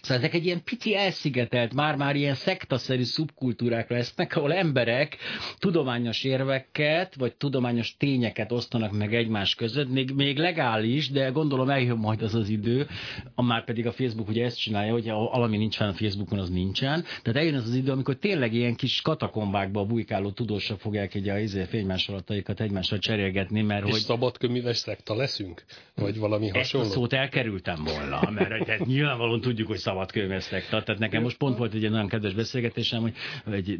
Szóval 0.02 0.24
ezek 0.24 0.34
egy 0.34 0.46
ilyen 0.46 0.64
pici 0.64 0.96
elszigetelt, 0.96 1.74
már-már 1.74 2.16
ilyen 2.16 2.34
szektaszerű 2.34 3.04
szubkultúrák 3.04 3.90
lesznek, 3.90 4.36
ahol 4.36 4.54
emberek 4.54 5.18
tudományos 5.58 6.24
érveket, 6.24 7.16
vagy 7.16 7.36
tudományos 7.36 7.96
tényeket 7.98 8.52
osztanak 8.52 8.92
meg 8.92 9.16
egymás 9.16 9.56
között, 9.56 9.90
még, 9.90 10.12
még 10.12 10.38
legális, 10.38 11.10
de 11.10 11.30
gondolom 11.30 11.70
eljön 11.70 11.98
majd 11.98 12.22
az 12.22 12.36
az 12.36 12.50
idő, 12.50 12.88
már 13.36 13.66
pedig 13.66 13.88
a 13.88 13.92
Facebook 13.92 14.28
ugye 14.28 14.46
ezt 14.46 14.60
csinálja, 14.60 14.92
hogy 14.92 15.10
valami 15.10 15.58
nincs 15.58 15.76
fenn 15.76 15.90
a 15.90 15.94
Facebookon, 15.94 16.40
az 16.40 16.50
nincsen. 16.50 17.04
Tehát 17.22 17.40
eljön 17.40 17.56
az 17.56 17.68
az 17.68 17.76
idő, 17.76 17.92
amikor 17.92 18.16
tényleg 18.16 18.54
ilyen 18.54 18.76
kis 18.76 19.02
katakombákba 19.02 19.86
bujkáló 19.86 20.32
tudósok 20.32 20.80
fogják 20.80 21.14
egy 21.14 21.30
a 21.30 21.38
izé, 21.40 21.64
fénymásolataikat 21.64 22.60
egymással 22.60 23.00
cserélgetni, 23.00 23.62
mert 23.62 23.86
És 23.86 23.92
hogy... 23.92 24.00
szabadköműves 24.00 24.78
szekta 24.78 25.16
leszünk? 25.16 25.64
Vagy 25.96 26.18
valami 26.18 26.50
hasonló? 26.50 26.86
Ezt 26.86 26.96
a 26.96 27.00
szót 27.00 27.14
elkerültem 27.14 27.84
volna, 27.84 28.30
mert 28.32 28.66
tehát 28.66 28.86
nyilvánvalóan 28.86 29.42
tudjuk, 29.42 29.68
hogy 29.68 29.78
szabad 29.78 29.97
könyvesztek. 30.06 30.68
Tehát 30.70 30.98
nekem 31.00 31.22
most 31.22 31.38
pont 31.38 31.58
volt 31.58 31.74
egy 31.74 31.90
nagyon 31.90 32.08
kedves 32.08 32.34
beszélgetésem, 32.34 33.02
hogy 33.02 33.14
egy, 33.52 33.78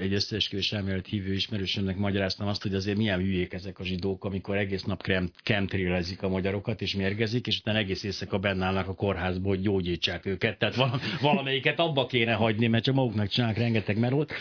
egy 0.00 0.12
összeesküvés 0.12 0.72
elmélet 0.72 1.06
hívő 1.06 1.32
ismerősömnek 1.32 1.96
magyaráztam 1.96 2.46
azt, 2.46 2.62
hogy 2.62 2.74
azért 2.74 2.96
milyen 2.96 3.18
hülyék 3.18 3.52
ezek 3.52 3.78
a 3.78 3.84
zsidók, 3.84 4.24
amikor 4.24 4.56
egész 4.56 4.82
nap 4.82 5.02
krem, 5.02 5.30
kemtrélezik 5.42 6.22
a 6.22 6.28
magyarokat, 6.28 6.82
és 6.82 6.94
mérgezik, 6.94 7.46
és 7.46 7.58
utána 7.58 7.78
egész 7.78 8.02
éjszaka 8.02 8.38
benne 8.38 8.64
állnak 8.64 8.88
a 8.88 8.94
kórházból, 8.94 9.54
hogy 9.54 9.64
gyógyítsák 9.64 10.26
őket. 10.26 10.58
Tehát 10.58 10.74
val- 10.74 11.00
valamelyiket 11.20 11.78
abba 11.78 12.06
kéne 12.06 12.32
hagyni, 12.32 12.66
mert 12.66 12.84
csak 12.84 12.94
maguknak 12.94 13.28
csinálnak 13.28 13.58
rengeteg 13.58 13.98
melót, 13.98 14.32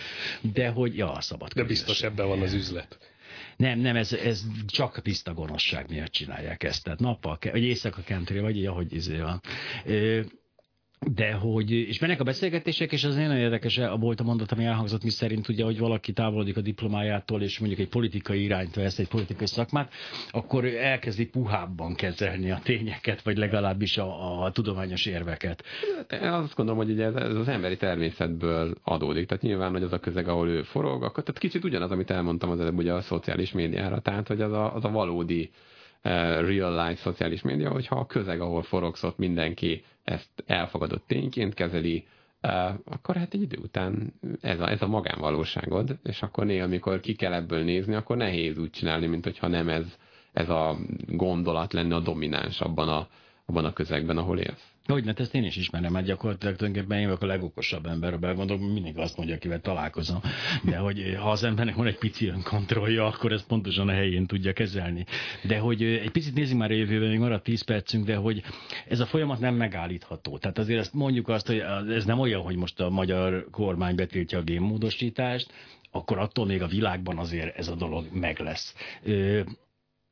de 0.53 0.69
hogy, 0.69 0.97
ja, 0.97 1.17
szabad 1.19 1.53
De 1.53 1.63
biztos 1.63 2.01
ebben 2.01 2.27
van 2.27 2.41
az 2.41 2.53
üzlet. 2.53 2.97
Nem, 3.57 3.79
nem, 3.79 3.95
ez, 3.95 4.13
ez 4.13 4.43
csak 4.67 5.01
tiszta 5.01 5.33
gonoszság 5.33 5.89
miatt 5.89 6.11
csinálják 6.11 6.63
ezt. 6.63 6.83
Tehát 6.83 6.99
nappal, 6.99 7.37
vagy 7.51 7.63
éjszaka 7.63 8.01
kentré, 8.01 8.39
vagy 8.39 8.57
így, 8.57 8.65
ahogy 8.65 8.93
izé 8.93 9.17
van. 9.17 9.41
De 11.13 11.33
hogy, 11.33 11.71
és 11.71 11.99
mennek 11.99 12.19
a 12.19 12.23
beszélgetések, 12.23 12.91
és 12.91 13.03
az 13.03 13.15
nagyon 13.15 13.37
érdekes 13.37 13.79
volt 13.99 14.19
a 14.19 14.23
mondat, 14.23 14.51
ami 14.51 14.63
elhangzott, 14.63 15.03
mi 15.03 15.09
szerint 15.09 15.47
ugye, 15.47 15.63
hogy 15.63 15.79
valaki 15.79 16.13
távolodik 16.13 16.57
a 16.57 16.61
diplomájától, 16.61 17.41
és 17.41 17.59
mondjuk 17.59 17.79
egy 17.81 17.87
politikai 17.87 18.43
irányt 18.43 18.75
vesz, 18.75 18.99
egy 18.99 19.07
politikai 19.07 19.47
szakmát, 19.47 19.93
akkor 20.31 20.65
elkezdi 20.65 21.25
puhábban 21.25 21.95
kezelni 21.95 22.51
a 22.51 22.59
tényeket, 22.63 23.21
vagy 23.21 23.37
legalábbis 23.37 23.97
a, 23.97 24.43
a 24.43 24.51
tudományos 24.51 25.05
érveket. 25.05 25.63
Én 26.11 26.19
azt 26.19 26.55
gondolom, 26.55 26.81
hogy 26.85 26.91
ugye 26.91 27.05
ez, 27.05 27.15
ez 27.15 27.35
az 27.35 27.47
emberi 27.47 27.77
természetből 27.77 28.75
adódik. 28.83 29.27
Tehát 29.27 29.43
nyilván, 29.43 29.71
hogy 29.71 29.83
az 29.83 29.93
a 29.93 29.99
közeg, 29.99 30.27
ahol 30.27 30.47
ő 30.47 30.61
forog, 30.61 31.03
akkor 31.03 31.23
tehát 31.23 31.41
kicsit 31.41 31.63
ugyanaz, 31.63 31.91
amit 31.91 32.11
elmondtam 32.11 32.49
az 32.49 32.59
előbb 32.59 32.77
ugye 32.77 32.93
a 32.93 33.01
szociális 33.01 33.51
médiára. 33.51 33.99
Tehát, 33.99 34.27
hogy 34.27 34.41
az 34.41 34.51
a, 34.51 34.75
az 34.75 34.85
a 34.85 34.89
valódi 34.89 35.49
real 36.41 36.87
life 36.87 37.01
szociális 37.01 37.41
média, 37.41 37.71
hogyha 37.71 37.95
a 37.95 38.05
közeg, 38.05 38.41
ahol 38.41 38.61
forogsz, 38.63 39.03
mindenki 39.15 39.83
ezt 40.03 40.43
elfogadott 40.45 41.07
tényként 41.07 41.53
kezeli, 41.53 42.07
akkor 42.85 43.15
hát 43.15 43.33
egy 43.33 43.41
idő 43.41 43.57
után 43.61 44.13
ez 44.41 44.59
a, 44.59 44.69
ez 44.69 44.81
a 44.81 44.87
magánvalóságod, 44.87 45.97
és 46.03 46.21
akkor 46.21 46.45
néha, 46.45 46.63
amikor 46.63 46.99
ki 46.99 47.15
kell 47.15 47.33
ebből 47.33 47.63
nézni, 47.63 47.93
akkor 47.95 48.17
nehéz 48.17 48.57
úgy 48.57 48.69
csinálni, 48.69 49.05
mint 49.05 49.23
hogyha 49.23 49.47
nem 49.47 49.69
ez, 49.69 49.97
ez 50.33 50.49
a 50.49 50.77
gondolat 51.07 51.73
lenne 51.73 51.95
a 51.95 51.99
domináns 51.99 52.61
abban 52.61 52.89
a, 52.89 53.07
abban 53.45 53.65
a 53.65 53.73
közegben, 53.73 54.17
ahol 54.17 54.39
élsz. 54.39 54.74
Hogy, 54.87 55.05
mert 55.05 55.19
ezt 55.19 55.35
én 55.35 55.43
is 55.43 55.55
ismerem, 55.55 55.91
mert 55.91 56.05
gyakorlatilag 56.05 56.55
tulajdonképpen 56.55 56.99
én 56.99 57.05
vagyok 57.05 57.21
a 57.21 57.25
legokosabb 57.25 57.85
ember, 57.85 58.13
a 58.13 58.17
belgondolom, 58.17 58.71
mindig 58.71 58.97
azt 58.97 59.17
mondja, 59.17 59.35
akivel 59.35 59.61
találkozom. 59.61 60.21
De 60.63 60.77
hogy 60.77 61.15
ha 61.19 61.31
az 61.31 61.43
embernek 61.43 61.75
van 61.75 61.87
egy 61.87 61.97
pici 61.97 62.27
önkontrollja, 62.27 63.05
akkor 63.05 63.31
ezt 63.31 63.47
pontosan 63.47 63.87
a 63.87 63.91
helyén 63.91 64.25
tudja 64.25 64.53
kezelni. 64.53 65.05
De 65.43 65.59
hogy 65.59 65.83
egy 65.83 66.11
picit 66.11 66.33
nézzük 66.33 66.57
már 66.57 66.71
a 66.71 66.73
jövőben, 66.73 67.09
még 67.09 67.19
maradt 67.19 67.43
10 67.43 67.61
percünk, 67.61 68.05
de 68.05 68.15
hogy 68.15 68.43
ez 68.87 68.99
a 68.99 69.05
folyamat 69.05 69.39
nem 69.39 69.55
megállítható. 69.55 70.37
Tehát 70.37 70.57
azért 70.57 70.79
ezt 70.79 70.93
mondjuk 70.93 71.27
azt, 71.27 71.47
hogy 71.47 71.63
ez 71.89 72.05
nem 72.05 72.19
olyan, 72.19 72.41
hogy 72.41 72.55
most 72.55 72.79
a 72.79 72.89
magyar 72.89 73.47
kormány 73.51 73.95
betiltja 73.95 74.37
a 74.37 74.43
génmódosítást, 74.43 75.53
akkor 75.91 76.17
attól 76.17 76.45
még 76.45 76.61
a 76.61 76.67
világban 76.67 77.17
azért 77.17 77.57
ez 77.57 77.67
a 77.67 77.75
dolog 77.75 78.05
meg 78.11 78.39
lesz 78.39 78.75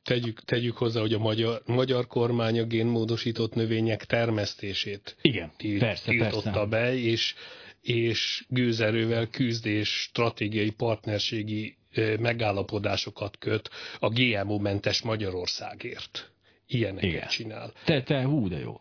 tegyük, 0.04 0.44
tegyük 0.44 0.76
hozzá, 0.76 1.00
hogy 1.00 1.12
a 1.12 1.18
magyar, 1.18 1.62
magyar 1.66 2.06
kormány 2.06 2.60
a 2.60 2.64
génmódosított 2.64 3.54
növények 3.54 4.04
termesztését 4.04 5.16
Igen, 5.22 5.52
tilt, 5.56 5.80
persze, 5.80 6.10
tiltotta 6.10 6.50
persze. 6.50 6.66
be, 6.66 6.94
és, 6.94 7.34
és 7.80 8.44
gőzerővel 8.48 9.28
küzd 9.28 9.66
és 9.66 9.88
stratégiai 9.88 10.70
partnerségi 10.70 11.76
megállapodásokat 12.20 13.38
köt 13.38 13.70
a 13.98 14.08
GMO-mentes 14.08 15.02
Magyarországért. 15.02 16.32
Ilyeneket 16.66 17.10
Igen. 17.10 17.28
csinál. 17.28 17.72
Te, 17.84 18.02
te, 18.02 18.22
hú, 18.24 18.48
de 18.48 18.58
jó. 18.58 18.80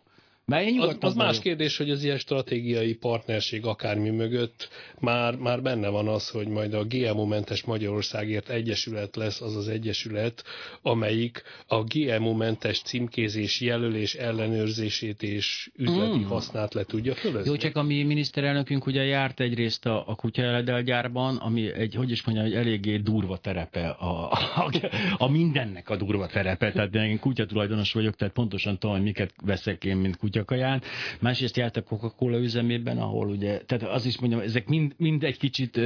Az, 0.79 0.95
az 0.99 1.13
más 1.13 1.39
kérdés, 1.39 1.77
hogy 1.77 1.89
az 1.89 2.03
ilyen 2.03 2.17
stratégiai 2.17 2.93
partnerség 2.93 3.65
akármi 3.65 4.09
mögött 4.09 4.69
már, 4.99 5.35
már 5.35 5.61
benne 5.61 5.87
van 5.87 6.07
az, 6.07 6.29
hogy 6.29 6.47
majd 6.47 6.73
a 6.73 6.83
GMO-mentes 6.83 7.63
Magyarországért 7.63 8.49
Egyesület 8.49 9.15
lesz 9.15 9.41
az 9.41 9.55
az 9.55 9.67
egyesület, 9.67 10.43
amelyik 10.81 11.43
a 11.67 11.83
GMO-mentes 11.83 12.81
címkézés, 12.81 13.61
jelölés 13.61 14.13
ellenőrzését 14.13 15.23
és 15.23 15.69
üzleti 15.75 16.19
mm. 16.19 16.23
hasznát 16.23 16.73
le 16.73 16.83
tudja 16.83 17.15
fölözni. 17.15 17.49
Jó, 17.49 17.55
csak 17.55 17.75
a 17.75 17.83
mi 17.83 18.03
miniszterelnökünk 18.03 18.85
ugye 18.85 19.03
járt 19.03 19.39
egyrészt 19.39 19.85
a, 19.85 20.03
a 20.07 20.15
kutyaeledelgyárban, 20.15 21.35
ami 21.35 21.73
egy, 21.73 21.95
hogy 21.95 22.11
is 22.11 22.23
mondjam, 22.23 22.45
egy 22.47 22.53
eléggé 22.53 22.97
durva 22.97 23.37
terepe, 23.37 23.89
a, 23.89 24.31
a, 24.31 24.71
a 25.17 25.29
mindennek 25.29 25.89
a 25.89 25.95
durva 25.95 26.27
terepe, 26.27 26.71
tehát 26.71 26.95
én 26.95 27.19
kutyatulajdonos 27.19 27.93
vagyok, 27.93 28.15
tehát 28.15 28.33
pontosan 28.33 28.77
tudom, 28.77 28.95
hogy 28.95 29.05
miket 29.05 29.33
veszek 29.43 29.83
én, 29.83 29.97
mint 29.97 30.17
kutyakaján. 30.33 30.81
Másrészt 31.19 31.57
járt 31.57 31.77
a 31.77 31.81
Coca-Cola 31.81 32.37
üzemében, 32.37 32.97
ahol 32.97 33.29
ugye, 33.29 33.61
tehát 33.65 33.83
az 33.83 34.05
is 34.05 34.19
mondjam, 34.19 34.41
ezek 34.41 34.67
mind, 34.67 34.93
mind 34.97 35.23
egy 35.23 35.37
kicsit, 35.37 35.79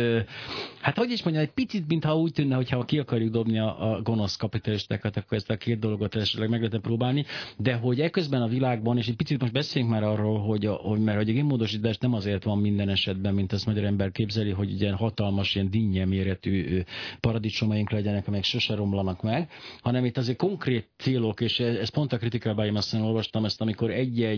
hát 0.82 0.98
hogy 0.98 1.12
is 1.12 1.24
mondjam, 1.24 1.46
egy 1.46 1.52
picit, 1.52 1.88
mintha 1.88 2.18
úgy 2.18 2.32
tűnne, 2.32 2.56
hogyha 2.56 2.86
ki 2.86 3.00
akarjuk 3.00 3.32
dobni 3.32 3.60
a, 3.60 3.94
a 3.94 4.02
gonosz 4.02 4.36
kapitalistákat, 4.36 5.18
akkor 5.18 5.38
ezt 5.38 5.50
a 5.50 5.58
két 5.58 5.80
dolgot 5.80 6.16
esetleg 6.16 6.50
meg 6.50 6.62
lehet 6.62 6.82
próbálni, 6.82 7.26
de 7.58 7.74
hogy 7.74 8.02
eközben 8.02 8.42
a 8.42 8.48
világban, 8.48 8.98
és 8.98 9.08
egy 9.08 9.16
picit 9.16 9.42
most 9.42 9.54
beszéljünk 9.54 9.94
már 9.94 10.04
arról, 10.04 10.40
hogy, 10.40 10.66
a, 10.66 10.74
hogy 10.74 11.00
mert 11.00 11.18
hogy 11.18 11.30
a 11.30 11.34
génmódosítás 11.34 11.98
nem 11.98 12.14
azért 12.14 12.44
van 12.44 12.58
minden 12.58 12.90
esetben, 12.90 13.34
mint 13.34 13.54
azt 13.54 13.66
magyar 13.66 13.84
ember 13.84 14.12
képzeli, 14.12 14.52
hogy 14.52 14.82
ilyen 14.82 14.96
hatalmas, 14.96 15.56
ilyen 15.56 15.70
dinnye 15.70 16.06
méretű 16.06 16.82
paradicsomaink 17.20 17.92
legyenek, 17.92 18.28
amelyek 18.28 18.46
sose 18.46 18.76
romlanak 18.76 19.22
meg, 19.22 19.50
hanem 19.82 20.06
itt 20.06 20.18
azért 20.18 20.38
konkrét 20.38 20.88
célok, 20.98 21.42
és 21.42 21.60
ez 21.60 21.90
pont 21.90 22.14
a 22.14 22.18
kritikában 22.18 22.76
azt 22.76 22.94
olvastam 22.94 23.46
ezt, 23.46 23.62
amikor 23.62 23.92
egy-egy 23.92 24.37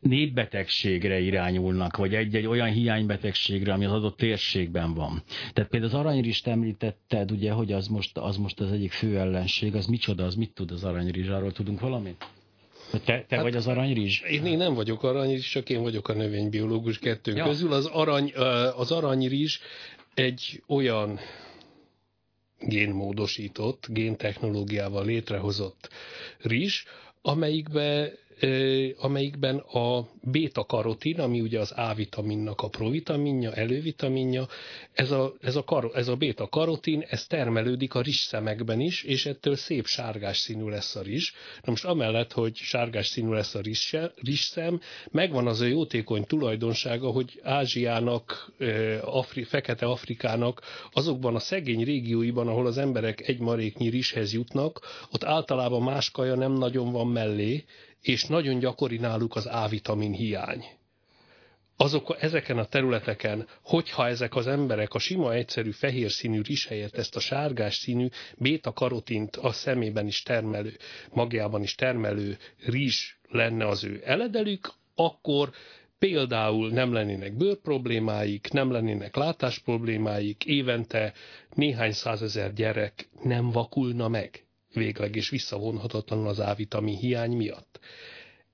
népbetegségre 0.00 1.20
irányulnak, 1.20 1.96
vagy 1.96 2.14
egy-egy 2.14 2.46
olyan 2.46 2.68
hiánybetegségre, 2.68 3.72
ami 3.72 3.84
az 3.84 3.92
adott 3.92 4.16
térségben 4.16 4.94
van. 4.94 5.22
Tehát 5.52 5.70
például 5.70 5.92
az 5.92 5.98
aranyrist 5.98 6.46
említetted, 6.46 7.30
ugye, 7.30 7.52
hogy 7.52 7.72
az 7.72 7.86
most, 7.86 8.18
az 8.18 8.36
most 8.36 8.60
az 8.60 8.72
egyik 8.72 8.92
fő 8.92 9.18
ellenség, 9.18 9.74
az 9.74 9.86
micsoda, 9.86 10.24
az 10.24 10.34
mit 10.34 10.54
tud 10.54 10.70
az 10.70 10.84
aranyrizs, 10.84 11.28
arról 11.28 11.52
tudunk 11.52 11.80
valamit? 11.80 12.26
Te, 12.90 12.98
te 13.04 13.24
hát, 13.28 13.42
vagy 13.42 13.56
az 13.56 13.66
aranyrizs? 13.66 14.20
Én, 14.20 14.46
én 14.46 14.56
nem 14.56 14.74
vagyok 14.74 15.02
aranyrizs, 15.02 15.50
csak 15.50 15.70
én 15.70 15.82
vagyok 15.82 16.08
a 16.08 16.14
növénybiológus 16.14 16.98
kettőnk 16.98 17.36
ja. 17.36 17.44
közül. 17.44 17.72
Az, 17.72 17.86
arany, 17.86 18.32
az 18.76 18.90
aranyrizs 18.90 19.58
egy 20.14 20.62
olyan 20.66 21.18
génmódosított, 22.60 23.86
géntechnológiával 23.88 25.04
létrehozott 25.04 25.88
rizs, 26.40 26.84
amelyikbe 27.22 28.12
amelyikben 28.98 29.56
a 29.56 30.08
beta-karotin, 30.22 31.20
ami 31.20 31.40
ugye 31.40 31.60
az 31.60 31.72
A-vitaminnak 31.76 32.60
a 32.60 32.68
provitaminja, 32.68 33.52
elővitaminja, 33.52 34.46
ez 34.92 35.10
a, 35.10 35.34
ez 35.40 35.56
a, 35.56 35.64
kar, 35.64 35.90
ez 35.94 36.08
a 36.08 36.16
beta-karotin, 36.16 37.04
ez 37.08 37.26
termelődik 37.26 37.94
a 37.94 38.00
rizsszemekben 38.00 38.80
is, 38.80 39.02
és 39.02 39.26
ettől 39.26 39.56
szép 39.56 39.86
sárgás 39.86 40.38
színű 40.38 40.68
lesz 40.68 40.96
a 40.96 41.02
rizs. 41.02 41.32
Na 41.62 41.70
most 41.70 41.84
amellett, 41.84 42.32
hogy 42.32 42.56
sárgás 42.56 43.06
színű 43.06 43.30
lesz 43.30 43.54
a 43.54 43.60
rizsszem, 44.22 44.80
megvan 45.10 45.46
az 45.46 45.60
a 45.60 45.66
jótékony 45.66 46.24
tulajdonsága, 46.24 47.10
hogy 47.10 47.40
Ázsiának, 47.42 48.52
Afri, 49.02 49.44
Fekete 49.44 49.86
Afrikának 49.86 50.62
azokban 50.92 51.34
a 51.34 51.38
szegény 51.38 51.84
régióiban, 51.84 52.48
ahol 52.48 52.66
az 52.66 52.78
emberek 52.78 53.28
egy 53.28 53.38
maréknyi 53.38 53.88
rizshez 53.88 54.32
jutnak, 54.32 54.80
ott 55.12 55.24
általában 55.24 55.82
más 55.82 56.10
kaja 56.10 56.34
nem 56.34 56.52
nagyon 56.52 56.92
van 56.92 57.06
mellé, 57.08 57.64
és 58.02 58.24
nagyon 58.24 58.58
gyakori 58.58 58.96
náluk 58.96 59.36
az 59.36 59.46
A-vitamin 59.46 60.12
hiány. 60.12 60.64
Azok, 61.80 62.16
ezeken 62.20 62.58
a 62.58 62.64
területeken, 62.64 63.46
hogyha 63.62 64.06
ezek 64.06 64.34
az 64.36 64.46
emberek 64.46 64.94
a 64.94 64.98
sima, 64.98 65.34
egyszerű, 65.34 65.70
fehér 65.70 66.10
színű 66.10 66.40
rizs 66.42 66.66
helyett 66.66 66.96
ezt 66.96 67.16
a 67.16 67.20
sárgás 67.20 67.74
színű 67.76 68.08
béta-karotint 68.36 69.36
a 69.36 69.52
szemében 69.52 70.06
is 70.06 70.22
termelő, 70.22 70.76
magjában 71.12 71.62
is 71.62 71.74
termelő 71.74 72.38
rizs 72.64 73.16
lenne 73.28 73.66
az 73.66 73.84
ő 73.84 74.02
eledelük, 74.04 74.72
akkor 74.94 75.50
például 75.98 76.70
nem 76.70 76.92
lennének 76.92 77.36
bőrproblémáik, 77.36 78.48
nem 78.52 78.70
lennének 78.70 79.16
látásproblémáik, 79.16 80.44
évente 80.44 81.12
néhány 81.54 81.92
százezer 81.92 82.52
gyerek 82.52 83.08
nem 83.22 83.50
vakulna 83.50 84.08
meg 84.08 84.47
végleg 84.72 85.16
és 85.16 85.28
visszavonhatatlanul 85.28 86.28
az 86.28 86.38
A-vitamin 86.38 86.96
hiány 86.96 87.36
miatt. 87.36 87.80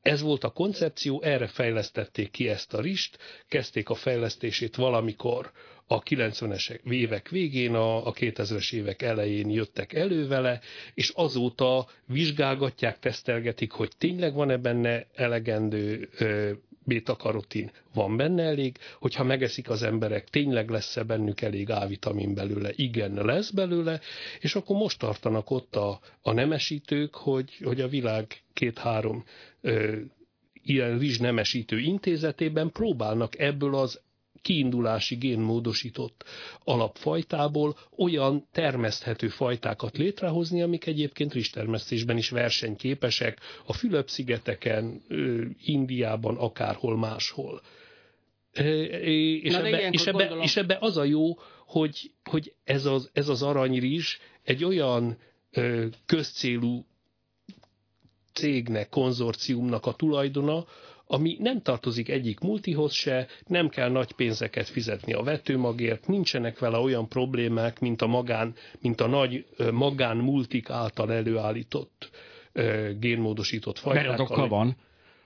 Ez 0.02 0.20
volt 0.20 0.44
a 0.44 0.50
koncepció, 0.50 1.22
erre 1.22 1.46
fejlesztették 1.46 2.30
ki 2.30 2.48
ezt 2.48 2.74
a 2.74 2.80
rist, 2.80 3.18
kezdték 3.48 3.88
a 3.88 3.94
fejlesztését 3.94 4.76
valamikor 4.76 5.52
a 5.86 6.02
90-es 6.02 6.80
évek 6.90 7.28
végén, 7.28 7.74
a, 7.74 8.06
a 8.06 8.12
2000-es 8.12 8.72
évek 8.72 9.02
elején 9.02 9.50
jöttek 9.50 9.92
elő 9.92 10.26
vele, 10.26 10.60
és 10.94 11.08
azóta 11.14 11.86
vizsgálgatják, 12.06 12.98
tesztelgetik, 12.98 13.70
hogy 13.72 13.90
tényleg 13.98 14.34
van-e 14.34 14.56
benne 14.56 15.06
elegendő 15.14 16.08
ö, 16.86 16.92
beta-karotin 16.94 17.70
van 17.94 18.16
benne 18.16 18.42
elég, 18.42 18.76
hogyha 18.98 19.24
megeszik 19.24 19.70
az 19.70 19.82
emberek, 19.82 20.28
tényleg 20.28 20.68
lesz-e 20.70 21.02
bennük 21.02 21.40
elég 21.40 21.70
A-vitamin 21.70 22.34
belőle, 22.34 22.70
igen, 22.74 23.12
lesz 23.14 23.50
belőle, 23.50 24.00
és 24.40 24.54
akkor 24.54 24.76
most 24.76 24.98
tartanak 24.98 25.50
ott 25.50 25.76
a, 25.76 26.00
a 26.22 26.32
nemesítők, 26.32 27.14
hogy, 27.14 27.56
hogy 27.62 27.80
a 27.80 27.88
világ 27.88 28.42
két-három 28.52 29.24
ilyen 30.62 30.98
rizsnemesítő 30.98 31.78
intézetében 31.78 32.70
próbálnak 32.70 33.38
ebből 33.38 33.74
az 33.74 34.00
kiindulási 34.44 35.14
génmódosított 35.14 36.24
alapfajtából 36.64 37.76
olyan 37.96 38.46
termeszthető 38.52 39.28
fajtákat 39.28 39.96
létrehozni, 39.96 40.62
amik 40.62 40.86
egyébként 40.86 41.32
rizstermesztésben 41.32 42.16
is 42.16 42.30
versenyképesek 42.30 43.38
a 43.66 43.72
Fülöp-szigeteken, 43.72 45.02
Indiában, 45.64 46.36
akárhol 46.36 46.96
máshol. 46.96 47.62
És, 48.52 49.52
Na, 49.52 49.66
ebbe, 49.66 49.88
és, 49.90 50.06
ebbe, 50.06 50.36
és 50.42 50.56
ebbe 50.56 50.76
az 50.80 50.96
a 50.96 51.04
jó, 51.04 51.38
hogy, 51.66 52.10
hogy 52.24 52.54
ez, 52.64 52.84
az, 52.84 53.10
ez 53.12 53.28
az 53.28 53.42
aranyrizs 53.42 54.18
egy 54.42 54.64
olyan 54.64 55.18
közcélú 56.06 56.86
cégnek, 58.32 58.88
konzorciumnak 58.88 59.86
a 59.86 59.92
tulajdona, 59.92 60.64
ami 61.06 61.36
nem 61.40 61.62
tartozik 61.62 62.08
egyik 62.08 62.40
multihoz 62.40 62.92
se, 62.92 63.26
nem 63.46 63.68
kell 63.68 63.90
nagy 63.90 64.12
pénzeket 64.12 64.68
fizetni 64.68 65.12
a 65.12 65.22
vetőmagért, 65.22 66.06
nincsenek 66.06 66.58
vele 66.58 66.78
olyan 66.78 67.08
problémák, 67.08 67.80
mint 67.80 68.02
a 68.02 68.06
magán, 68.06 68.54
mint 68.80 69.00
a 69.00 69.06
nagy 69.06 69.46
magán 69.72 70.16
multik 70.16 70.70
által 70.70 71.12
előállított 71.12 72.10
génmódosított 72.98 73.78
fajtákkal. 73.78 74.26
Mert 74.36 74.48
van. 74.48 74.76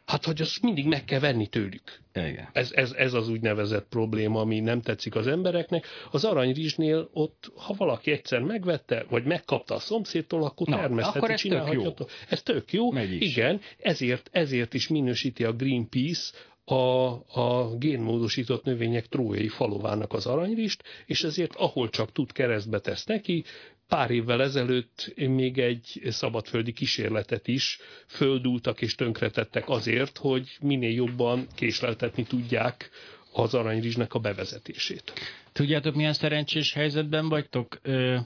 Hát, 0.09 0.25
hogy 0.25 0.41
azt 0.41 0.63
mindig 0.63 0.87
meg 0.87 1.05
kell 1.05 1.19
venni 1.19 1.47
tőlük. 1.47 2.01
Igen. 2.15 2.49
Ez, 2.53 2.73
ez, 2.73 2.93
ez 2.93 3.15
az 3.15 3.29
úgynevezett 3.29 3.87
probléma, 3.89 4.41
ami 4.41 4.61
nem 4.61 4.81
tetszik 4.81 5.15
az 5.15 5.27
embereknek. 5.27 5.87
Az 6.11 6.25
aranyrizsnél 6.25 7.09
ott, 7.13 7.53
ha 7.57 7.75
valaki 7.77 8.11
egyszer 8.11 8.41
megvette, 8.41 9.05
vagy 9.09 9.25
megkapta 9.25 9.75
a 9.75 9.79
szomszédtól, 9.79 10.45
akkor 10.45 10.67
Na, 10.67 10.77
termeszteti, 10.77 11.19
akkor 11.19 11.31
ez 11.31 11.41
tök 11.41 11.73
jó. 11.73 11.95
Ez 12.29 12.43
tök 12.43 12.73
jó. 12.73 12.97
Igen, 13.19 13.61
ezért, 13.79 14.29
ezért 14.33 14.75
is 14.75 14.89
minősíti 14.89 15.45
a 15.45 15.53
Greenpeace 15.53 16.31
a, 16.65 17.09
a 17.41 17.77
génmódosított 17.79 18.65
növények 18.65 19.07
trójai 19.07 19.49
falovának 19.49 20.13
az 20.13 20.27
aranyrist, 20.27 20.83
és 21.07 21.25
ezért 21.25 21.55
ahol 21.55 21.89
csak 21.89 22.13
tud 22.13 22.33
keresztbe 22.33 22.79
tesz 22.79 23.05
neki, 23.05 23.45
pár 23.89 24.11
évvel 24.11 24.43
ezelőtt 24.43 25.13
még 25.17 25.59
egy 25.59 26.01
szabadföldi 26.09 26.73
kísérletet 26.73 27.49
is 27.49 27.79
földúltak 28.07 28.81
és 28.81 28.95
tönkretettek 28.95 29.69
azért, 29.69 30.19
hogy 30.19 30.57
minél 30.61 30.93
jobban 30.93 31.47
késleltetni 31.55 32.23
tudják 32.23 32.91
az 33.33 33.55
aranyrizsnek 33.55 34.15
a 34.15 34.19
bevezetését. 34.19 35.13
Tudjátok, 35.53 35.95
milyen 35.95 36.13
szerencsés 36.13 36.73
helyzetben 36.73 37.29
vagytok? 37.29 37.79
Ö, 37.83 38.19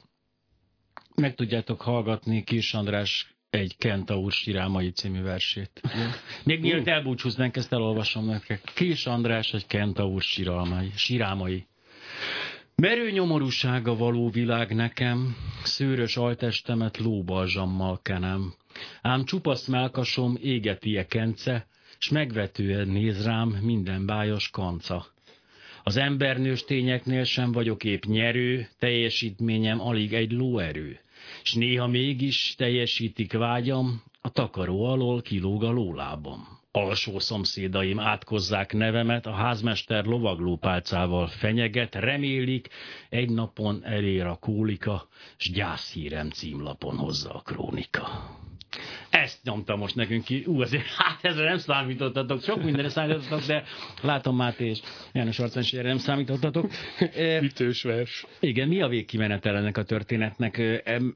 meg 1.14 1.34
tudjátok 1.34 1.80
hallgatni 1.80 2.44
Kis 2.44 2.74
András 2.74 3.34
egy 3.50 3.76
Kentaur 3.76 4.32
Sirámai 4.32 4.90
című 4.90 5.22
versét. 5.22 5.80
Még 6.44 6.60
mielőtt 6.60 6.86
elbúcsúznánk, 6.86 7.56
ezt 7.56 7.72
elolvasom 7.72 8.26
nektek. 8.26 8.62
Kis 8.74 9.06
András 9.06 9.52
egy 9.52 9.66
Kentaur 9.66 10.22
Sirámai. 10.22 10.90
Sirámai. 10.96 11.66
Merő 12.76 13.10
nyomorúsága 13.10 13.96
való 13.96 14.30
világ 14.30 14.74
nekem, 14.74 15.36
szőrös 15.62 16.16
altestemet 16.16 16.98
lóbalzsammal 16.98 18.00
kenem. 18.02 18.54
Ám 19.02 19.24
csupasz 19.24 19.66
melkasom 19.66 20.36
égeti 20.40 21.06
kence, 21.08 21.66
s 21.98 22.08
megvetően 22.08 22.88
néz 22.88 23.24
rám 23.24 23.48
minden 23.48 24.06
bájos 24.06 24.50
kanca. 24.50 25.06
Az 25.82 25.96
embernős 25.96 26.64
tényeknél 26.64 27.24
sem 27.24 27.52
vagyok 27.52 27.84
épp 27.84 28.04
nyerő, 28.04 28.68
teljesítményem 28.78 29.80
alig 29.80 30.12
egy 30.12 30.32
lóerő, 30.32 31.00
s 31.42 31.54
néha 31.54 31.86
mégis 31.86 32.54
teljesítik 32.56 33.32
vágyam, 33.32 34.02
a 34.20 34.30
takaró 34.30 34.84
alól 34.84 35.22
kilóg 35.22 35.64
a 35.64 35.70
lólábam. 35.70 36.61
Alsó 36.72 37.18
szomszédaim 37.18 38.00
átkozzák 38.00 38.72
nevemet, 38.72 39.26
a 39.26 39.32
házmester 39.32 40.04
lovaglópálcával 40.04 41.26
fenyeget, 41.26 41.94
remélik, 41.94 42.68
egy 43.08 43.30
napon 43.30 43.84
elér 43.84 44.26
a 44.26 44.36
kólika, 44.36 45.08
s 45.36 45.50
gyászhírem 45.50 46.30
címlapon 46.30 46.96
hozza 46.96 47.34
a 47.34 47.40
krónika. 47.40 48.30
Ezt 49.12 49.42
nyomta 49.42 49.76
most 49.76 49.94
nekünk 49.94 50.24
ki. 50.24 50.44
Ú, 50.46 50.60
azért, 50.60 50.86
hát 50.98 51.24
ezzel 51.24 51.44
nem 51.44 51.58
számítottatok. 51.58 52.42
Sok 52.42 52.62
mindenre 52.62 52.88
számítottatok, 52.88 53.46
de 53.46 53.64
látom 54.02 54.36
Máté 54.36 54.66
és 54.66 54.80
János 55.12 55.38
Arcán 55.38 55.64
erre 55.72 55.88
nem 55.88 55.98
számítottatok. 55.98 56.70
Ütős 57.42 57.82
vers. 57.82 58.26
Igen, 58.40 58.68
mi 58.68 58.80
a 58.80 58.88
végkimenetel 58.88 59.56
ennek 59.56 59.76
a 59.76 59.82
történetnek? 59.82 60.58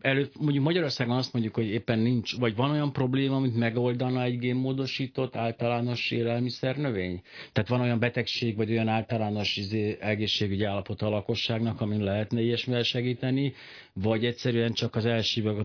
Előtt 0.00 0.38
mondjuk 0.38 0.64
Magyarországon 0.64 1.16
azt 1.16 1.32
mondjuk, 1.32 1.54
hogy 1.54 1.66
éppen 1.66 1.98
nincs, 1.98 2.38
vagy 2.38 2.56
van 2.56 2.70
olyan 2.70 2.92
probléma, 2.92 3.36
amit 3.36 3.56
megoldana 3.56 4.22
egy 4.22 4.38
génmódosított 4.38 5.36
általános 5.36 6.10
élelmiszer 6.10 6.76
növény? 6.76 7.22
Tehát 7.52 7.68
van 7.68 7.80
olyan 7.80 7.98
betegség, 7.98 8.56
vagy 8.56 8.70
olyan 8.70 8.88
általános 8.88 9.56
izé, 9.56 9.96
egészségügyi 10.00 10.64
állapot 10.64 11.02
a 11.02 11.08
lakosságnak, 11.08 11.80
amin 11.80 12.02
lehetne 12.02 12.40
ilyesmivel 12.40 12.82
segíteni, 12.82 13.54
vagy 14.02 14.24
egyszerűen 14.24 14.72
csak 14.72 14.94
az 14.94 15.08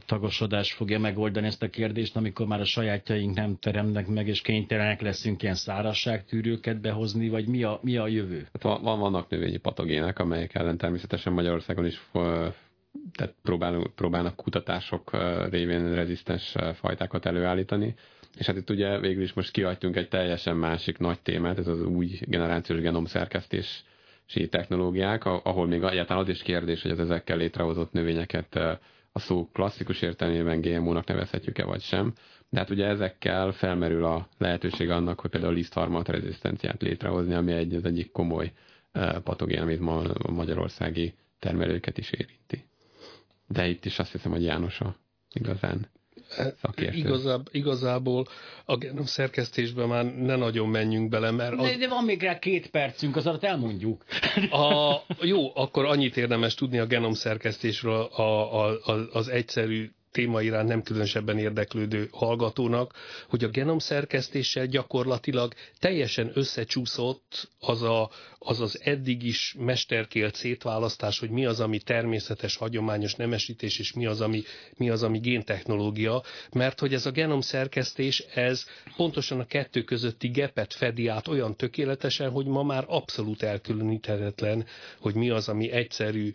tagosodás 0.05 0.73
fogja 0.73 0.99
megoldani 0.99 1.47
ezt 1.47 1.63
a 1.63 1.69
kérdést, 1.69 2.15
amikor 2.15 2.45
már 2.47 2.59
a 2.59 2.65
sajátjaink 2.65 3.35
nem 3.35 3.57
teremnek 3.59 4.07
meg, 4.07 4.27
és 4.27 4.41
kénytelenek 4.41 5.01
leszünk 5.01 5.43
ilyen 5.43 5.55
szárasságtűrőket 5.55 6.81
behozni, 6.81 7.29
vagy 7.29 7.47
mi 7.47 7.63
a, 7.63 7.79
mi 7.83 7.97
a 7.97 8.07
jövő? 8.07 8.47
Hát 8.53 8.81
van, 8.81 8.99
vannak 8.99 9.29
növényi 9.29 9.57
patogének, 9.57 10.19
amelyek 10.19 10.55
ellen 10.55 10.77
természetesen 10.77 11.33
Magyarországon 11.33 11.85
is 11.85 12.01
tehát 13.15 13.35
próbálunk, 13.43 13.95
próbálnak 13.95 14.35
kutatások 14.35 15.11
révén 15.49 15.93
rezisztens 15.93 16.55
fajtákat 16.73 17.25
előállítani. 17.25 17.95
És 18.37 18.45
hát 18.45 18.55
itt 18.57 18.69
ugye 18.69 18.99
végül 18.99 19.23
is 19.23 19.33
most 19.33 19.51
kiadtunk 19.51 19.95
egy 19.95 20.07
teljesen 20.07 20.55
másik 20.55 20.97
nagy 20.97 21.19
témát, 21.19 21.57
ez 21.57 21.67
az 21.67 21.81
új 21.81 22.19
generációs 22.21 22.79
genomszerkesztés 22.79 23.83
technológiák, 24.49 25.25
ahol 25.25 25.67
még 25.67 25.83
egyáltalán 25.83 26.23
az 26.23 26.29
is 26.29 26.41
kérdés, 26.41 26.81
hogy 26.81 26.91
az 26.91 26.99
ezekkel 26.99 27.37
létrehozott 27.37 27.91
növényeket 27.91 28.55
a 29.11 29.19
szó 29.19 29.49
klasszikus 29.53 30.01
értelmében 30.01 30.61
GMO-nak 30.61 31.07
nevezhetjük-e 31.07 31.65
vagy 31.65 31.81
sem. 31.81 32.13
De 32.49 32.59
hát 32.59 32.69
ugye 32.69 32.85
ezekkel 32.85 33.51
felmerül 33.51 34.05
a 34.05 34.27
lehetőség 34.37 34.89
annak, 34.89 35.19
hogy 35.19 35.29
például 35.29 35.53
lisztharmat 35.53 36.07
rezisztenciát 36.07 36.81
létrehozni, 36.81 37.33
ami 37.33 37.51
egy, 37.51 37.75
az 37.75 37.85
egyik 37.85 38.11
komoly 38.11 38.51
patogén, 39.23 39.61
amit 39.61 39.79
ma 39.79 39.99
a 39.99 40.31
magyarországi 40.31 41.13
termelőket 41.39 41.97
is 41.97 42.11
érinti. 42.11 42.65
De 43.47 43.67
itt 43.67 43.85
is 43.85 43.99
azt 43.99 44.11
hiszem, 44.11 44.31
hogy 44.31 44.43
János 44.43 44.79
a 44.79 44.95
igazán 45.33 45.87
szakértő. 46.61 46.97
Igazából, 46.97 47.45
igazából 47.51 48.27
a 48.65 48.77
genom 48.77 49.05
szerkesztésben 49.05 49.87
már 49.87 50.15
ne 50.15 50.35
nagyon 50.35 50.69
menjünk 50.69 51.09
bele, 51.09 51.31
mert... 51.31 51.59
Az... 51.59 51.69
De, 51.69 51.77
de 51.77 51.87
van 51.87 52.03
még 52.03 52.21
rá 52.21 52.39
két 52.39 52.69
percünk, 52.69 53.15
az 53.15 53.27
alatt 53.27 53.43
elmondjuk. 53.43 54.03
A, 54.51 54.95
jó, 55.21 55.55
akkor 55.55 55.85
annyit 55.85 56.17
érdemes 56.17 56.53
tudni 56.55 56.79
a 56.79 56.85
genom 56.85 57.13
szerkesztésről 57.13 58.01
a, 58.01 58.21
a, 58.21 58.79
a, 58.83 59.07
az 59.11 59.27
egyszerű 59.27 59.91
téma 60.11 60.41
iránt 60.41 60.67
nem 60.67 60.83
különösebben 60.83 61.37
érdeklődő 61.37 62.07
hallgatónak, 62.11 62.93
hogy 63.29 63.43
a 63.43 63.47
genomszerkesztéssel 63.49 64.65
gyakorlatilag 64.65 65.53
teljesen 65.79 66.31
összecsúszott 66.33 67.49
az, 67.59 67.81
a, 67.81 68.09
az 68.39 68.59
az 68.61 68.79
eddig 68.83 69.23
is 69.23 69.55
mesterkélt 69.59 70.35
szétválasztás, 70.35 71.19
hogy 71.19 71.29
mi 71.29 71.45
az, 71.45 71.59
ami 71.59 71.79
természetes, 71.79 72.55
hagyományos 72.55 73.15
nemesítés, 73.15 73.79
és 73.79 73.93
mi 73.93 74.05
az, 74.05 74.21
ami, 74.21 74.43
mi 74.77 74.89
az, 74.89 75.03
ami 75.03 75.19
géntechnológia, 75.19 76.23
mert 76.53 76.79
hogy 76.79 76.93
ez 76.93 77.05
a 77.05 77.11
genomszerkesztés, 77.11 78.19
ez 78.19 78.65
pontosan 78.95 79.39
a 79.39 79.45
kettő 79.45 79.83
közötti 79.83 80.27
gepet 80.27 80.73
fedi 80.73 81.07
át 81.07 81.27
olyan 81.27 81.55
tökéletesen, 81.55 82.29
hogy 82.29 82.45
ma 82.45 82.63
már 82.63 82.83
abszolút 82.87 83.43
elkülöníthetetlen, 83.43 84.65
hogy 84.99 85.15
mi 85.15 85.29
az, 85.29 85.49
ami 85.49 85.71
egyszerű 85.71 86.33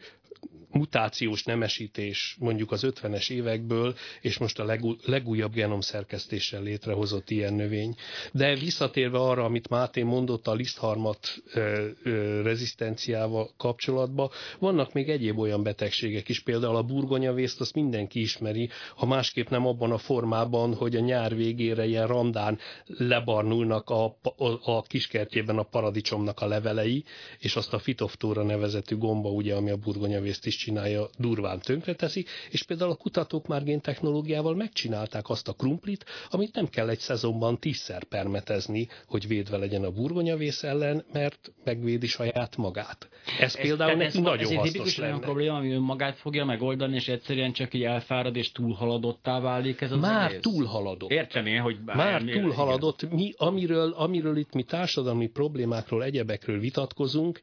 mutációs 0.77 1.45
nemesítés 1.45 2.37
mondjuk 2.39 2.73
az 2.73 2.87
50-es 2.87 3.31
évekből, 3.31 3.95
és 4.21 4.39
most 4.39 4.59
a 4.59 4.77
legújabb 5.05 5.53
genomszerkesztéssel 5.53 6.63
létrehozott 6.63 7.31
ilyen 7.31 7.55
növény. 7.55 7.95
De 8.33 8.55
visszatérve 8.55 9.19
arra, 9.19 9.45
amit 9.45 9.69
Máté 9.69 10.03
mondott 10.03 10.47
a 10.47 10.55
lisztharmat 10.55 11.43
ö, 11.55 11.89
ö, 12.03 12.43
rezisztenciával 12.43 13.51
kapcsolatban, 13.57 14.31
vannak 14.59 14.93
még 14.93 15.09
egyéb 15.09 15.39
olyan 15.39 15.63
betegségek 15.63 16.29
is, 16.29 16.41
például 16.41 16.77
a 16.77 16.83
burgonyavészt, 16.83 17.61
azt 17.61 17.75
mindenki 17.75 18.21
ismeri, 18.21 18.69
ha 18.97 19.07
másképp 19.07 19.49
nem 19.49 19.67
abban 19.67 19.93
a 19.93 19.99
formában, 19.99 20.75
hogy 20.75 20.97
a 20.97 21.01
nyár 21.01 21.37
végére 21.37 21.87
ilyen 21.87 22.07
randán 22.07 22.59
lebarnulnak 22.87 23.91
a, 23.91 24.05
a, 24.05 24.71
a 24.73 24.83
kiskertjében 24.83 25.59
a 25.59 25.63
paradicsomnak 25.63 26.41
a 26.41 26.47
levelei, 26.47 27.05
és 27.39 27.57
azt 27.57 27.73
a 27.73 27.79
fitoftóra 27.79 28.43
nevezetű 28.43 28.97
gomba, 28.97 29.29
ugye, 29.29 29.55
ami 29.55 29.71
a 29.71 29.77
burgonyavészt 29.77 30.36
is 30.45 30.57
csinálja, 30.57 31.09
durván 31.18 31.61
tönkreteszi, 31.61 32.24
és 32.51 32.62
például 32.62 32.91
a 32.91 32.95
kutatók 32.95 33.47
már 33.47 33.62
géntechnológiával 33.64 34.55
megcsinálták 34.55 35.28
azt 35.28 35.49
a 35.49 35.53
krumplit, 35.53 36.05
amit 36.30 36.55
nem 36.55 36.68
kell 36.68 36.89
egy 36.89 36.99
szezonban 36.99 37.59
tízszer 37.59 38.05
permetezni, 38.05 38.89
hogy 39.07 39.26
védve 39.26 39.57
legyen 39.57 39.84
a 39.84 39.91
burgonyavész 39.91 40.62
ellen, 40.62 41.05
mert 41.12 41.53
megvédi 41.64 42.07
saját 42.07 42.57
magát. 42.57 43.09
Ez, 43.41 43.55
ez 43.57 43.61
például 43.61 43.91
ez, 43.91 43.97
neki 43.97 44.16
ez, 44.16 44.22
nagyon 44.22 44.53
ez 44.53 44.59
hasznos 44.59 44.97
lenne. 44.97 45.09
olyan 45.09 45.20
probléma, 45.20 45.57
ami 45.57 45.72
önmagát 45.72 46.16
fogja 46.16 46.45
megoldani, 46.45 46.95
és 46.95 47.09
egyszerűen 47.09 47.53
csak 47.53 47.74
így 47.74 47.82
elfárad 47.82 48.37
és 48.37 48.53
túlhaladottá 48.53 49.41
válik 49.41 49.80
ez 49.80 49.93
az 49.93 50.01
Már 50.01 50.30
egész? 50.30 50.41
túlhaladott. 50.43 51.11
Értené, 51.11 51.57
hogy 51.57 51.80
bár, 51.80 51.97
Már 51.97 52.22
túlhaladott. 52.22 53.11
Mi, 53.11 53.32
amiről, 53.37 53.93
amiről 53.93 54.37
itt 54.37 54.53
mi 54.53 54.62
társadalmi 54.62 55.26
problémákról, 55.26 56.05
egyebekről 56.05 56.59
vitatkozunk, 56.59 57.41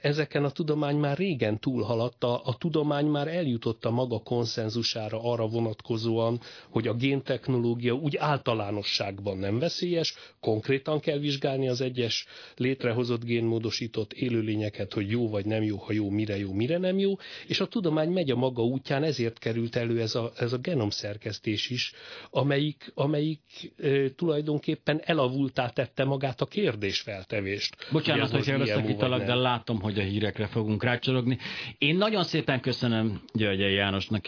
ezeken 0.00 0.44
a 0.44 0.50
tudomány 0.50 0.96
már 0.96 1.16
régen 1.16 1.58
túlhaladta, 1.58 2.38
a 2.42 2.54
tudomány 2.54 3.06
már 3.06 3.28
eljutott 3.28 3.84
a 3.84 3.90
maga 3.90 4.18
konszenzusára 4.18 5.22
arra 5.22 5.46
vonatkozóan, 5.46 6.40
hogy 6.70 6.86
a 6.88 6.94
géntechnológia 6.94 7.92
úgy 7.92 8.16
általánosságban 8.16 9.38
nem 9.38 9.58
veszélyes, 9.58 10.14
konkrétan 10.40 11.00
kell 11.00 11.18
vizsgálni 11.18 11.68
az 11.68 11.80
egyes 11.80 12.26
létrehozott 12.56 13.24
génmódosított 13.24 14.12
élőlényeket, 14.12 14.92
hogy 14.92 15.10
jó 15.10 15.28
vagy 15.28 15.46
nem 15.46 15.62
jó, 15.62 15.76
ha 15.76 15.92
jó, 15.92 16.10
mire 16.10 16.38
jó, 16.38 16.52
mire 16.52 16.78
nem 16.78 16.98
jó, 16.98 17.12
és 17.46 17.60
a 17.60 17.66
tudomány 17.66 18.10
megy 18.10 18.30
a 18.30 18.36
maga 18.36 18.64
útján, 18.64 19.02
ezért 19.02 19.38
került 19.38 19.76
elő 19.76 20.00
ez 20.00 20.14
a, 20.14 20.32
ez 20.36 20.52
a 20.52 20.58
genomszerkesztés 20.58 21.70
is, 21.70 21.92
amelyik, 22.30 22.92
amelyik 22.94 23.40
e, 23.82 24.10
tulajdonképpen 24.16 25.00
elavultá 25.04 25.68
tette 25.68 26.04
magát 26.04 26.40
a 26.40 26.46
kérdésfeltevést. 26.46 27.76
Bocsánat, 27.92 28.30
hogy 28.30 28.48
elveszek 28.48 28.84
de 28.96 29.34
látom, 29.40 29.80
hogy 29.80 29.98
a 29.98 30.02
hírekre 30.02 30.46
fogunk 30.46 30.82
rácsorogni. 30.82 31.38
Én 31.78 31.96
nagyon 31.96 32.24
szépen 32.24 32.60
köszönöm 32.60 33.20
György 33.32 33.60
Jánosnak 33.60 34.24